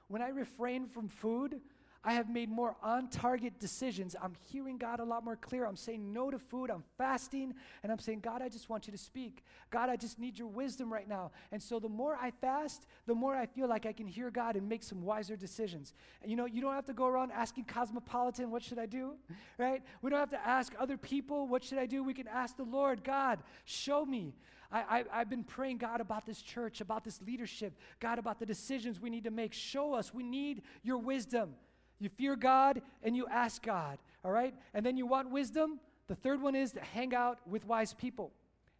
when 0.07 0.21
I 0.21 0.29
refrain 0.29 0.87
from 0.87 1.07
food, 1.07 1.61
I 2.03 2.13
have 2.13 2.29
made 2.29 2.49
more 2.49 2.75
on 2.81 3.09
target 3.09 3.59
decisions. 3.59 4.15
I'm 4.19 4.33
hearing 4.51 4.79
God 4.79 4.99
a 4.99 5.03
lot 5.03 5.23
more 5.23 5.35
clear. 5.35 5.65
I'm 5.65 5.75
saying 5.75 6.11
no 6.11 6.31
to 6.31 6.39
food. 6.39 6.71
I'm 6.71 6.83
fasting. 6.97 7.53
And 7.83 7.91
I'm 7.91 7.99
saying, 7.99 8.21
God, 8.21 8.41
I 8.41 8.49
just 8.49 8.69
want 8.69 8.87
you 8.87 8.91
to 8.91 8.97
speak. 8.97 9.43
God, 9.69 9.87
I 9.87 9.97
just 9.97 10.17
need 10.17 10.39
your 10.39 10.47
wisdom 10.47 10.91
right 10.91 11.07
now. 11.07 11.29
And 11.51 11.61
so 11.61 11.79
the 11.79 11.89
more 11.89 12.17
I 12.19 12.31
fast, 12.31 12.87
the 13.05 13.13
more 13.13 13.35
I 13.35 13.45
feel 13.45 13.67
like 13.67 13.85
I 13.85 13.93
can 13.93 14.07
hear 14.07 14.31
God 14.31 14.55
and 14.55 14.67
make 14.67 14.81
some 14.81 15.03
wiser 15.03 15.35
decisions. 15.35 15.93
And 16.23 16.31
you 16.31 16.37
know, 16.37 16.45
you 16.45 16.59
don't 16.59 16.73
have 16.73 16.85
to 16.85 16.93
go 16.93 17.05
around 17.05 17.33
asking 17.33 17.65
Cosmopolitan, 17.65 18.49
what 18.49 18.63
should 18.63 18.79
I 18.79 18.87
do? 18.87 19.13
Right? 19.59 19.83
We 20.01 20.09
don't 20.09 20.19
have 20.19 20.31
to 20.31 20.47
ask 20.47 20.73
other 20.79 20.97
people, 20.97 21.47
what 21.47 21.63
should 21.63 21.77
I 21.77 21.85
do? 21.85 22.03
We 22.03 22.15
can 22.15 22.27
ask 22.27 22.57
the 22.57 22.63
Lord, 22.63 23.03
God, 23.03 23.39
show 23.65 24.05
me. 24.05 24.33
I, 24.71 25.03
I, 25.11 25.19
have 25.19 25.29
been 25.29 25.43
praying, 25.43 25.77
God, 25.77 25.99
about 25.99 26.25
this 26.25 26.41
church, 26.41 26.79
about 26.79 27.03
this 27.03 27.21
leadership, 27.21 27.73
God, 27.99 28.19
about 28.19 28.39
the 28.39 28.45
decisions 28.45 29.01
we 29.01 29.09
need 29.09 29.25
to 29.25 29.31
make. 29.31 29.53
Show 29.53 29.93
us. 29.93 30.13
We 30.13 30.23
need 30.23 30.61
your 30.81 30.97
wisdom. 30.97 31.55
You 31.99 32.09
fear 32.09 32.35
God 32.35 32.81
and 33.03 33.15
you 33.15 33.27
ask 33.27 33.61
God, 33.61 33.99
all 34.23 34.31
right? 34.31 34.55
And 34.73 34.85
then 34.85 34.97
you 34.97 35.05
want 35.05 35.29
wisdom. 35.29 35.79
The 36.07 36.15
third 36.15 36.41
one 36.41 36.55
is 36.55 36.71
to 36.71 36.81
hang 36.81 37.13
out 37.13 37.39
with 37.47 37.65
wise 37.65 37.93
people. 37.93 38.31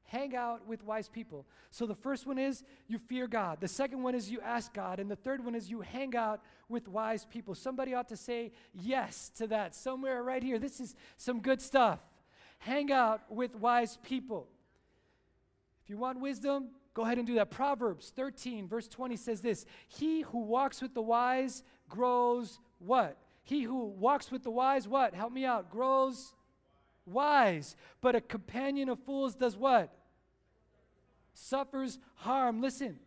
Hang 0.04 0.36
out 0.36 0.68
with 0.68 0.84
wise 0.84 1.08
people. 1.08 1.46
So 1.70 1.86
the 1.86 1.96
first 1.96 2.26
one 2.26 2.38
is 2.38 2.64
you 2.88 2.98
fear 2.98 3.28
God. 3.28 3.62
The 3.62 3.68
second 3.68 4.04
one 4.04 4.16
is 4.16 4.30
you 4.30 4.42
ask 4.42 4.74
God. 4.74 5.00
And 5.00 5.10
the 5.10 5.16
third 5.16 5.44
one 5.46 5.56
is 5.56 5.70
you 5.70 5.82
hang 5.82 6.16
out 6.16 6.42
with 6.68 6.88
wise 6.88 7.26
people. 7.26 7.56
Somebody 7.56 7.94
ought 7.94 8.10
to 8.10 8.18
say 8.18 8.52
yes 8.74 9.30
to 9.36 9.48
that 9.48 9.76
somewhere 9.76 10.24
right 10.24 10.44
here. 10.44 10.60
This 10.60 10.80
is 10.82 10.96
some 11.16 11.40
good 11.40 11.62
stuff. 11.62 12.00
Hang 12.60 12.92
out 12.92 13.22
with 13.30 13.56
wise 13.56 14.00
people. 14.04 14.48
You 15.92 15.98
want 15.98 16.22
wisdom, 16.22 16.70
go 16.94 17.04
ahead 17.04 17.18
and 17.18 17.28
do 17.28 17.36
that. 17.36 17.52
Proverbs 17.52 18.14
13, 18.16 18.66
verse 18.66 18.88
20 18.88 19.18
says 19.18 19.42
this 19.42 19.66
He 19.90 20.22
who 20.22 20.40
walks 20.40 20.82
with 20.82 20.94
the 20.94 21.02
wise 21.02 21.64
grows 21.90 22.62
what? 22.80 23.18
He 23.44 23.64
who 23.64 23.88
walks 23.88 24.32
with 24.32 24.44
the 24.44 24.52
wise, 24.52 24.88
what? 24.88 25.14
Help 25.14 25.34
me 25.34 25.44
out. 25.44 25.70
Grows 25.70 26.34
wise. 27.06 27.76
But 28.00 28.16
a 28.16 28.22
companion 28.22 28.88
of 28.88 29.00
fools 29.00 29.36
does 29.36 29.58
what? 29.58 29.94
Suffers 31.34 32.00
harm. 32.16 32.62
Listen, 32.62 32.98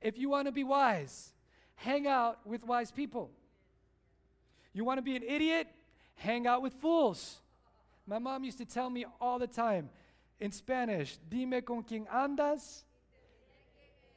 if 0.00 0.18
you 0.18 0.30
want 0.30 0.48
to 0.48 0.52
be 0.52 0.64
wise, 0.64 1.30
hang 1.76 2.08
out 2.08 2.44
with 2.44 2.64
wise 2.64 2.90
people. 2.90 3.30
You 4.72 4.84
want 4.84 4.98
to 4.98 5.02
be 5.02 5.14
an 5.14 5.22
idiot? 5.22 5.68
Hang 6.16 6.48
out 6.48 6.60
with 6.60 6.72
fools. 6.72 7.40
My 8.04 8.18
mom 8.18 8.42
used 8.42 8.58
to 8.58 8.64
tell 8.64 8.90
me 8.90 9.04
all 9.20 9.38
the 9.38 9.46
time 9.46 9.90
in 10.40 10.50
Spanish, 10.52 11.18
dime 11.28 11.62
con 11.62 11.82
quien 11.82 12.06
andas. 12.06 12.84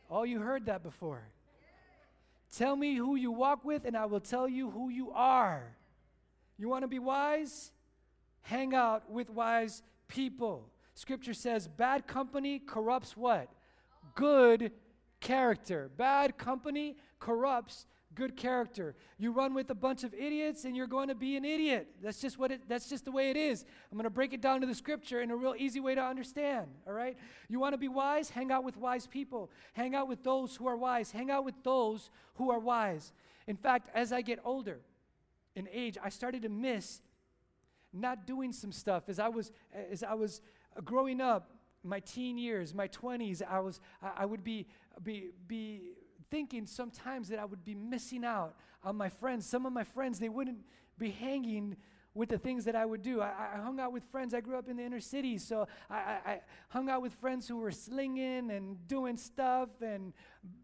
Oh, 0.10 0.24
you 0.24 0.40
heard 0.40 0.66
that 0.66 0.84
before. 0.84 1.24
Tell 2.56 2.76
me 2.76 2.96
who 2.96 3.16
you 3.16 3.32
walk 3.32 3.66
with, 3.66 3.86
and 3.86 3.98
I 3.98 4.06
will 4.06 4.20
tell 4.20 4.48
you 4.48 4.70
who 4.70 4.90
you 4.90 5.12
are. 5.12 5.76
You 6.58 6.70
want 6.70 6.84
to 6.84 6.88
be 6.88 7.00
wise? 7.00 7.72
Hang 8.42 8.74
out 8.74 9.10
with 9.10 9.30
wise 9.30 9.82
people. 10.08 10.70
Scripture 10.94 11.34
says 11.34 11.68
bad 11.68 12.06
company 12.08 12.60
corrupts 12.60 13.18
what? 13.18 13.50
Good 14.16 14.72
character. 15.20 15.90
Bad 15.98 16.38
company 16.38 16.98
corrupts 17.20 17.88
good 18.16 18.36
character. 18.36 18.96
You 19.18 19.32
run 19.32 19.54
with 19.54 19.70
a 19.70 19.76
bunch 19.76 20.04
of 20.04 20.14
idiots 20.14 20.66
and 20.66 20.76
you're 20.76 20.88
going 20.88 21.08
to 21.08 21.16
be 21.16 21.36
an 21.36 21.46
idiot. 21.46 21.88
That's 22.02 22.20
just 22.20 22.38
what 22.38 22.52
it 22.52 22.62
that's 22.68 22.90
just 22.90 23.06
the 23.06 23.12
way 23.12 23.30
it 23.30 23.38
is. 23.38 23.66
I'm 23.92 23.98
going 23.98 24.06
to 24.06 24.10
break 24.10 24.34
it 24.34 24.42
down 24.42 24.62
to 24.62 24.68
the 24.68 24.76
scripture 24.76 25.22
in 25.22 25.32
a 25.32 25.36
real 25.36 25.56
easy 25.58 25.80
way 25.80 25.96
to 25.96 26.02
understand, 26.02 26.68
all 26.88 26.94
right? 26.94 27.18
You 27.50 27.60
want 27.60 27.74
to 27.74 27.78
be 27.78 27.88
wise? 27.88 28.30
Hang 28.30 28.52
out 28.52 28.64
with 28.64 28.78
wise 28.78 29.08
people. 29.08 29.50
Hang 29.74 29.96
out 29.96 30.08
with 30.08 30.24
those 30.24 30.56
who 30.56 30.68
are 30.68 30.78
wise. 30.78 31.12
Hang 31.12 31.32
out 31.32 31.46
with 31.46 31.56
those 31.64 32.10
who 32.36 32.52
are 32.52 32.60
wise. 32.60 33.14
In 33.48 33.58
fact, 33.58 33.90
as 33.94 34.12
I 34.12 34.22
get 34.22 34.40
older 34.44 34.80
in 35.56 35.68
age, 35.72 35.98
I 36.04 36.10
started 36.10 36.42
to 36.44 36.50
miss 36.50 37.02
not 37.92 38.26
doing 38.26 38.52
some 38.52 38.72
stuff 38.72 39.04
as 39.08 39.20
I 39.20 39.30
was 39.30 39.52
as 39.92 40.04
I 40.04 40.14
was 40.14 40.42
growing 40.84 41.22
up 41.22 41.52
my 41.84 42.00
teen 42.00 42.38
years, 42.38 42.74
my 42.74 42.88
20s, 42.88 43.42
I 43.48 43.60
was 43.60 43.80
I, 44.02 44.26
would 44.26 44.44
be 44.44 44.68
be 45.04 45.32
be 45.48 45.92
thinking 46.34 46.66
sometimes 46.66 47.30
that 47.30 47.38
I 47.38 47.46
would 47.46 47.64
be 47.64 47.76
missing 47.76 48.26
out 48.26 48.56
on 48.84 48.96
my 48.96 49.08
friends. 49.08 49.46
Some 49.46 49.68
of 49.68 49.72
my 49.72 49.84
friends, 49.84 50.18
they 50.18 50.30
wouldn't 50.30 50.66
be 50.98 51.12
hanging 51.12 51.76
with 52.16 52.30
the 52.30 52.38
things 52.38 52.66
that 52.66 52.76
I 52.76 52.86
would 52.86 53.02
do. 53.02 53.22
I, 53.22 53.56
I, 53.56 53.60
hung 53.62 53.80
out 53.80 53.92
with 53.92 54.04
friends. 54.06 54.34
I 54.34 54.42
grew 54.42 54.58
up 54.58 54.70
in 54.70 54.78
the 54.78 54.84
inner 54.84 55.00
city, 55.00 55.38
so 55.40 55.68
I, 55.90 55.96
I, 55.96 56.42
hung 56.70 56.90
out 56.90 57.02
with 57.02 57.14
friends 57.14 57.48
who 57.48 57.58
were 57.58 57.72
slinging 57.72 58.52
and 58.52 58.88
doing 58.88 59.18
stuff 59.18 59.70
and 59.82 60.14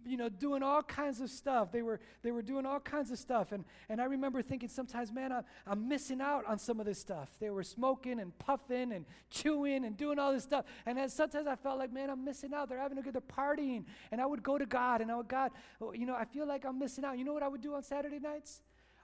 you 0.06 0.18
know 0.18 0.28
doing 0.28 0.62
all 0.62 0.84
kinds 0.84 1.22
of 1.22 1.30
stuff. 1.30 1.72
They 1.72 1.82
were 1.82 2.00
they 2.22 2.32
were 2.32 2.42
doing 2.42 2.66
all 2.66 2.80
kinds 2.80 3.10
of 3.12 3.18
stuff, 3.18 3.52
and 3.52 3.66
and 3.90 4.00
I 4.00 4.06
remember 4.06 4.42
thinking 4.42 4.70
sometimes, 4.70 5.12
man, 5.12 5.32
I'm, 5.32 5.44
I'm 5.66 5.88
missing 5.88 6.22
out 6.22 6.46
on 6.46 6.60
some 6.60 6.80
of 6.80 6.86
this 6.86 7.00
stuff. 7.00 7.30
They 7.40 7.50
were 7.50 7.64
smoking 7.64 8.20
and 8.20 8.38
puffing 8.38 8.92
and 8.92 9.06
chewing 9.32 9.86
and 9.86 9.98
doing 9.98 10.20
all 10.20 10.32
this 10.32 10.44
stuff, 10.44 10.66
and 10.86 10.98
then 10.98 11.10
sometimes 11.10 11.48
I 11.48 11.56
felt 11.56 11.80
like, 11.80 11.92
man, 11.92 12.12
I'm 12.12 12.24
missing 12.24 12.54
out. 12.54 12.70
They're 12.70 12.78
having 12.78 12.98
a 13.00 13.02
good, 13.02 13.14
they're 13.14 13.22
partying, 13.22 13.86
and 14.12 14.22
I 14.22 14.26
would 14.26 14.44
go 14.44 14.58
to 14.58 14.66
God 14.66 15.02
and 15.02 15.12
I 15.12 15.16
would 15.16 15.28
God, 15.28 15.52
oh, 15.82 15.94
you 15.94 16.06
know, 16.06 16.16
I 16.16 16.26
feel 16.26 16.48
like 16.48 16.66
I'm 16.66 16.78
missing 16.78 17.06
out. 17.06 17.18
You 17.18 17.24
know 17.24 17.34
what 17.34 17.44
I 17.44 17.48
would 17.48 17.62
do 17.62 17.74
on 17.74 17.84
Saturday 17.84 18.20
nights? 18.20 18.62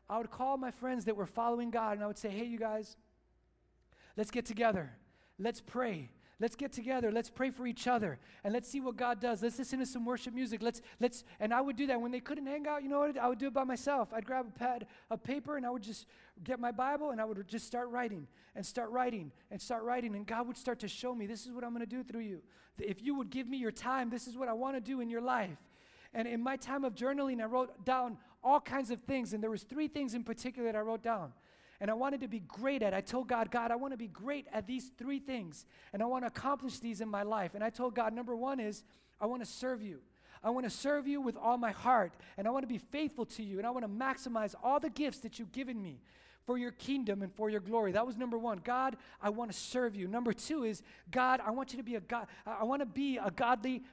I 0.09 0.17
would 0.17 0.31
call 0.31 0.57
my 0.57 0.71
friends 0.71 1.05
that 1.05 1.15
were 1.15 1.25
following 1.25 1.71
God 1.71 1.93
and 1.93 2.03
I 2.03 2.07
would 2.07 2.17
say, 2.17 2.29
hey, 2.29 2.45
you 2.45 2.59
guys, 2.59 2.95
let's 4.15 4.31
get 4.31 4.45
together. 4.45 4.91
Let's 5.39 5.61
pray. 5.61 6.11
Let's 6.39 6.55
get 6.55 6.73
together. 6.73 7.11
Let's 7.11 7.29
pray 7.29 7.49
for 7.49 7.65
each 7.65 7.87
other 7.87 8.19
and 8.43 8.53
let's 8.53 8.69
see 8.69 8.81
what 8.81 8.97
God 8.97 9.21
does. 9.21 9.41
Let's 9.41 9.57
listen 9.57 9.79
to 9.79 9.85
some 9.85 10.05
worship 10.05 10.33
music. 10.33 10.61
Let's 10.61 10.81
let's 10.99 11.23
and 11.39 11.53
I 11.53 11.61
would 11.61 11.77
do 11.77 11.87
that 11.87 12.01
when 12.01 12.11
they 12.11 12.19
couldn't 12.19 12.45
hang 12.45 12.67
out. 12.67 12.83
You 12.83 12.89
know 12.89 12.99
what? 12.99 13.17
I 13.17 13.29
would 13.29 13.39
do 13.39 13.47
it 13.47 13.53
by 13.53 13.63
myself. 13.63 14.09
I'd 14.13 14.25
grab 14.25 14.47
a 14.53 14.59
pad 14.59 14.87
of 15.09 15.23
paper 15.23 15.55
and 15.55 15.65
I 15.65 15.69
would 15.69 15.81
just 15.81 16.07
get 16.43 16.59
my 16.59 16.71
Bible 16.71 17.11
and 17.11 17.21
I 17.21 17.25
would 17.25 17.47
just 17.47 17.65
start 17.65 17.89
writing 17.89 18.27
and 18.53 18.65
start 18.65 18.89
writing 18.89 19.31
and 19.49 19.61
start 19.61 19.83
writing 19.83 20.13
and 20.15 20.27
God 20.27 20.45
would 20.47 20.57
start 20.57 20.79
to 20.79 20.89
show 20.89 21.15
me 21.15 21.25
this 21.25 21.45
is 21.45 21.53
what 21.53 21.63
I'm 21.63 21.71
going 21.71 21.85
to 21.87 21.95
do 21.95 22.03
through 22.03 22.21
you. 22.21 22.41
If 22.79 23.01
you 23.01 23.15
would 23.15 23.29
give 23.29 23.47
me 23.47 23.57
your 23.57 23.71
time, 23.71 24.09
this 24.09 24.27
is 24.27 24.37
what 24.37 24.49
I 24.49 24.53
want 24.53 24.75
to 24.75 24.81
do 24.81 24.99
in 24.99 25.09
your 25.09 25.21
life. 25.21 25.57
And 26.13 26.27
in 26.27 26.41
my 26.41 26.57
time 26.57 26.83
of 26.83 26.95
journaling, 26.95 27.41
I 27.41 27.45
wrote 27.45 27.85
down 27.85 28.17
all 28.45 28.61
kinds 28.61 28.91
of 28.91 29.01
things, 29.01 29.33
and 29.33 29.43
there 29.43 29.49
was 29.49 29.63
three 29.63 29.87
things 29.87 30.13
in 30.13 30.23
particular 30.23 30.71
that 30.71 30.77
I 30.77 30.81
wrote 30.81 31.01
down. 31.01 31.33
And 31.81 31.91
I 31.91 31.93
wanted 31.93 32.21
to 32.21 32.29
be 32.29 32.39
great 32.39 32.81
at. 32.81 32.93
I 32.93 33.01
told 33.01 33.27
God, 33.27 33.51
God, 33.51 33.71
I 33.71 33.75
want 33.75 33.91
to 33.91 33.97
be 33.97 34.07
great 34.07 34.47
at 34.53 34.65
these 34.65 34.91
three 34.97 35.19
things, 35.19 35.65
and 35.91 36.01
I 36.01 36.05
want 36.05 36.23
to 36.23 36.27
accomplish 36.27 36.79
these 36.79 37.01
in 37.01 37.09
my 37.09 37.23
life. 37.23 37.55
And 37.55 37.63
I 37.63 37.69
told 37.69 37.95
God, 37.95 38.13
number 38.13 38.35
one 38.35 38.61
is 38.61 38.83
I 39.19 39.25
want 39.25 39.43
to 39.43 39.49
serve 39.49 39.81
you. 39.81 39.99
I 40.43 40.51
want 40.51 40.65
to 40.65 40.69
serve 40.69 41.07
you 41.07 41.19
with 41.19 41.35
all 41.35 41.57
my 41.57 41.71
heart, 41.71 42.13
and 42.37 42.47
I 42.47 42.51
want 42.51 42.63
to 42.63 42.67
be 42.67 42.77
faithful 42.77 43.25
to 43.25 43.43
you, 43.43 43.57
and 43.57 43.67
I 43.67 43.71
want 43.71 43.83
to 43.83 43.91
maximize 43.91 44.53
all 44.63 44.79
the 44.79 44.91
gifts 44.91 45.19
that 45.19 45.39
you've 45.39 45.51
given 45.51 45.81
me 45.81 45.99
for 46.45 46.57
your 46.59 46.71
kingdom 46.71 47.23
and 47.23 47.33
for 47.33 47.49
your 47.49 47.59
glory. 47.59 47.91
That 47.91 48.05
was 48.05 48.15
number 48.15 48.37
one. 48.37 48.61
God, 48.63 48.95
I 49.21 49.29
want 49.29 49.51
to 49.51 49.57
serve 49.57 49.95
you. 49.95 50.07
Number 50.07 50.31
two 50.31 50.63
is, 50.63 50.83
God, 51.09 51.41
I 51.43 51.49
want 51.49 51.73
you 51.73 51.77
to 51.77 51.83
be 51.83 51.95
a 51.95 51.99
God, 51.99 52.27
I 52.45 52.63
want 52.63 52.81
to 52.81 52.85
be 52.85 53.17
a 53.17 53.31
godly 53.31 53.83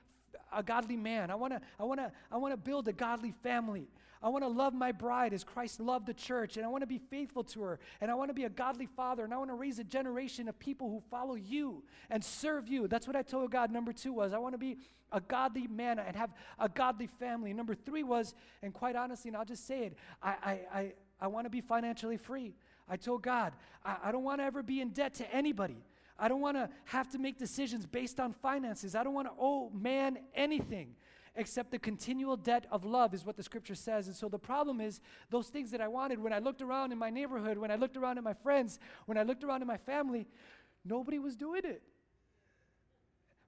a 0.54 0.62
godly 0.62 0.96
man. 0.96 1.30
I 1.30 1.34
want 1.34 1.54
to 1.54 1.60
I 1.80 1.84
want 1.84 2.00
to 2.00 2.12
I 2.30 2.36
want 2.36 2.52
to 2.52 2.58
build 2.58 2.86
a 2.88 2.92
godly 2.92 3.32
family. 3.42 3.88
I 4.22 4.28
want 4.28 4.44
to 4.44 4.48
love 4.48 4.72
my 4.72 4.92
bride 4.92 5.32
as 5.32 5.42
Christ 5.42 5.80
loved 5.80 6.06
the 6.06 6.14
church, 6.14 6.56
and 6.56 6.64
I 6.64 6.68
want 6.68 6.82
to 6.82 6.86
be 6.86 6.98
faithful 6.98 7.42
to 7.44 7.62
her, 7.62 7.80
and 8.00 8.10
I 8.10 8.14
want 8.14 8.30
to 8.30 8.34
be 8.34 8.44
a 8.44 8.50
godly 8.50 8.86
father, 8.86 9.24
and 9.24 9.34
I 9.34 9.38
want 9.38 9.50
to 9.50 9.54
raise 9.54 9.78
a 9.78 9.84
generation 9.84 10.48
of 10.48 10.58
people 10.58 10.88
who 10.88 11.02
follow 11.10 11.34
you 11.34 11.82
and 12.08 12.24
serve 12.24 12.68
you. 12.68 12.86
That's 12.86 13.06
what 13.06 13.16
I 13.16 13.22
told 13.22 13.50
God. 13.50 13.72
Number 13.72 13.92
two 13.92 14.12
was 14.12 14.32
I 14.32 14.38
want 14.38 14.54
to 14.54 14.58
be 14.58 14.78
a 15.10 15.20
godly 15.20 15.66
man 15.66 15.98
and 15.98 16.16
have 16.16 16.30
a 16.58 16.68
godly 16.68 17.06
family. 17.06 17.52
Number 17.52 17.74
three 17.74 18.02
was, 18.02 18.34
and 18.62 18.72
quite 18.72 18.96
honestly, 18.96 19.28
and 19.28 19.36
I'll 19.36 19.44
just 19.44 19.66
say 19.66 19.86
it, 19.86 19.96
I, 20.22 20.30
I, 20.30 20.60
I, 20.72 20.92
I 21.20 21.26
want 21.26 21.46
to 21.46 21.50
be 21.50 21.60
financially 21.60 22.16
free. 22.16 22.54
I 22.88 22.96
told 22.96 23.22
God, 23.22 23.52
I, 23.84 23.96
I 24.04 24.12
don't 24.12 24.24
want 24.24 24.40
to 24.40 24.44
ever 24.44 24.62
be 24.62 24.80
in 24.80 24.90
debt 24.90 25.14
to 25.14 25.34
anybody. 25.34 25.84
I 26.18 26.28
don't 26.28 26.40
want 26.40 26.56
to 26.56 26.68
have 26.84 27.08
to 27.10 27.18
make 27.18 27.38
decisions 27.38 27.86
based 27.86 28.20
on 28.20 28.32
finances. 28.32 28.94
I 28.94 29.02
don't 29.02 29.14
want 29.14 29.26
to 29.28 29.34
owe 29.38 29.70
man 29.70 30.18
anything 30.34 30.94
except 31.34 31.70
the 31.70 31.78
continual 31.78 32.36
debt 32.36 32.66
of 32.70 32.84
love, 32.84 33.14
is 33.14 33.24
what 33.24 33.36
the 33.36 33.42
scripture 33.42 33.74
says. 33.74 34.06
And 34.06 34.14
so 34.14 34.28
the 34.28 34.38
problem 34.38 34.80
is, 34.80 35.00
those 35.30 35.48
things 35.48 35.70
that 35.70 35.80
I 35.80 35.88
wanted, 35.88 36.18
when 36.18 36.32
I 36.32 36.38
looked 36.38 36.60
around 36.60 36.92
in 36.92 36.98
my 36.98 37.10
neighborhood, 37.10 37.56
when 37.56 37.70
I 37.70 37.76
looked 37.76 37.96
around 37.96 38.18
at 38.18 38.24
my 38.24 38.34
friends, 38.34 38.78
when 39.06 39.16
I 39.16 39.22
looked 39.22 39.42
around 39.42 39.62
in 39.62 39.68
my 39.68 39.78
family, 39.78 40.26
nobody 40.84 41.18
was 41.18 41.36
doing 41.36 41.62
it. 41.64 41.82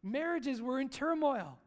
Marriages 0.02 0.62
were 0.62 0.80
in 0.80 0.88
turmoil. 0.88 1.58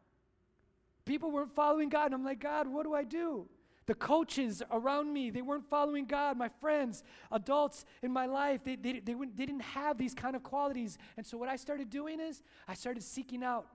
People 1.04 1.30
weren't 1.30 1.52
following 1.52 1.88
God. 1.88 2.06
And 2.06 2.14
I'm 2.14 2.24
like, 2.24 2.40
God, 2.40 2.68
what 2.68 2.84
do 2.84 2.94
I 2.94 3.04
do? 3.04 3.48
The 3.86 3.94
coaches 3.94 4.62
around 4.70 5.12
me, 5.12 5.30
they 5.30 5.40
weren't 5.40 5.64
following 5.64 6.04
God. 6.04 6.36
My 6.36 6.50
friends, 6.60 7.02
adults 7.32 7.86
in 8.02 8.12
my 8.12 8.26
life, 8.26 8.60
they, 8.62 8.76
they, 8.76 9.00
they, 9.00 9.14
they 9.14 9.46
didn't 9.46 9.60
have 9.60 9.96
these 9.96 10.14
kind 10.14 10.36
of 10.36 10.42
qualities. 10.42 10.98
And 11.16 11.24
so 11.24 11.38
what 11.38 11.48
I 11.48 11.56
started 11.56 11.88
doing 11.88 12.20
is 12.20 12.42
I 12.68 12.74
started 12.74 13.02
seeking 13.02 13.42
out 13.42 13.66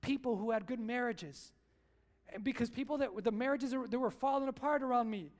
people 0.00 0.36
who 0.36 0.52
had 0.52 0.64
good 0.66 0.80
marriages. 0.80 1.52
Because 2.42 2.70
people 2.70 2.98
that 2.98 3.10
the 3.24 3.32
marriages 3.32 3.70
that 3.70 3.98
were 3.98 4.10
falling 4.10 4.48
apart 4.48 4.82
around 4.82 5.10
me. 5.10 5.30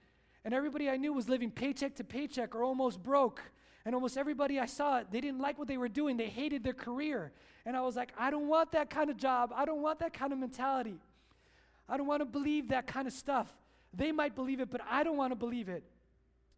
And 0.45 0.53
everybody 0.53 0.91
I 0.91 0.97
knew 0.97 1.13
was 1.13 1.29
living 1.29 1.51
paycheck 1.51 1.95
to 1.97 2.05
paycheck 2.05 2.55
or 2.55 2.65
almost 2.65 3.03
broke. 3.03 3.41
And 3.85 3.95
almost 3.95 4.17
everybody 4.17 4.61
I 4.61 4.67
saw, 4.67 5.03
they 5.09 5.21
didn't 5.21 5.41
like 5.41 5.59
what 5.59 5.69
they 5.69 5.77
were 5.77 5.89
doing. 5.89 6.17
They 6.17 6.29
hated 6.29 6.63
their 6.63 6.73
career. 6.73 7.33
And 7.65 7.77
I 7.77 7.83
was 7.83 7.97
like, 7.97 8.13
I 8.19 8.31
don't 8.31 8.49
want 8.49 8.73
that 8.73 8.91
kind 8.91 9.11
of 9.11 9.17
job. 9.17 9.53
I 9.55 9.65
don't 9.65 9.83
want 9.83 9.99
that 10.01 10.13
kind 10.13 10.33
of 10.33 10.39
mentality. 10.39 10.99
I 11.89 11.97
don't 11.97 12.07
want 12.07 12.21
to 12.21 12.27
believe 12.27 12.69
that 12.69 12.87
kind 12.87 13.07
of 13.07 13.13
stuff. 13.13 13.53
They 13.93 14.13
might 14.13 14.35
believe 14.35 14.61
it, 14.61 14.71
but 14.71 14.81
I 14.89 15.03
don't 15.03 15.17
want 15.17 15.33
to 15.33 15.37
believe 15.37 15.69
it. 15.69 15.85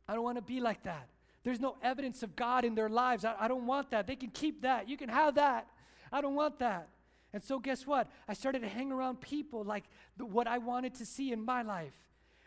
I 0.08 0.14
don't 0.14 0.22
want 0.22 0.36
to 0.36 0.42
be 0.42 0.60
like 0.60 0.82
that. 0.84 1.08
There's 1.42 1.60
no 1.60 1.76
evidence 1.82 2.22
of 2.22 2.36
God 2.36 2.64
in 2.64 2.74
their 2.74 2.88
lives. 2.88 3.24
I, 3.24 3.34
I 3.38 3.48
don't 3.48 3.66
want 3.66 3.90
that. 3.90 4.06
They 4.06 4.16
can 4.16 4.30
keep 4.30 4.62
that. 4.62 4.88
You 4.88 4.96
can 4.96 5.08
have 5.08 5.34
that. 5.34 5.66
I 6.12 6.20
don't 6.20 6.34
want 6.34 6.58
that. 6.60 6.88
And 7.34 7.42
so, 7.42 7.58
guess 7.58 7.84
what? 7.84 8.08
I 8.28 8.32
started 8.32 8.62
to 8.62 8.68
hang 8.68 8.92
around 8.92 9.20
people 9.20 9.64
like 9.64 9.82
the, 10.16 10.24
what 10.24 10.46
I 10.46 10.58
wanted 10.58 10.94
to 10.94 11.04
see 11.04 11.32
in 11.32 11.44
my 11.44 11.62
life, 11.62 11.92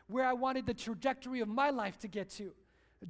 where 0.07 0.25
I 0.25 0.31
wanted 0.31 0.65
the 0.65 0.73
trajectory 0.73 1.41
of 1.41 1.49
my 1.49 1.71
life 1.71 1.99
to 1.99 2.07
get 2.07 2.29
to. 2.31 2.53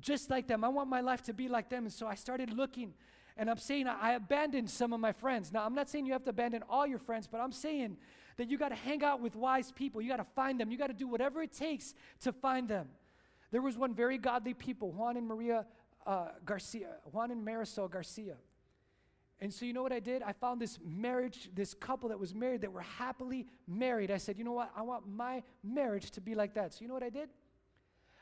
Just 0.01 0.31
like 0.31 0.47
them. 0.47 0.63
I 0.63 0.69
want 0.69 0.89
my 0.89 1.01
life 1.01 1.21
to 1.23 1.33
be 1.33 1.47
like 1.47 1.69
them. 1.69 1.83
And 1.83 1.93
so 1.93 2.07
I 2.07 2.15
started 2.15 2.51
looking, 2.51 2.95
and 3.37 3.47
I'm 3.47 3.59
saying 3.59 3.87
I, 3.87 4.13
abandoned 4.13 4.71
some 4.71 4.91
of 4.91 4.99
my 4.99 5.11
friends. 5.11 5.53
Now, 5.53 5.65
I'm 5.65 5.75
not 5.75 5.87
saying 5.87 6.07
you 6.07 6.13
have 6.13 6.23
to 6.23 6.31
abandon 6.31 6.63
all 6.67 6.87
your 6.87 6.97
friends, 6.97 7.27
but 7.31 7.39
I'm 7.39 7.51
saying 7.51 7.97
that 8.37 8.49
you 8.49 8.57
got 8.57 8.69
to 8.69 8.75
hang 8.75 9.03
out 9.03 9.21
with 9.21 9.35
wise 9.35 9.71
people. 9.71 10.01
You 10.01 10.09
got 10.09 10.17
to 10.17 10.31
find 10.35 10.59
them. 10.59 10.71
You 10.71 10.79
got 10.79 10.87
to 10.87 10.93
do 10.93 11.07
whatever 11.07 11.43
it 11.43 11.53
takes 11.53 11.93
to 12.21 12.33
find 12.33 12.67
them. 12.67 12.87
There 13.51 13.61
was 13.61 13.77
one 13.77 13.93
very 13.93 14.17
godly 14.17 14.55
people, 14.55 14.91
Juan 14.91 15.15
and 15.15 15.27
Maria 15.27 15.67
uh, 16.07 16.29
Garcia, 16.43 16.87
Juan 17.11 17.29
and 17.29 17.45
Marisol 17.45 17.87
Garcia. 17.91 18.35
And 19.39 19.53
so, 19.53 19.65
you 19.65 19.73
know 19.73 19.83
what 19.83 19.93
I 19.93 19.99
did? 19.99 20.23
I 20.23 20.33
found 20.33 20.59
this 20.59 20.79
marriage, 20.83 21.49
this 21.53 21.73
couple 21.73 22.09
that 22.09 22.19
was 22.19 22.33
married 22.33 22.61
that 22.61 22.73
were 22.73 22.81
happily 22.81 23.45
married. 23.67 24.09
I 24.09 24.17
said, 24.17 24.37
you 24.37 24.43
know 24.43 24.53
what? 24.53 24.71
I 24.75 24.81
want 24.81 25.07
my 25.07 25.43
marriage 25.63 26.09
to 26.11 26.21
be 26.21 26.33
like 26.33 26.55
that. 26.55 26.73
So, 26.73 26.81
you 26.81 26.87
know 26.87 26.95
what 26.95 27.03
I 27.03 27.09
did? 27.09 27.29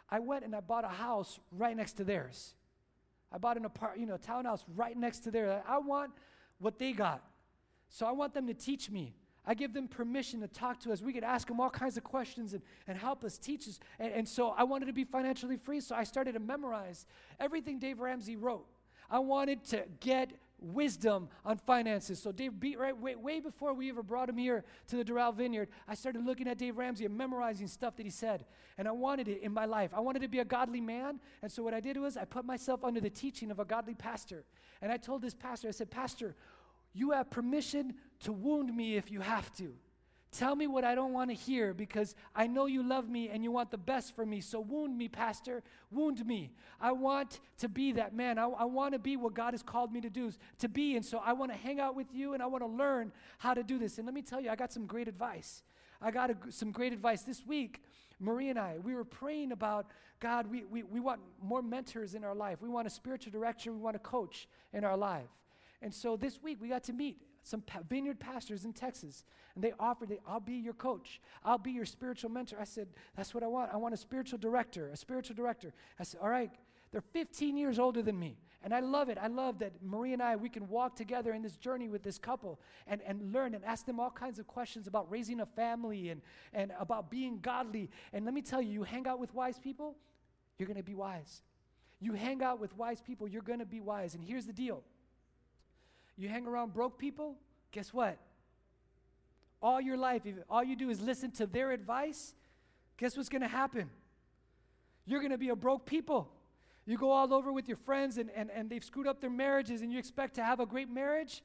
I 0.10 0.20
went 0.20 0.44
and 0.44 0.54
I 0.54 0.60
bought 0.60 0.84
a 0.84 0.90
house 0.90 1.40
right 1.52 1.76
next 1.76 1.94
to 1.94 2.04
theirs. 2.04 2.56
I 3.32 3.38
bought 3.38 3.58
an 3.58 3.66
apartment, 3.66 4.02
you 4.02 4.08
know, 4.08 4.18
townhouse 4.18 4.66
right 4.76 4.96
next 4.96 5.20
to 5.20 5.32
theirs. 5.32 5.62
I 5.68 5.78
want 5.80 6.12
what 6.60 6.80
they 6.80 6.92
got. 6.92 7.24
So 7.90 8.06
I 8.06 8.12
want 8.12 8.34
them 8.34 8.48
to 8.48 8.54
teach 8.54 8.90
me 8.92 9.16
I 9.48 9.54
give 9.54 9.74
them 9.74 9.88
permission 9.88 10.42
to 10.42 10.48
talk 10.48 10.80
to 10.82 10.92
us. 10.92 11.02
We 11.02 11.14
could 11.14 11.24
ask 11.24 11.48
them 11.48 11.60
all 11.60 11.70
kinds 11.70 11.98
of 11.98 12.04
questions 12.04 12.54
and, 12.54 12.64
and 12.88 12.98
help 12.98 13.24
us, 13.24 13.38
teach 13.38 13.68
us. 13.68 13.80
And, 14.00 14.12
and 14.12 14.28
so 14.28 14.50
I 14.50 14.64
wanted 14.64 14.88
to 14.88 14.94
be 14.94 15.04
financially 15.04 15.58
free, 15.58 15.82
so 15.82 15.96
I 15.96 16.04
started 16.04 16.34
to 16.34 16.40
memorize 16.40 17.06
everything 17.40 17.80
Dave 17.80 18.00
Ramsey 18.00 18.36
wrote. 18.36 18.66
I 19.10 19.20
wanted 19.20 19.64
to 19.66 19.84
get 20.00 20.32
wisdom 20.60 21.30
on 21.44 21.58
finances. 21.58 22.22
So 22.22 22.32
Dave 22.32 22.60
beat 22.60 22.80
right 22.80 22.98
way, 22.98 23.16
way 23.16 23.40
before 23.40 23.74
we 23.74 23.90
ever 23.90 24.04
brought 24.04 24.30
him 24.30 24.38
here 24.38 24.64
to 24.88 24.96
the 24.96 25.04
Doral 25.04 25.34
Vineyard, 25.36 25.70
I 25.88 25.96
started 25.96 26.26
looking 26.26 26.48
at 26.48 26.58
Dave 26.58 26.78
Ramsey 26.78 27.06
and 27.06 27.18
memorizing 27.18 27.68
stuff 27.68 27.96
that 27.98 28.04
he 28.04 28.10
said. 28.10 28.46
And 28.78 28.88
I 28.88 28.92
wanted 28.92 29.28
it 29.28 29.42
in 29.42 29.54
my 29.54 29.66
life. 29.66 29.92
I 29.94 30.00
wanted 30.00 30.22
to 30.22 30.28
be 30.28 30.40
a 30.40 30.46
godly 30.46 30.82
man. 30.82 31.20
And 31.42 31.52
so 31.52 31.64
what 31.64 31.74
I 31.74 31.80
did 31.80 31.98
was 31.98 32.18
I 32.18 32.26
put 32.26 32.46
myself 32.46 32.84
under 32.84 33.02
the 33.02 33.10
teaching 33.10 33.52
of 33.52 33.60
a 33.60 33.66
godly 33.66 33.96
pastor. 33.96 34.46
And 34.82 34.92
I 34.92 34.98
told 34.98 35.22
this 35.22 35.34
pastor, 35.34 35.68
I 35.68 35.72
said, 35.72 35.92
Pastor, 35.92 36.36
you 36.94 37.12
have 37.12 37.30
permission 37.30 37.96
to 38.22 38.32
wound 38.32 38.76
me 38.76 38.96
if 38.96 39.12
you 39.12 39.22
have 39.22 39.54
to. 39.56 39.74
Tell 40.38 40.54
me 40.54 40.68
what 40.68 40.84
I 40.84 40.96
don't 40.96 41.14
want 41.14 41.30
to 41.30 41.34
hear 41.34 41.74
because 41.74 42.14
I 42.36 42.46
know 42.48 42.66
you 42.66 42.84
love 42.84 43.08
me 43.08 43.30
and 43.30 43.42
you 43.42 43.52
want 43.52 43.72
the 43.72 43.78
best 43.78 44.14
for 44.14 44.26
me. 44.26 44.42
So 44.42 44.60
wound 44.60 44.98
me, 44.98 45.08
Pastor. 45.08 45.64
Wound 45.92 46.26
me. 46.26 46.52
I 46.82 46.92
want 46.92 47.40
to 47.60 47.70
be 47.70 47.94
that 47.94 48.14
man. 48.14 48.38
I, 48.38 48.48
I 48.48 48.66
want 48.66 48.92
to 48.94 49.00
be 49.00 49.16
what 49.16 49.34
God 49.34 49.54
has 49.54 49.64
called 49.64 49.94
me 49.94 50.02
to 50.02 50.10
do, 50.10 50.34
to 50.60 50.68
be. 50.68 50.98
And 50.98 51.06
so 51.06 51.22
I 51.24 51.32
want 51.32 51.54
to 51.54 51.58
hang 51.58 51.80
out 51.80 51.96
with 51.96 52.08
you 52.14 52.34
and 52.34 52.44
I 52.44 52.48
want 52.48 52.64
to 52.64 52.68
learn 52.70 53.14
how 53.38 53.54
to 53.54 53.64
do 53.64 53.80
this. 53.80 53.98
And 53.98 54.06
let 54.06 54.14
me 54.14 54.22
tell 54.22 54.42
you, 54.42 54.50
I 54.50 54.58
got 54.58 54.74
some 54.74 54.86
great 54.86 55.08
advice. 55.08 55.64
I 56.02 56.12
got 56.12 56.30
a, 56.30 56.36
some 56.50 56.72
great 56.72 56.92
advice 56.92 57.22
this 57.22 57.46
week. 57.46 57.82
Marie 58.20 58.50
and 58.50 58.60
I, 58.60 58.76
we 58.84 58.94
were 58.94 59.06
praying 59.06 59.54
about 59.54 59.88
God, 60.20 60.52
we, 60.52 60.66
we, 60.66 60.84
we 60.84 61.00
want 61.00 61.22
more 61.42 61.62
mentors 61.62 62.14
in 62.14 62.26
our 62.26 62.36
life. 62.36 62.62
We 62.62 62.68
want 62.68 62.88
a 62.88 62.90
spiritual 62.90 63.32
director. 63.32 63.72
We 63.72 63.80
want 63.80 63.96
a 63.96 64.00
coach 64.00 64.50
in 64.74 64.84
our 64.84 64.98
life. 64.98 65.30
And 65.82 65.94
so 65.94 66.18
this 66.18 66.42
week 66.44 66.58
we 66.62 66.68
got 66.68 66.84
to 66.86 66.94
meet 66.94 67.22
some 67.46 67.64
vineyard 67.88 68.20
pastors 68.20 68.66
in 68.66 68.74
Texas, 68.74 69.24
and 69.54 69.64
they 69.64 69.72
offered, 69.80 70.10
it, 70.10 70.20
I'll 70.28 70.40
be 70.40 70.56
your 70.56 70.74
coach. 70.74 71.22
I'll 71.44 71.60
be 71.60 71.72
your 71.72 71.86
spiritual 71.86 72.32
mentor. 72.32 72.58
I 72.60 72.64
said, 72.64 72.88
That's 73.16 73.34
what 73.34 73.44
I 73.44 73.48
want. 73.48 73.72
I 73.72 73.78
want 73.78 73.94
a 73.94 73.98
spiritual 73.98 74.40
director, 74.40 74.90
a 74.90 74.98
spiritual 74.98 75.36
director. 75.36 75.72
I 76.00 76.04
said, 76.04 76.20
All 76.22 76.30
right, 76.30 76.50
they're 76.92 77.02
15 77.14 77.56
years 77.56 77.78
older 77.78 78.02
than 78.02 78.18
me. 78.18 78.38
And 78.64 78.74
I 78.74 78.80
love 78.80 79.10
it. 79.10 79.20
I 79.22 79.28
love 79.28 79.60
that 79.60 79.74
Marie 79.84 80.14
and 80.14 80.24
I, 80.24 80.36
we 80.36 80.50
can 80.50 80.68
walk 80.68 80.96
together 80.96 81.34
in 81.34 81.44
this 81.44 81.56
journey 81.56 81.88
with 81.88 82.02
this 82.02 82.18
couple 82.18 82.60
and, 82.88 83.00
and 83.06 83.32
learn 83.32 83.54
and 83.54 83.64
ask 83.64 83.86
them 83.86 84.00
all 84.00 84.10
kinds 84.10 84.40
of 84.40 84.48
questions 84.48 84.88
about 84.88 85.12
raising 85.12 85.40
a 85.40 85.46
family 85.46 86.10
and, 86.10 86.22
and 86.52 86.72
about 86.80 87.12
being 87.12 87.38
godly. 87.42 87.92
And 88.12 88.26
let 88.26 88.34
me 88.34 88.42
tell 88.42 88.64
you, 88.64 88.72
you 88.72 88.84
hang 88.84 89.06
out 89.06 89.20
with 89.20 89.36
wise 89.36 89.60
people, 89.60 89.96
you're 90.58 90.66
going 90.66 90.78
to 90.78 90.84
be 90.84 90.96
wise. 90.96 91.44
You 92.00 92.14
hang 92.14 92.42
out 92.42 92.60
with 92.60 92.76
wise 92.76 93.02
people, 93.02 93.28
you're 93.28 93.44
going 93.44 93.60
to 93.60 93.68
be 93.68 93.82
wise. 93.82 94.16
And 94.16 94.24
here's 94.24 94.48
the 94.48 94.54
deal 94.54 94.82
you 96.18 96.30
hang 96.30 96.48
around 96.48 96.74
broke 96.74 96.98
people, 96.98 97.36
guess 97.72 97.94
what? 97.94 98.18
All 99.62 99.82
your 99.82 99.98
life, 99.98 100.26
if 100.26 100.36
all 100.50 100.64
you 100.64 100.76
do 100.76 100.90
is 100.90 101.02
listen 101.02 101.32
to 101.32 101.46
their 101.46 101.72
advice, 101.72 102.34
guess 102.98 103.18
what's 103.18 103.30
going 103.30 103.42
to 103.42 103.48
happen? 103.48 103.90
You're 105.06 105.20
going 105.20 105.32
to 105.32 105.38
be 105.38 105.50
a 105.50 105.56
broke 105.56 105.86
people. 105.86 106.30
You 106.86 106.98
go 106.98 107.12
all 107.12 107.34
over 107.34 107.52
with 107.52 107.68
your 107.68 107.78
friends 107.78 108.18
and, 108.18 108.30
and, 108.36 108.52
and 108.52 108.70
they've 108.70 108.84
screwed 108.84 109.08
up 109.08 109.22
their 109.22 109.30
marriages 109.30 109.82
and 109.82 109.92
you 109.92 109.98
expect 109.98 110.36
to 110.36 110.44
have 110.44 110.60
a 110.60 110.66
great 110.66 110.90
marriage. 110.90 111.42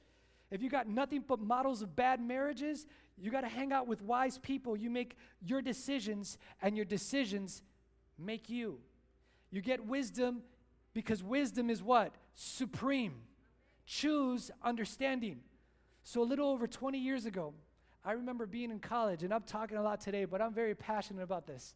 If 0.50 0.62
you 0.62 0.68
got 0.68 0.88
nothing 0.88 1.24
but 1.26 1.40
models 1.40 1.80
of 1.80 1.94
bad 1.96 2.20
marriages, 2.20 2.86
you 3.16 3.30
got 3.30 3.42
to 3.42 3.48
hang 3.48 3.72
out 3.72 3.86
with 3.86 4.02
wise 4.02 4.38
people. 4.38 4.76
You 4.76 4.90
make 4.90 5.16
your 5.40 5.62
decisions, 5.62 6.38
and 6.60 6.76
your 6.76 6.86
decisions 6.86 7.62
make 8.18 8.48
you. 8.48 8.78
You 9.50 9.60
get 9.60 9.84
wisdom 9.86 10.42
because 10.94 11.22
wisdom 11.22 11.70
is 11.70 11.82
what? 11.82 12.14
Supreme 12.34 13.14
choose 13.90 14.50
understanding. 14.62 15.40
So, 16.04 16.22
a 16.22 16.24
little 16.24 16.48
over 16.48 16.66
20 16.66 16.98
years 16.98 17.26
ago, 17.26 17.52
I 18.04 18.12
remember 18.12 18.46
being 18.46 18.70
in 18.70 18.78
college, 18.78 19.24
and 19.24 19.34
I'm 19.34 19.42
talking 19.42 19.76
a 19.76 19.82
lot 19.82 20.00
today, 20.00 20.24
but 20.24 20.40
I'm 20.40 20.54
very 20.54 20.74
passionate 20.74 21.22
about 21.22 21.46
this. 21.46 21.74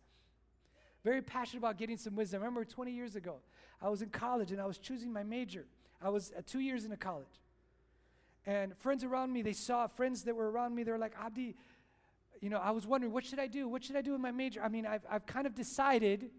Very 1.03 1.21
passionate 1.21 1.59
about 1.59 1.77
getting 1.77 1.99
some 1.99 2.15
wisdom. 2.15 2.41
I 2.43 2.47
remember 2.47 2.65
20 2.65 2.93
years 2.93 3.17
ago, 3.17 3.37
I 3.83 3.89
was 3.89 4.01
in 4.01 4.09
college 4.09 4.53
and 4.53 4.61
I 4.61 4.65
was 4.65 4.79
choosing 4.79 5.13
my 5.13 5.23
major. 5.23 5.67
I 6.01 6.09
was 6.09 6.33
uh, 6.37 6.41
two 6.47 6.61
years 6.61 6.85
into 6.85 6.97
college. 6.97 7.43
And 8.47 8.75
friends 8.79 9.05
around 9.05 9.31
me, 9.31 9.43
they 9.43 9.53
saw 9.53 9.87
friends 9.87 10.23
that 10.23 10.35
were 10.35 10.51
around 10.51 10.75
me, 10.75 10.83
they 10.83 10.93
were 10.93 10.99
like, 10.99 11.13
Abdi, 11.21 11.57
you 12.41 12.49
know, 12.49 12.59
I 12.59 12.71
was 12.71 12.87
wondering, 12.87 13.13
what 13.13 13.27
should 13.27 13.39
I 13.39 13.49
do? 13.49 13.69
What 13.69 13.85
should 13.85 13.97
I 13.97 14.01
do 14.01 14.15
in 14.15 14.23
my 14.23 14.31
major? 14.31 14.63
I 14.63 14.69
mean, 14.69 14.87
I've, 14.87 15.05
I've 15.11 15.27
kind 15.27 15.47
of 15.47 15.55
decided 15.55 16.31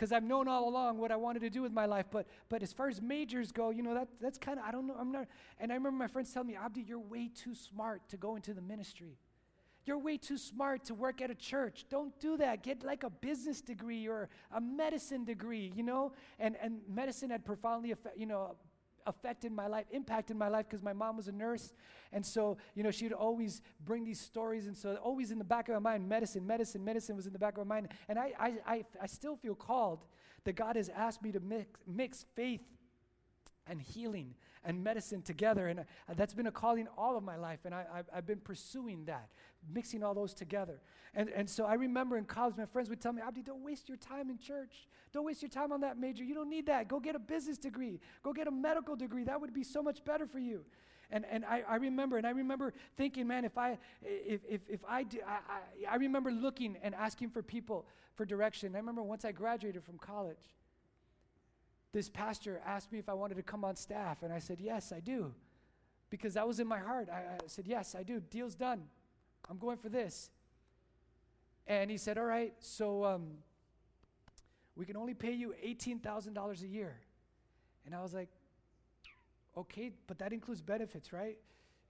because 0.00 0.12
I've 0.12 0.24
known 0.24 0.48
all 0.48 0.66
along 0.66 0.96
what 0.96 1.12
I 1.12 1.16
wanted 1.16 1.40
to 1.40 1.50
do 1.50 1.60
with 1.60 1.72
my 1.72 1.84
life. 1.84 2.06
But 2.10 2.26
but 2.48 2.62
as 2.62 2.72
far 2.72 2.88
as 2.88 3.02
majors 3.02 3.52
go, 3.52 3.68
you 3.68 3.82
know 3.82 3.92
that 3.92 4.08
that's 4.18 4.38
kind 4.38 4.58
of 4.58 4.64
I 4.64 4.70
don't 4.70 4.86
know. 4.86 4.96
I'm 4.98 5.12
not. 5.12 5.26
And 5.58 5.70
I 5.70 5.74
remember 5.74 5.98
my 5.98 6.06
friends 6.06 6.32
telling 6.32 6.48
me, 6.48 6.56
Abdi, 6.56 6.80
you're 6.80 6.98
way 6.98 7.28
too 7.28 7.54
smart 7.54 8.08
to 8.08 8.16
go 8.16 8.34
into 8.34 8.54
the 8.54 8.62
ministry. 8.62 9.18
You're 9.84 9.98
way 9.98 10.16
too 10.16 10.38
smart 10.38 10.84
to 10.84 10.94
work 10.94 11.20
at 11.20 11.30
a 11.30 11.34
church. 11.34 11.84
Don't 11.90 12.18
do 12.18 12.38
that. 12.38 12.62
Get 12.62 12.82
like 12.82 13.02
a 13.02 13.10
business 13.10 13.60
degree 13.60 14.08
or 14.08 14.30
a 14.54 14.60
medicine 14.60 15.26
degree, 15.26 15.70
you 15.76 15.82
know? 15.82 16.12
And 16.38 16.56
and 16.62 16.80
medicine 16.88 17.28
had 17.28 17.44
profoundly 17.44 17.90
affect, 17.90 18.16
you 18.16 18.26
know, 18.26 18.56
affected 19.06 19.52
my 19.52 19.66
life, 19.66 19.86
impacted 19.90 20.36
my 20.36 20.48
life 20.48 20.66
because 20.68 20.82
my 20.82 20.92
mom 20.92 21.16
was 21.16 21.28
a 21.28 21.32
nurse. 21.32 21.72
And 22.12 22.24
so, 22.24 22.58
you 22.74 22.82
know, 22.82 22.90
she 22.90 23.04
would 23.04 23.12
always 23.12 23.62
bring 23.84 24.04
these 24.04 24.20
stories. 24.20 24.66
And 24.66 24.76
so, 24.76 24.96
always 24.96 25.30
in 25.30 25.38
the 25.38 25.44
back 25.44 25.68
of 25.68 25.74
my 25.74 25.92
mind, 25.92 26.08
medicine, 26.08 26.46
medicine, 26.46 26.84
medicine 26.84 27.16
was 27.16 27.26
in 27.26 27.32
the 27.32 27.38
back 27.38 27.56
of 27.56 27.66
my 27.66 27.76
mind. 27.76 27.88
And 28.08 28.18
I, 28.18 28.32
I, 28.38 28.54
I, 28.66 28.84
I 29.02 29.06
still 29.06 29.36
feel 29.36 29.54
called 29.54 30.04
that 30.44 30.54
God 30.54 30.76
has 30.76 30.88
asked 30.88 31.22
me 31.22 31.32
to 31.32 31.40
mix, 31.40 31.80
mix 31.86 32.26
faith 32.34 32.62
and 33.66 33.80
healing 33.80 34.34
and 34.64 34.82
medicine 34.82 35.22
together. 35.22 35.68
And 35.68 35.80
uh, 35.80 35.84
that's 36.16 36.34
been 36.34 36.46
a 36.46 36.52
calling 36.52 36.86
all 36.96 37.16
of 37.16 37.22
my 37.22 37.36
life. 37.36 37.60
And 37.64 37.74
I, 37.74 37.84
have 38.12 38.26
been 38.26 38.40
pursuing 38.40 39.04
that, 39.06 39.28
mixing 39.72 40.02
all 40.02 40.14
those 40.14 40.34
together. 40.34 40.80
And, 41.14 41.28
and 41.30 41.48
so 41.48 41.64
I 41.64 41.74
remember 41.74 42.16
in 42.16 42.24
college, 42.24 42.56
my 42.56 42.66
friends 42.66 42.88
would 42.90 43.00
tell 43.00 43.12
me, 43.12 43.22
Abdi, 43.22 43.42
don't 43.42 43.64
waste 43.64 43.88
your 43.88 43.98
time 43.98 44.30
in 44.30 44.38
church. 44.38 44.86
Don't 45.12 45.24
waste 45.24 45.42
your 45.42 45.50
time 45.50 45.72
on 45.72 45.80
that 45.80 45.98
major. 45.98 46.22
You 46.22 46.34
don't 46.34 46.50
need 46.50 46.66
that. 46.66 46.88
Go 46.88 47.00
get 47.00 47.16
a 47.16 47.18
business 47.18 47.58
degree. 47.58 48.00
Go 48.22 48.32
get 48.32 48.46
a 48.46 48.52
medical 48.52 48.96
degree. 48.96 49.24
That 49.24 49.40
would 49.40 49.52
be 49.52 49.64
so 49.64 49.82
much 49.82 50.04
better 50.04 50.26
for 50.26 50.38
you. 50.38 50.64
And, 51.12 51.24
and 51.28 51.44
I, 51.44 51.64
I 51.68 51.76
remember, 51.76 52.18
and 52.18 52.26
I 52.26 52.30
remember 52.30 52.72
thinking, 52.96 53.26
man, 53.26 53.44
if 53.44 53.58
I, 53.58 53.78
if, 54.02 54.40
if, 54.48 54.60
if 54.68 54.80
I, 54.88 55.02
do, 55.02 55.18
I, 55.26 55.88
I, 55.88 55.94
I 55.94 55.96
remember 55.96 56.30
looking 56.30 56.76
and 56.82 56.94
asking 56.94 57.30
for 57.30 57.42
people 57.42 57.86
for 58.14 58.24
direction. 58.24 58.74
I 58.74 58.78
remember 58.78 59.02
once 59.02 59.24
I 59.24 59.32
graduated 59.32 59.82
from 59.82 59.98
college, 59.98 60.54
this 61.92 62.08
pastor 62.08 62.60
asked 62.64 62.92
me 62.92 62.98
if 62.98 63.08
I 63.08 63.14
wanted 63.14 63.36
to 63.36 63.42
come 63.42 63.64
on 63.64 63.76
staff, 63.76 64.22
and 64.22 64.32
I 64.32 64.38
said, 64.38 64.58
Yes, 64.60 64.92
I 64.92 65.00
do. 65.00 65.32
Because 66.08 66.34
that 66.34 66.46
was 66.46 66.58
in 66.58 66.66
my 66.66 66.78
heart. 66.78 67.08
I, 67.10 67.18
I 67.18 67.38
said, 67.46 67.66
Yes, 67.66 67.94
I 67.98 68.02
do. 68.02 68.20
Deal's 68.20 68.54
done. 68.54 68.82
I'm 69.48 69.58
going 69.58 69.78
for 69.78 69.88
this. 69.88 70.30
And 71.66 71.90
he 71.90 71.96
said, 71.96 72.18
All 72.18 72.24
right, 72.24 72.52
so 72.60 73.04
um, 73.04 73.28
we 74.76 74.84
can 74.86 74.96
only 74.96 75.14
pay 75.14 75.32
you 75.32 75.54
$18,000 75.64 76.62
a 76.62 76.66
year. 76.66 76.96
And 77.86 77.94
I 77.94 78.02
was 78.02 78.14
like, 78.14 78.28
Okay, 79.56 79.90
but 80.06 80.18
that 80.20 80.32
includes 80.32 80.62
benefits, 80.62 81.12
right? 81.12 81.36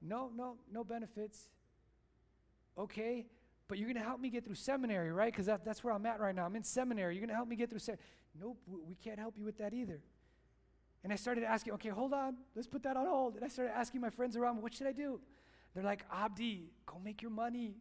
No, 0.01 0.31
no, 0.35 0.57
no 0.73 0.83
benefits. 0.83 1.49
Okay, 2.79 3.27
but 3.69 3.79
you're 3.79 3.87
going 3.87 4.03
to 4.03 4.03
help 4.03 4.21
me 4.21 4.31
get 4.31 4.45
through 4.45 4.55
seminary, 4.55 5.13
right? 5.13 5.31
Because 5.31 5.47
that, 5.47 5.65
that's 5.65 5.85
where 5.85 5.93
I'm 5.93 6.07
at 6.07 6.19
right 6.21 6.35
now. 6.35 6.47
I'm 6.47 6.57
in 6.57 6.65
seminary. 6.65 7.15
You're 7.15 7.21
going 7.21 7.29
to 7.29 7.35
help 7.35 7.49
me 7.49 7.57
get 7.57 7.69
through 7.69 7.81
seminary. 7.81 8.03
Nope, 8.39 8.59
we 8.87 8.95
can't 8.95 9.19
help 9.19 9.37
you 9.39 9.45
with 9.45 9.59
that 9.59 9.75
either. 9.75 10.01
And 11.03 11.13
I 11.13 11.17
started 11.17 11.45
asking, 11.45 11.73
okay, 11.75 11.89
hold 11.89 12.13
on, 12.13 12.37
let's 12.55 12.69
put 12.69 12.83
that 12.83 12.97
on 12.97 13.07
hold. 13.07 13.37
And 13.37 13.45
I 13.45 13.49
started 13.49 13.73
asking 13.77 14.01
my 14.01 14.11
friends 14.11 14.37
around, 14.37 14.63
what 14.63 14.75
should 14.75 14.87
I 14.87 14.93
do? 14.93 15.21
They're 15.75 15.85
like, 15.85 16.05
Abdi, 16.13 16.71
go 16.87 17.01
make 17.03 17.23
your 17.23 17.31
money. 17.31 17.77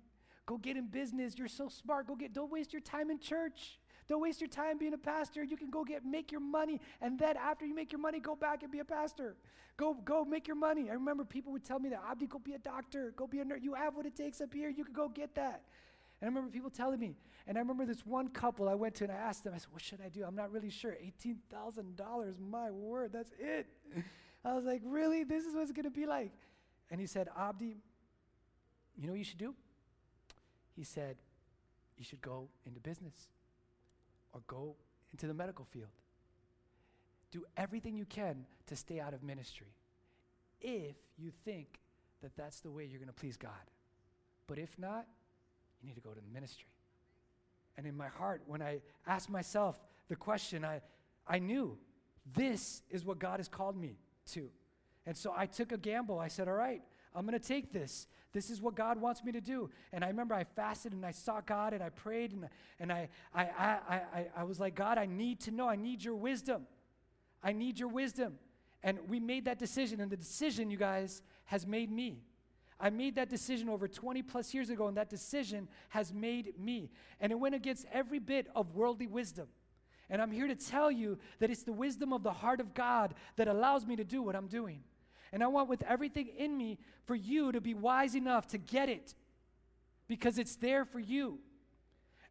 Go 0.46 0.58
get 0.58 0.78
in 0.78 0.88
business. 0.88 1.38
You're 1.38 1.48
so 1.48 1.68
smart. 1.70 2.08
Go 2.08 2.16
get, 2.16 2.34
don't 2.34 2.52
waste 2.52 2.74
your 2.74 2.82
time 2.82 3.12
in 3.12 3.20
church. 3.20 3.80
Don't 4.08 4.22
waste 4.22 4.42
your 4.42 4.50
time 4.50 4.80
being 4.80 4.94
a 4.94 4.98
pastor. 4.98 5.44
You 5.44 5.58
can 5.58 5.70
go 5.70 5.84
get, 5.84 6.04
make 6.04 6.32
your 6.32 6.42
money. 6.42 6.82
And 7.02 7.20
then 7.20 7.38
after 7.38 7.66
you 7.66 7.76
make 7.76 7.92
your 7.92 8.02
money, 8.02 8.20
go 8.20 8.36
back 8.36 8.64
and 8.64 8.72
be 8.72 8.80
a 8.80 8.86
pastor. 8.86 9.36
Go, 9.78 9.94
go 9.94 10.26
make 10.26 10.48
your 10.48 10.56
money. 10.56 10.90
I 10.90 10.94
remember 10.94 11.24
people 11.24 11.52
would 11.52 11.64
tell 11.64 11.78
me 11.80 11.90
that, 11.90 12.02
Abdi, 12.10 12.26
go 12.26 12.40
be 12.40 12.54
a 12.54 12.60
doctor. 12.60 13.14
Go 13.16 13.28
be 13.28 13.40
a 13.40 13.46
nurse. 13.46 13.60
You 13.62 13.76
have 13.76 13.96
what 13.96 14.08
it 14.08 14.16
takes 14.16 14.42
up 14.42 14.54
here. 14.54 14.70
You 14.70 14.84
can 14.84 14.94
go 14.94 15.08
get 15.10 15.36
that. 15.36 15.62
And 16.22 16.28
I 16.28 16.30
remember 16.30 16.52
people 16.52 16.70
telling 16.70 17.00
me, 17.00 17.16
and 17.48 17.58
I 17.58 17.62
remember 17.62 17.86
this 17.86 18.06
one 18.06 18.28
couple 18.30 18.68
I 18.68 18.76
went 18.76 18.96
to 18.96 19.06
and 19.06 19.14
I 19.14 19.16
asked 19.16 19.44
them, 19.44 19.54
I 19.54 19.58
said, 19.58 19.72
What 19.72 19.82
should 19.82 20.00
I 20.06 20.10
do? 20.10 20.24
I'm 20.26 20.36
not 20.36 20.52
really 20.52 20.70
sure. 20.70 20.96
$18,000, 21.24 22.40
my 22.40 22.72
word, 22.72 23.12
that's 23.14 23.32
it. 23.40 23.68
I 24.46 24.54
was 24.54 24.66
like, 24.66 24.82
Really? 24.86 25.24
This 25.24 25.46
is 25.46 25.56
what 25.56 25.62
it's 25.62 25.72
going 25.72 25.86
to 25.86 25.90
be 25.90 26.06
like? 26.06 26.32
And 26.92 27.00
he 27.00 27.08
said, 27.08 27.30
Abdi, 27.38 27.78
you 28.98 29.08
know 29.08 29.14
what 29.14 29.20
you 29.20 29.24
should 29.24 29.38
do? 29.38 29.56
He 30.76 30.84
said, 30.84 31.18
You 31.98 32.04
should 32.04 32.22
go 32.22 32.50
into 32.66 32.80
business 32.82 33.16
or 34.34 34.42
go 34.48 34.76
into 35.12 35.26
the 35.26 35.34
medical 35.34 35.66
field. 35.66 35.90
Do 37.32 37.46
everything 37.56 37.96
you 37.96 38.06
can 38.06 38.46
to 38.68 38.76
stay 38.76 39.00
out 39.00 39.14
of 39.14 39.24
ministry 39.24 39.74
if 40.62 40.96
you 41.18 41.32
think 41.46 41.80
that 42.22 42.36
that's 42.36 42.60
the 42.60 42.72
way 42.72 42.86
you're 42.86 43.00
going 43.00 43.08
to 43.08 43.14
please 43.14 43.38
God. 43.38 43.52
But 44.48 44.58
if 44.60 44.78
not, 44.78 45.06
you 45.82 45.88
need 45.88 45.96
to 45.96 46.02
go 46.02 46.12
to 46.12 46.22
the 46.22 46.34
ministry. 46.34 46.68
And 47.78 47.88
in 47.88 47.96
my 47.96 48.08
heart, 48.08 48.42
when 48.46 48.62
I 48.62 48.82
asked 49.08 49.30
myself 49.30 49.80
the 50.10 50.16
question, 50.16 50.66
I, 50.66 50.82
I 51.28 51.40
knew 51.40 51.78
this 52.36 52.82
is 52.90 53.06
what 53.06 53.20
God 53.20 53.40
has 53.40 53.48
called 53.48 53.78
me 53.78 53.98
to. 54.34 54.50
And 55.06 55.18
so 55.18 55.34
I 55.36 55.46
took 55.46 55.72
a 55.72 55.78
gamble. 55.78 56.20
I 56.20 56.28
said, 56.28 56.48
All 56.48 56.54
right, 56.54 56.82
I'm 57.16 57.26
going 57.26 57.40
to 57.40 57.48
take 57.48 57.72
this. 57.72 58.08
This 58.32 58.50
is 58.50 58.62
what 58.62 58.76
God 58.76 59.02
wants 59.02 59.24
me 59.24 59.32
to 59.32 59.42
do. 59.42 59.72
And 59.92 60.04
I 60.04 60.08
remember 60.08 60.36
I 60.36 60.44
fasted 60.44 60.94
and 60.94 61.04
I 61.04 61.12
sought 61.12 61.48
God 61.48 61.74
and 61.74 61.82
I 61.82 61.90
prayed 61.90 62.32
and, 62.32 62.48
and 62.80 62.92
I, 62.92 63.10
I, 63.34 63.44
I, 63.44 64.02
I, 64.14 64.26
I 64.38 64.44
was 64.44 64.60
like, 64.60 64.76
God, 64.76 65.00
I 65.00 65.08
need 65.08 65.40
to 65.42 65.52
know. 65.52 65.68
I 65.68 65.76
need 65.76 66.04
your 66.04 66.16
wisdom. 66.16 66.68
I 67.44 67.54
need 67.54 67.80
your 67.80 67.90
wisdom. 67.90 68.34
And 68.84 69.00
we 69.08 69.20
made 69.20 69.46
that 69.46 69.58
decision. 69.58 70.00
And 70.00 70.12
the 70.12 70.18
decision, 70.18 70.70
you 70.70 70.78
guys, 70.78 71.24
has 71.46 71.66
made 71.66 71.92
me. 71.92 72.22
I 72.80 72.90
made 72.90 73.16
that 73.16 73.30
decision 73.30 73.68
over 73.68 73.88
20 73.88 74.22
plus 74.24 74.54
years 74.54 74.70
ago, 74.70 74.88
and 74.88 74.96
that 74.98 75.10
decision 75.10 75.68
has 75.90 76.14
made 76.14 76.58
me. 76.58 76.90
And 77.20 77.32
it 77.32 77.36
went 77.36 77.56
against 77.56 77.86
every 77.92 78.20
bit 78.20 78.48
of 78.56 78.74
worldly 78.74 79.08
wisdom. 79.08 79.48
And 80.10 80.22
I'm 80.22 80.32
here 80.32 80.48
to 80.48 80.56
tell 80.56 80.90
you 80.90 81.20
that 81.40 81.52
it's 81.52 81.64
the 81.64 81.74
wisdom 81.74 82.14
of 82.14 82.24
the 82.24 82.32
heart 82.32 82.60
of 82.60 82.74
God 82.74 83.14
that 83.36 83.48
allows 83.48 83.86
me 83.86 83.96
to 83.98 84.04
do 84.04 84.22
what 84.22 84.36
I'm 84.36 84.48
doing. 84.48 84.82
And 85.32 85.44
I 85.44 85.48
want 85.48 85.70
with 85.70 85.84
everything 85.84 86.30
in 86.38 86.58
me 86.58 86.80
for 87.06 87.16
you 87.16 87.52
to 87.52 87.62
be 87.62 87.74
wise 87.74 88.16
enough 88.16 88.48
to 88.48 88.58
get 88.58 88.90
it 88.90 89.14
because 90.08 90.40
it's 90.40 90.56
there 90.56 90.86
for 90.86 91.00
you. 91.00 91.40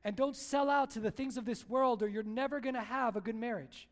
And 0.02 0.16
don't 0.16 0.34
sell 0.34 0.70
out 0.70 0.90
to 0.92 1.00
the 1.00 1.10
things 1.10 1.36
of 1.36 1.44
this 1.44 1.68
world, 1.68 2.02
or 2.02 2.08
you're 2.08 2.22
never 2.22 2.60
going 2.60 2.74
to 2.74 2.80
have 2.80 3.16
a 3.16 3.20
good 3.20 3.36
marriage. 3.36 3.88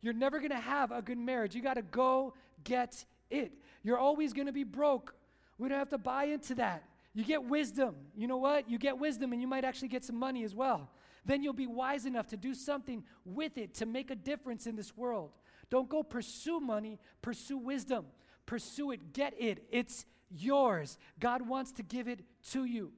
You're 0.00 0.14
never 0.14 0.38
going 0.38 0.50
to 0.50 0.56
have 0.56 0.90
a 0.90 1.02
good 1.02 1.18
marriage. 1.18 1.54
You 1.54 1.62
got 1.62 1.74
to 1.74 1.82
go 1.82 2.34
get 2.64 3.04
it. 3.30 3.52
You're 3.84 3.98
always 3.98 4.32
going 4.32 4.46
to 4.46 4.52
be 4.52 4.64
broke 4.64 5.14
we 5.58 5.68
don't 5.68 5.78
have 5.78 5.90
to 5.90 5.98
buy 5.98 6.24
into 6.24 6.54
that. 6.56 6.84
You 7.14 7.24
get 7.24 7.44
wisdom. 7.44 7.94
You 8.16 8.26
know 8.26 8.38
what? 8.38 8.70
You 8.70 8.78
get 8.78 8.98
wisdom 8.98 9.32
and 9.32 9.40
you 9.40 9.46
might 9.46 9.64
actually 9.64 9.88
get 9.88 10.04
some 10.04 10.16
money 10.16 10.44
as 10.44 10.54
well. 10.54 10.90
Then 11.24 11.42
you'll 11.42 11.52
be 11.52 11.66
wise 11.66 12.06
enough 12.06 12.26
to 12.28 12.36
do 12.36 12.54
something 12.54 13.04
with 13.24 13.58
it 13.58 13.74
to 13.74 13.86
make 13.86 14.10
a 14.10 14.16
difference 14.16 14.66
in 14.66 14.76
this 14.76 14.96
world. 14.96 15.30
Don't 15.70 15.88
go 15.88 16.02
pursue 16.02 16.58
money, 16.58 16.98
pursue 17.20 17.58
wisdom. 17.58 18.06
Pursue 18.46 18.90
it, 18.90 19.12
get 19.12 19.34
it. 19.38 19.64
It's 19.70 20.04
yours. 20.30 20.98
God 21.20 21.46
wants 21.46 21.72
to 21.72 21.82
give 21.82 22.08
it 22.08 22.20
to 22.50 22.64
you. 22.64 22.92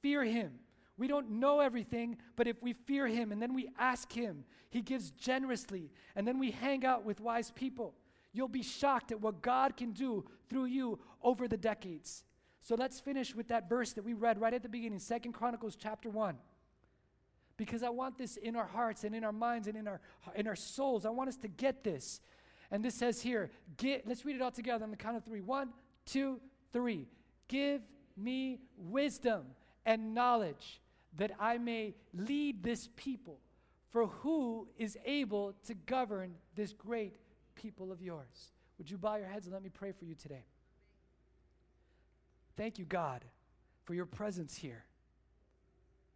Fear 0.00 0.24
Him. 0.24 0.52
We 0.96 1.08
don't 1.08 1.30
know 1.32 1.60
everything, 1.60 2.18
but 2.36 2.46
if 2.46 2.62
we 2.62 2.72
fear 2.72 3.06
Him 3.06 3.32
and 3.32 3.40
then 3.40 3.54
we 3.54 3.68
ask 3.78 4.12
Him, 4.12 4.44
He 4.70 4.82
gives 4.82 5.10
generously, 5.10 5.90
and 6.14 6.26
then 6.26 6.38
we 6.38 6.50
hang 6.50 6.84
out 6.84 7.04
with 7.04 7.20
wise 7.20 7.50
people. 7.50 7.94
You'll 8.32 8.48
be 8.48 8.62
shocked 8.62 9.10
at 9.10 9.20
what 9.20 9.42
God 9.42 9.76
can 9.76 9.92
do 9.92 10.24
through 10.48 10.66
you 10.66 11.00
over 11.22 11.48
the 11.48 11.56
decades. 11.56 12.24
So 12.62 12.74
let's 12.74 13.00
finish 13.00 13.34
with 13.34 13.48
that 13.48 13.68
verse 13.68 13.92
that 13.94 14.04
we 14.04 14.12
read 14.12 14.40
right 14.40 14.52
at 14.52 14.62
the 14.62 14.68
beginning, 14.68 14.98
Second 14.98 15.32
Chronicles 15.32 15.76
chapter 15.76 16.10
1. 16.10 16.36
Because 17.56 17.82
I 17.82 17.90
want 17.90 18.18
this 18.18 18.36
in 18.36 18.56
our 18.56 18.66
hearts 18.66 19.04
and 19.04 19.14
in 19.14 19.24
our 19.24 19.32
minds 19.32 19.68
and 19.68 19.76
in 19.76 19.86
our 19.86 20.00
in 20.34 20.46
our 20.46 20.56
souls. 20.56 21.04
I 21.04 21.10
want 21.10 21.28
us 21.28 21.36
to 21.38 21.48
get 21.48 21.84
this. 21.84 22.20
And 22.70 22.84
this 22.84 22.94
says 22.94 23.20
here, 23.20 23.50
get, 23.76 24.06
let's 24.06 24.24
read 24.24 24.36
it 24.36 24.42
all 24.42 24.50
together 24.50 24.84
on 24.84 24.90
the 24.90 24.96
count 24.96 25.16
of 25.16 25.24
three. 25.24 25.40
One, 25.40 25.70
two, 26.06 26.40
three. 26.72 27.08
Give 27.48 27.82
me 28.16 28.60
wisdom 28.76 29.42
and 29.84 30.14
knowledge 30.14 30.80
that 31.16 31.32
I 31.40 31.58
may 31.58 31.94
lead 32.14 32.62
this 32.62 32.88
people. 32.96 33.40
For 33.90 34.06
who 34.06 34.68
is 34.78 34.96
able 35.04 35.54
to 35.66 35.74
govern 35.74 36.34
this 36.54 36.72
great 36.72 37.16
people 37.56 37.90
of 37.90 38.00
yours. 38.00 38.52
Would 38.78 38.88
you 38.88 38.96
bow 38.96 39.16
your 39.16 39.26
heads 39.26 39.46
and 39.46 39.52
let 39.52 39.64
me 39.64 39.68
pray 39.68 39.90
for 39.90 40.04
you 40.04 40.14
today? 40.14 40.44
Thank 42.60 42.78
you, 42.78 42.84
God, 42.84 43.24
for 43.84 43.94
your 43.94 44.04
presence 44.04 44.54
here. 44.54 44.84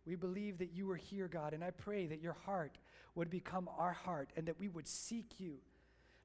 We 0.04 0.14
believe 0.14 0.58
that 0.58 0.74
you 0.74 0.90
are 0.90 0.96
here, 0.96 1.26
God, 1.26 1.54
and 1.54 1.64
I 1.64 1.70
pray 1.70 2.06
that 2.06 2.20
your 2.20 2.34
heart 2.44 2.76
would 3.14 3.30
become 3.30 3.66
our 3.78 3.94
heart 3.94 4.28
and 4.36 4.44
that 4.44 4.60
we 4.60 4.68
would 4.68 4.86
seek 4.86 5.40
you. 5.40 5.54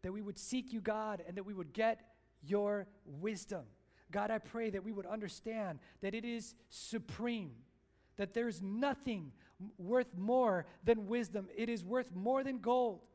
That 0.01 0.11
we 0.11 0.21
would 0.21 0.37
seek 0.37 0.73
you, 0.73 0.81
God, 0.81 1.23
and 1.25 1.37
that 1.37 1.45
we 1.45 1.53
would 1.53 1.71
get 1.71 2.01
your 2.43 2.85
wisdom. 3.05 3.63
God, 4.11 4.29
I 4.29 4.39
pray 4.39 4.69
that 4.71 4.83
we 4.83 4.91
would 4.91 5.05
understand 5.05 5.79
that 6.01 6.13
it 6.13 6.25
is 6.25 6.53
supreme, 6.67 7.53
that 8.17 8.33
there's 8.33 8.61
nothing 8.61 9.31
worth 9.77 10.17
more 10.17 10.65
than 10.83 11.07
wisdom. 11.07 11.47
It 11.55 11.69
is 11.69 11.81
worth 11.81 12.13
more 12.13 12.43
than 12.43 12.59
gold 12.59 13.05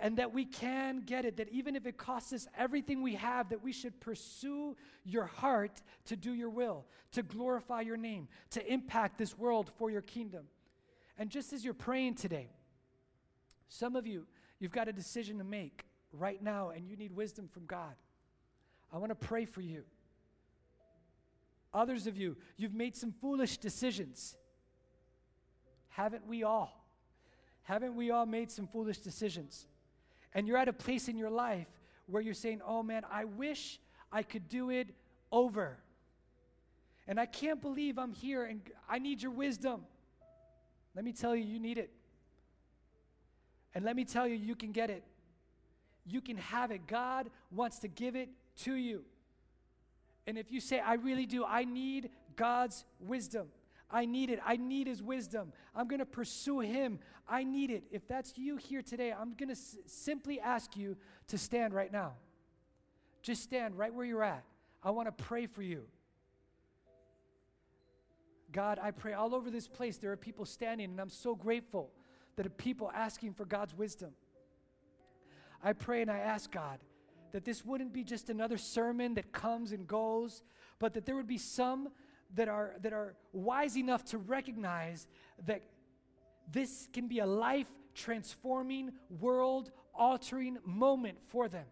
and 0.00 0.16
that 0.16 0.32
we 0.32 0.44
can 0.44 1.02
get 1.04 1.24
it, 1.24 1.36
that 1.36 1.48
even 1.50 1.76
if 1.76 1.86
it 1.86 1.98
costs 1.98 2.32
us 2.32 2.48
everything 2.56 3.02
we 3.02 3.14
have, 3.14 3.50
that 3.50 3.62
we 3.62 3.72
should 3.72 4.00
pursue 4.00 4.76
your 5.04 5.26
heart 5.26 5.82
to 6.06 6.16
do 6.16 6.32
your 6.32 6.48
will, 6.48 6.86
to 7.12 7.22
glorify 7.22 7.82
your 7.82 7.96
name, 7.96 8.28
to 8.50 8.72
impact 8.72 9.18
this 9.18 9.36
world 9.36 9.70
for 9.76 9.90
your 9.90 10.00
kingdom. 10.00 10.44
And 11.18 11.30
just 11.30 11.52
as 11.52 11.64
you're 11.64 11.74
praying 11.74 12.14
today, 12.14 12.48
some 13.68 13.94
of 13.94 14.06
you, 14.06 14.26
you've 14.58 14.72
got 14.72 14.88
a 14.88 14.92
decision 14.92 15.38
to 15.38 15.44
make 15.44 15.84
right 16.12 16.42
now 16.42 16.70
and 16.70 16.88
you 16.88 16.96
need 16.96 17.12
wisdom 17.12 17.48
from 17.48 17.66
God. 17.66 17.94
I 18.92 18.98
want 18.98 19.10
to 19.10 19.26
pray 19.26 19.44
for 19.44 19.60
you. 19.60 19.84
Others 21.74 22.06
of 22.06 22.16
you, 22.16 22.36
you've 22.56 22.74
made 22.74 22.96
some 22.96 23.12
foolish 23.12 23.58
decisions. 23.58 24.36
Haven't 25.88 26.26
we 26.26 26.42
all? 26.42 26.84
Haven't 27.64 27.96
we 27.96 28.10
all 28.10 28.26
made 28.26 28.50
some 28.50 28.66
foolish 28.66 28.98
decisions? 28.98 29.66
And 30.34 30.46
you're 30.46 30.56
at 30.56 30.68
a 30.68 30.72
place 30.72 31.08
in 31.08 31.16
your 31.16 31.30
life 31.30 31.68
where 32.06 32.22
you're 32.22 32.34
saying, 32.34 32.60
oh 32.66 32.82
man, 32.82 33.02
I 33.10 33.24
wish 33.24 33.78
I 34.12 34.22
could 34.22 34.48
do 34.48 34.70
it 34.70 34.88
over. 35.30 35.78
And 37.06 37.20
I 37.20 37.26
can't 37.26 37.60
believe 37.60 37.98
I'm 37.98 38.12
here 38.12 38.44
and 38.44 38.60
I 38.88 38.98
need 38.98 39.22
your 39.22 39.32
wisdom. 39.32 39.82
Let 40.94 41.04
me 41.04 41.12
tell 41.12 41.34
you, 41.34 41.44
you 41.44 41.58
need 41.58 41.78
it. 41.78 41.90
And 43.74 43.84
let 43.84 43.96
me 43.96 44.04
tell 44.04 44.26
you, 44.26 44.36
you 44.36 44.54
can 44.54 44.72
get 44.72 44.90
it. 44.90 45.02
You 46.06 46.20
can 46.20 46.36
have 46.36 46.70
it. 46.70 46.86
God 46.86 47.30
wants 47.50 47.78
to 47.80 47.88
give 47.88 48.14
it 48.14 48.28
to 48.62 48.74
you. 48.74 49.04
And 50.26 50.38
if 50.38 50.50
you 50.50 50.60
say, 50.60 50.80
I 50.80 50.94
really 50.94 51.26
do, 51.26 51.44
I 51.44 51.64
need 51.64 52.10
God's 52.36 52.84
wisdom. 53.00 53.48
I 53.90 54.06
need 54.06 54.30
it. 54.30 54.40
I 54.44 54.56
need 54.56 54.86
His 54.86 55.02
wisdom. 55.02 55.52
I'm 55.74 55.86
going 55.88 56.00
to 56.00 56.06
pursue 56.06 56.60
Him. 56.60 56.98
I 57.28 57.44
need 57.44 57.70
it. 57.70 57.84
If 57.90 58.06
that's 58.08 58.36
you 58.36 58.56
here 58.56 58.82
today, 58.82 59.12
I'm 59.12 59.34
going 59.34 59.48
to 59.48 59.54
s- 59.54 59.76
simply 59.86 60.40
ask 60.40 60.76
you 60.76 60.96
to 61.28 61.38
stand 61.38 61.74
right 61.74 61.92
now. 61.92 62.14
Just 63.22 63.42
stand 63.42 63.78
right 63.78 63.92
where 63.92 64.04
you're 64.04 64.24
at. 64.24 64.44
I 64.82 64.90
want 64.90 65.08
to 65.08 65.24
pray 65.24 65.46
for 65.46 65.62
you. 65.62 65.84
God, 68.52 68.78
I 68.80 68.90
pray 68.92 69.14
all 69.14 69.34
over 69.34 69.50
this 69.50 69.66
place 69.66 69.96
there 69.96 70.12
are 70.12 70.16
people 70.16 70.44
standing, 70.44 70.90
and 70.90 71.00
I'm 71.00 71.08
so 71.08 71.34
grateful 71.34 71.90
that 72.36 72.46
are 72.46 72.50
people 72.50 72.90
asking 72.94 73.34
for 73.34 73.44
God's 73.44 73.74
wisdom. 73.74 74.10
I 75.62 75.72
pray 75.72 76.02
and 76.02 76.10
I 76.10 76.18
ask 76.18 76.50
God 76.50 76.78
that 77.32 77.44
this 77.44 77.64
wouldn't 77.64 77.92
be 77.92 78.04
just 78.04 78.30
another 78.30 78.58
sermon 78.58 79.14
that 79.14 79.32
comes 79.32 79.72
and 79.72 79.88
goes, 79.88 80.42
but 80.78 80.94
that 80.94 81.04
there 81.04 81.16
would 81.16 81.26
be 81.26 81.38
some 81.38 81.88
that 82.34 82.48
are, 82.48 82.74
that 82.82 82.92
are 82.92 83.14
wise 83.32 83.76
enough 83.76 84.04
to 84.06 84.18
recognize 84.18 85.06
that 85.46 85.62
this 86.50 86.88
can 86.92 87.08
be 87.08 87.20
a 87.20 87.26
life 87.26 87.68
transforming, 87.94 88.92
world 89.20 89.70
altering 89.94 90.58
moment 90.64 91.18
for 91.28 91.48
them. 91.48 91.66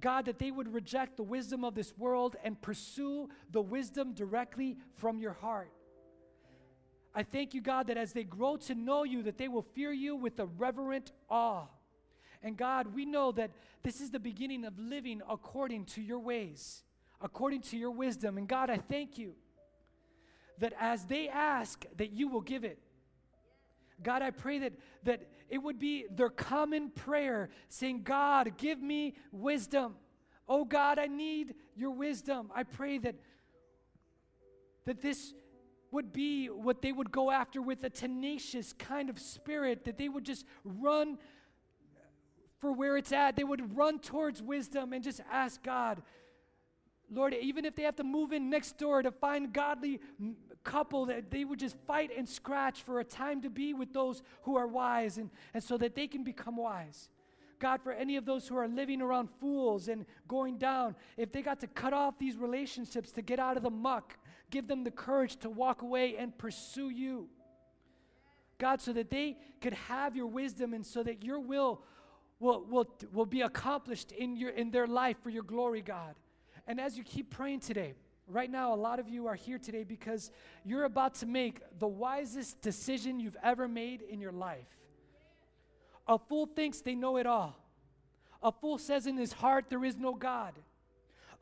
God, 0.00 0.24
that 0.24 0.38
they 0.38 0.50
would 0.50 0.72
reject 0.74 1.16
the 1.16 1.22
wisdom 1.22 1.64
of 1.64 1.74
this 1.74 1.96
world 1.96 2.36
and 2.42 2.60
pursue 2.60 3.28
the 3.52 3.62
wisdom 3.62 4.12
directly 4.12 4.76
from 4.96 5.18
your 5.18 5.34
heart. 5.34 5.70
I 7.14 7.22
thank 7.22 7.54
you, 7.54 7.60
God, 7.60 7.86
that 7.86 7.96
as 7.96 8.12
they 8.12 8.24
grow 8.24 8.56
to 8.56 8.74
know 8.74 9.04
you, 9.04 9.22
that 9.22 9.38
they 9.38 9.46
will 9.46 9.62
fear 9.62 9.92
you 9.92 10.16
with 10.16 10.40
a 10.40 10.46
reverent 10.46 11.12
awe. 11.30 11.66
And 12.42 12.56
God, 12.56 12.92
we 12.92 13.06
know 13.06 13.30
that 13.32 13.52
this 13.84 14.00
is 14.00 14.10
the 14.10 14.18
beginning 14.18 14.64
of 14.64 14.78
living 14.78 15.22
according 15.30 15.84
to 15.86 16.02
your 16.02 16.18
ways, 16.18 16.82
according 17.20 17.60
to 17.62 17.78
your 17.78 17.92
wisdom. 17.92 18.36
And 18.36 18.48
God, 18.48 18.68
I 18.68 18.78
thank 18.78 19.16
you 19.16 19.34
that 20.58 20.72
as 20.78 21.04
they 21.06 21.28
ask, 21.28 21.84
that 21.96 22.12
you 22.12 22.28
will 22.28 22.40
give 22.40 22.64
it. 22.64 22.78
God, 24.02 24.22
I 24.22 24.30
pray 24.30 24.58
that, 24.60 24.72
that 25.04 25.28
it 25.48 25.58
would 25.58 25.78
be 25.78 26.06
their 26.10 26.30
common 26.30 26.90
prayer 26.90 27.50
saying, 27.68 28.02
God, 28.02 28.56
give 28.56 28.80
me 28.80 29.14
wisdom. 29.32 29.94
Oh 30.48 30.64
God, 30.64 30.98
I 30.98 31.06
need 31.06 31.54
your 31.76 31.90
wisdom. 31.90 32.50
I 32.54 32.64
pray 32.64 32.98
that, 32.98 33.14
that 34.84 35.00
this 35.00 35.32
would 35.90 36.12
be 36.12 36.48
what 36.48 36.82
they 36.82 36.92
would 36.92 37.10
go 37.10 37.30
after 37.30 37.62
with 37.62 37.84
a 37.84 37.90
tenacious 37.90 38.72
kind 38.72 39.08
of 39.08 39.18
spirit, 39.18 39.84
that 39.84 39.96
they 39.96 40.08
would 40.08 40.24
just 40.24 40.44
run 40.64 41.18
for 42.58 42.72
where 42.72 42.96
it's 42.96 43.12
at. 43.12 43.36
They 43.36 43.44
would 43.44 43.76
run 43.76 44.00
towards 44.00 44.42
wisdom 44.42 44.92
and 44.92 45.04
just 45.04 45.20
ask 45.30 45.62
God, 45.62 46.02
Lord, 47.12 47.34
even 47.34 47.64
if 47.64 47.74
they 47.74 47.82
have 47.82 47.96
to 47.96 48.04
move 48.04 48.32
in 48.32 48.50
next 48.50 48.78
door 48.78 49.02
to 49.02 49.10
find 49.10 49.52
godly 49.52 50.00
couple, 50.64 51.06
that 51.06 51.30
they 51.30 51.44
would 51.44 51.58
just 51.58 51.76
fight 51.86 52.10
and 52.16 52.28
scratch 52.28 52.82
for 52.82 52.98
a 52.98 53.04
time 53.04 53.42
to 53.42 53.50
be 53.50 53.74
with 53.74 53.92
those 53.92 54.22
who 54.42 54.56
are 54.56 54.66
wise 54.66 55.18
and, 55.18 55.30
and 55.52 55.62
so 55.62 55.76
that 55.76 55.94
they 55.94 56.08
can 56.08 56.24
become 56.24 56.56
wise. 56.56 57.10
God, 57.60 57.80
for 57.82 57.92
any 57.92 58.16
of 58.16 58.24
those 58.24 58.48
who 58.48 58.56
are 58.56 58.66
living 58.66 59.00
around 59.00 59.28
fools 59.40 59.88
and 59.88 60.04
going 60.26 60.58
down, 60.58 60.96
if 61.16 61.30
they 61.30 61.40
got 61.42 61.60
to 61.60 61.66
cut 61.66 61.92
off 61.92 62.18
these 62.18 62.36
relationships 62.36 63.12
to 63.12 63.22
get 63.22 63.38
out 63.38 63.56
of 63.56 63.62
the 63.62 63.70
muck, 63.70 64.16
give 64.50 64.66
them 64.66 64.82
the 64.82 64.90
courage 64.90 65.36
to 65.36 65.48
walk 65.48 65.82
away 65.82 66.16
and 66.16 66.36
pursue 66.36 66.90
you. 66.90 67.28
God, 68.58 68.80
so 68.80 68.92
that 68.92 69.10
they 69.10 69.36
could 69.60 69.74
have 69.74 70.16
your 70.16 70.26
wisdom 70.26 70.74
and 70.74 70.84
so 70.84 71.02
that 71.02 71.22
your 71.22 71.38
will 71.38 71.82
will, 72.40 72.64
will, 72.64 72.88
will 73.12 73.26
be 73.26 73.40
accomplished 73.40 74.12
in, 74.12 74.36
your, 74.36 74.50
in 74.50 74.70
their 74.70 74.86
life 74.86 75.16
for 75.22 75.30
your 75.30 75.42
glory, 75.42 75.80
God. 75.80 76.14
And 76.66 76.80
as 76.80 76.96
you 76.96 77.04
keep 77.04 77.30
praying 77.30 77.60
today, 77.60 77.94
right 78.26 78.50
now, 78.50 78.74
a 78.74 78.76
lot 78.76 78.98
of 78.98 79.08
you 79.08 79.26
are 79.26 79.34
here 79.34 79.58
today 79.58 79.84
because 79.84 80.30
you're 80.64 80.84
about 80.84 81.14
to 81.16 81.26
make 81.26 81.60
the 81.78 81.86
wisest 81.86 82.60
decision 82.62 83.20
you've 83.20 83.36
ever 83.42 83.68
made 83.68 84.02
in 84.02 84.20
your 84.20 84.32
life. 84.32 84.66
A 86.06 86.18
fool 86.18 86.46
thinks 86.46 86.80
they 86.80 86.94
know 86.94 87.16
it 87.16 87.26
all. 87.26 87.56
A 88.42 88.52
fool 88.52 88.78
says 88.78 89.06
in 89.06 89.16
his 89.16 89.32
heart, 89.32 89.66
There 89.68 89.84
is 89.84 89.96
no 89.96 90.14
God. 90.14 90.54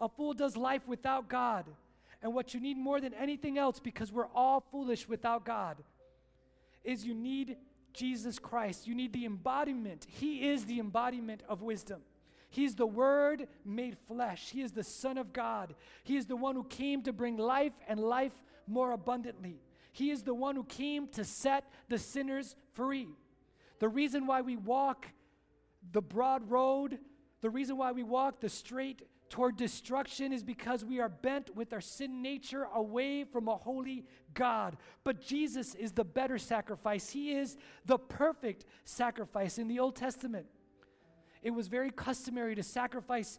A 0.00 0.08
fool 0.08 0.34
does 0.34 0.56
life 0.56 0.82
without 0.86 1.28
God. 1.28 1.66
And 2.22 2.32
what 2.34 2.54
you 2.54 2.60
need 2.60 2.76
more 2.76 3.00
than 3.00 3.14
anything 3.14 3.58
else, 3.58 3.80
because 3.80 4.12
we're 4.12 4.28
all 4.34 4.64
foolish 4.70 5.08
without 5.08 5.44
God, 5.44 5.76
is 6.84 7.04
you 7.04 7.14
need 7.14 7.56
Jesus 7.92 8.38
Christ. 8.38 8.86
You 8.86 8.94
need 8.94 9.12
the 9.12 9.24
embodiment. 9.24 10.06
He 10.08 10.48
is 10.48 10.64
the 10.64 10.78
embodiment 10.78 11.42
of 11.48 11.62
wisdom. 11.62 12.00
He's 12.52 12.74
the 12.74 12.86
Word 12.86 13.48
made 13.64 13.96
flesh. 14.06 14.50
He 14.50 14.60
is 14.60 14.72
the 14.72 14.84
Son 14.84 15.16
of 15.16 15.32
God. 15.32 15.74
He 16.04 16.18
is 16.18 16.26
the 16.26 16.36
one 16.36 16.54
who 16.54 16.64
came 16.64 17.02
to 17.04 17.12
bring 17.12 17.38
life 17.38 17.72
and 17.88 17.98
life 17.98 18.34
more 18.66 18.92
abundantly. 18.92 19.62
He 19.90 20.10
is 20.10 20.22
the 20.22 20.34
one 20.34 20.54
who 20.54 20.64
came 20.64 21.08
to 21.08 21.24
set 21.24 21.64
the 21.88 21.96
sinners 21.96 22.54
free. 22.74 23.08
The 23.78 23.88
reason 23.88 24.26
why 24.26 24.42
we 24.42 24.56
walk 24.56 25.06
the 25.92 26.02
broad 26.02 26.50
road, 26.50 26.98
the 27.40 27.48
reason 27.48 27.78
why 27.78 27.92
we 27.92 28.02
walk 28.02 28.40
the 28.40 28.50
straight 28.50 29.00
toward 29.30 29.56
destruction 29.56 30.30
is 30.30 30.44
because 30.44 30.84
we 30.84 31.00
are 31.00 31.08
bent 31.08 31.56
with 31.56 31.72
our 31.72 31.80
sin 31.80 32.20
nature 32.20 32.66
away 32.74 33.24
from 33.24 33.48
a 33.48 33.56
holy 33.56 34.04
God. 34.34 34.76
But 35.04 35.22
Jesus 35.22 35.74
is 35.74 35.92
the 35.92 36.04
better 36.04 36.36
sacrifice, 36.36 37.08
He 37.08 37.32
is 37.32 37.56
the 37.86 37.96
perfect 37.96 38.66
sacrifice. 38.84 39.56
In 39.56 39.68
the 39.68 39.78
Old 39.78 39.96
Testament, 39.96 40.48
it 41.42 41.50
was 41.50 41.68
very 41.68 41.90
customary 41.90 42.54
to 42.54 42.62
sacrifice 42.62 43.38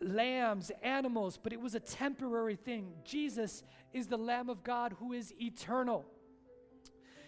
lambs, 0.00 0.70
animals, 0.82 1.38
but 1.42 1.52
it 1.52 1.60
was 1.60 1.74
a 1.74 1.80
temporary 1.80 2.56
thing. 2.56 2.92
Jesus 3.04 3.62
is 3.92 4.06
the 4.06 4.18
Lamb 4.18 4.48
of 4.48 4.62
God 4.62 4.96
who 4.98 5.12
is 5.12 5.32
eternal. 5.40 6.04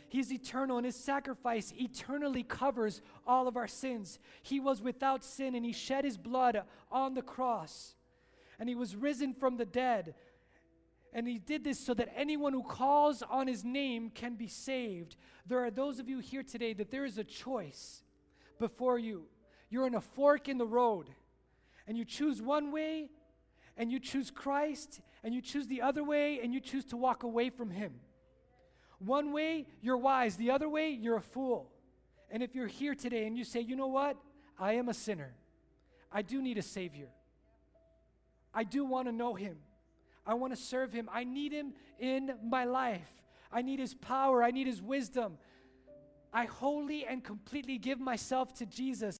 He's 0.09 0.33
eternal, 0.33 0.77
and 0.77 0.87
his 0.87 0.97
sacrifice 0.97 1.73
eternally 1.77 2.43
covers 2.43 3.03
all 3.27 3.49
of 3.49 3.57
our 3.57 3.67
sins. 3.67 4.19
He 4.43 4.61
was 4.61 4.81
without 4.81 5.25
sin, 5.25 5.55
and 5.55 5.65
he 5.65 5.73
shed 5.73 6.05
his 6.05 6.17
blood 6.17 6.63
on 6.93 7.15
the 7.15 7.23
cross. 7.23 7.95
And 8.59 8.69
he 8.69 8.75
was 8.75 8.95
risen 8.95 9.35
from 9.35 9.57
the 9.57 9.65
dead. 9.65 10.15
And 11.13 11.27
he 11.27 11.39
did 11.39 11.65
this 11.65 11.79
so 11.79 11.95
that 11.95 12.13
anyone 12.17 12.53
who 12.53 12.63
calls 12.63 13.23
on 13.23 13.47
his 13.47 13.65
name 13.65 14.11
can 14.11 14.35
be 14.35 14.49
saved. 14.49 15.17
There 15.47 15.65
are 15.65 15.71
those 15.71 15.99
of 15.99 16.09
you 16.09 16.19
here 16.19 16.43
today 16.43 16.73
that 16.75 16.91
there 16.91 17.05
is 17.05 17.19
a 17.19 17.25
choice 17.25 18.03
before 18.59 18.99
you. 18.99 19.25
You're 19.69 19.87
in 19.87 19.95
a 19.95 20.01
fork 20.01 20.49
in 20.49 20.59
the 20.59 20.67
road, 20.67 21.11
and 21.87 21.97
you 21.97 22.05
choose 22.05 22.41
one 22.41 22.73
way, 22.73 23.11
and 23.77 23.91
you 23.91 24.01
choose 24.01 24.31
Christ, 24.31 25.01
and 25.23 25.35
you 25.35 25.43
choose 25.43 25.67
the 25.67 25.83
other 25.83 26.05
way, 26.05 26.41
and 26.43 26.55
you 26.55 26.61
choose 26.61 26.85
to 26.87 26.97
walk 26.97 27.23
away 27.23 27.51
from 27.51 27.71
him. 27.71 27.95
One 28.99 29.33
way, 29.33 29.67
you're 29.83 29.97
wise. 29.97 30.37
The 30.37 30.51
other 30.51 30.69
way, 30.69 30.91
you're 30.91 31.17
a 31.17 31.23
fool. 31.23 31.71
And 32.31 32.43
if 32.43 32.55
you're 32.55 32.67
here 32.67 32.95
today 32.95 33.27
and 33.27 33.37
you 33.37 33.45
say, 33.45 33.61
you 33.61 33.77
know 33.77 33.87
what? 33.87 34.17
I 34.59 34.75
am 34.75 34.89
a 34.89 34.95
sinner. 34.95 35.35
I 36.11 36.23
do 36.23 36.41
need 36.41 36.59
a 36.59 36.63
Savior. 36.63 37.09
I 38.55 38.65
do 38.65 38.85
want 38.85 39.07
to 39.07 39.13
know 39.13 39.35
Him. 39.35 39.59
I 40.27 40.35
want 40.35 40.55
to 40.55 40.61
serve 40.61 40.93
Him. 40.93 41.11
I 41.13 41.25
need 41.25 41.53
Him 41.53 41.75
in 41.99 42.35
my 42.43 42.65
life. 42.65 43.11
I 43.53 43.63
need 43.63 43.79
His 43.79 43.95
power. 43.95 44.43
I 44.43 44.51
need 44.51 44.67
His 44.67 44.81
wisdom. 44.81 45.37
I 46.33 46.47
wholly 46.47 47.07
and 47.07 47.23
completely 47.23 47.79
give 47.79 48.01
myself 48.01 48.55
to 48.55 48.67
Jesus. 48.67 49.15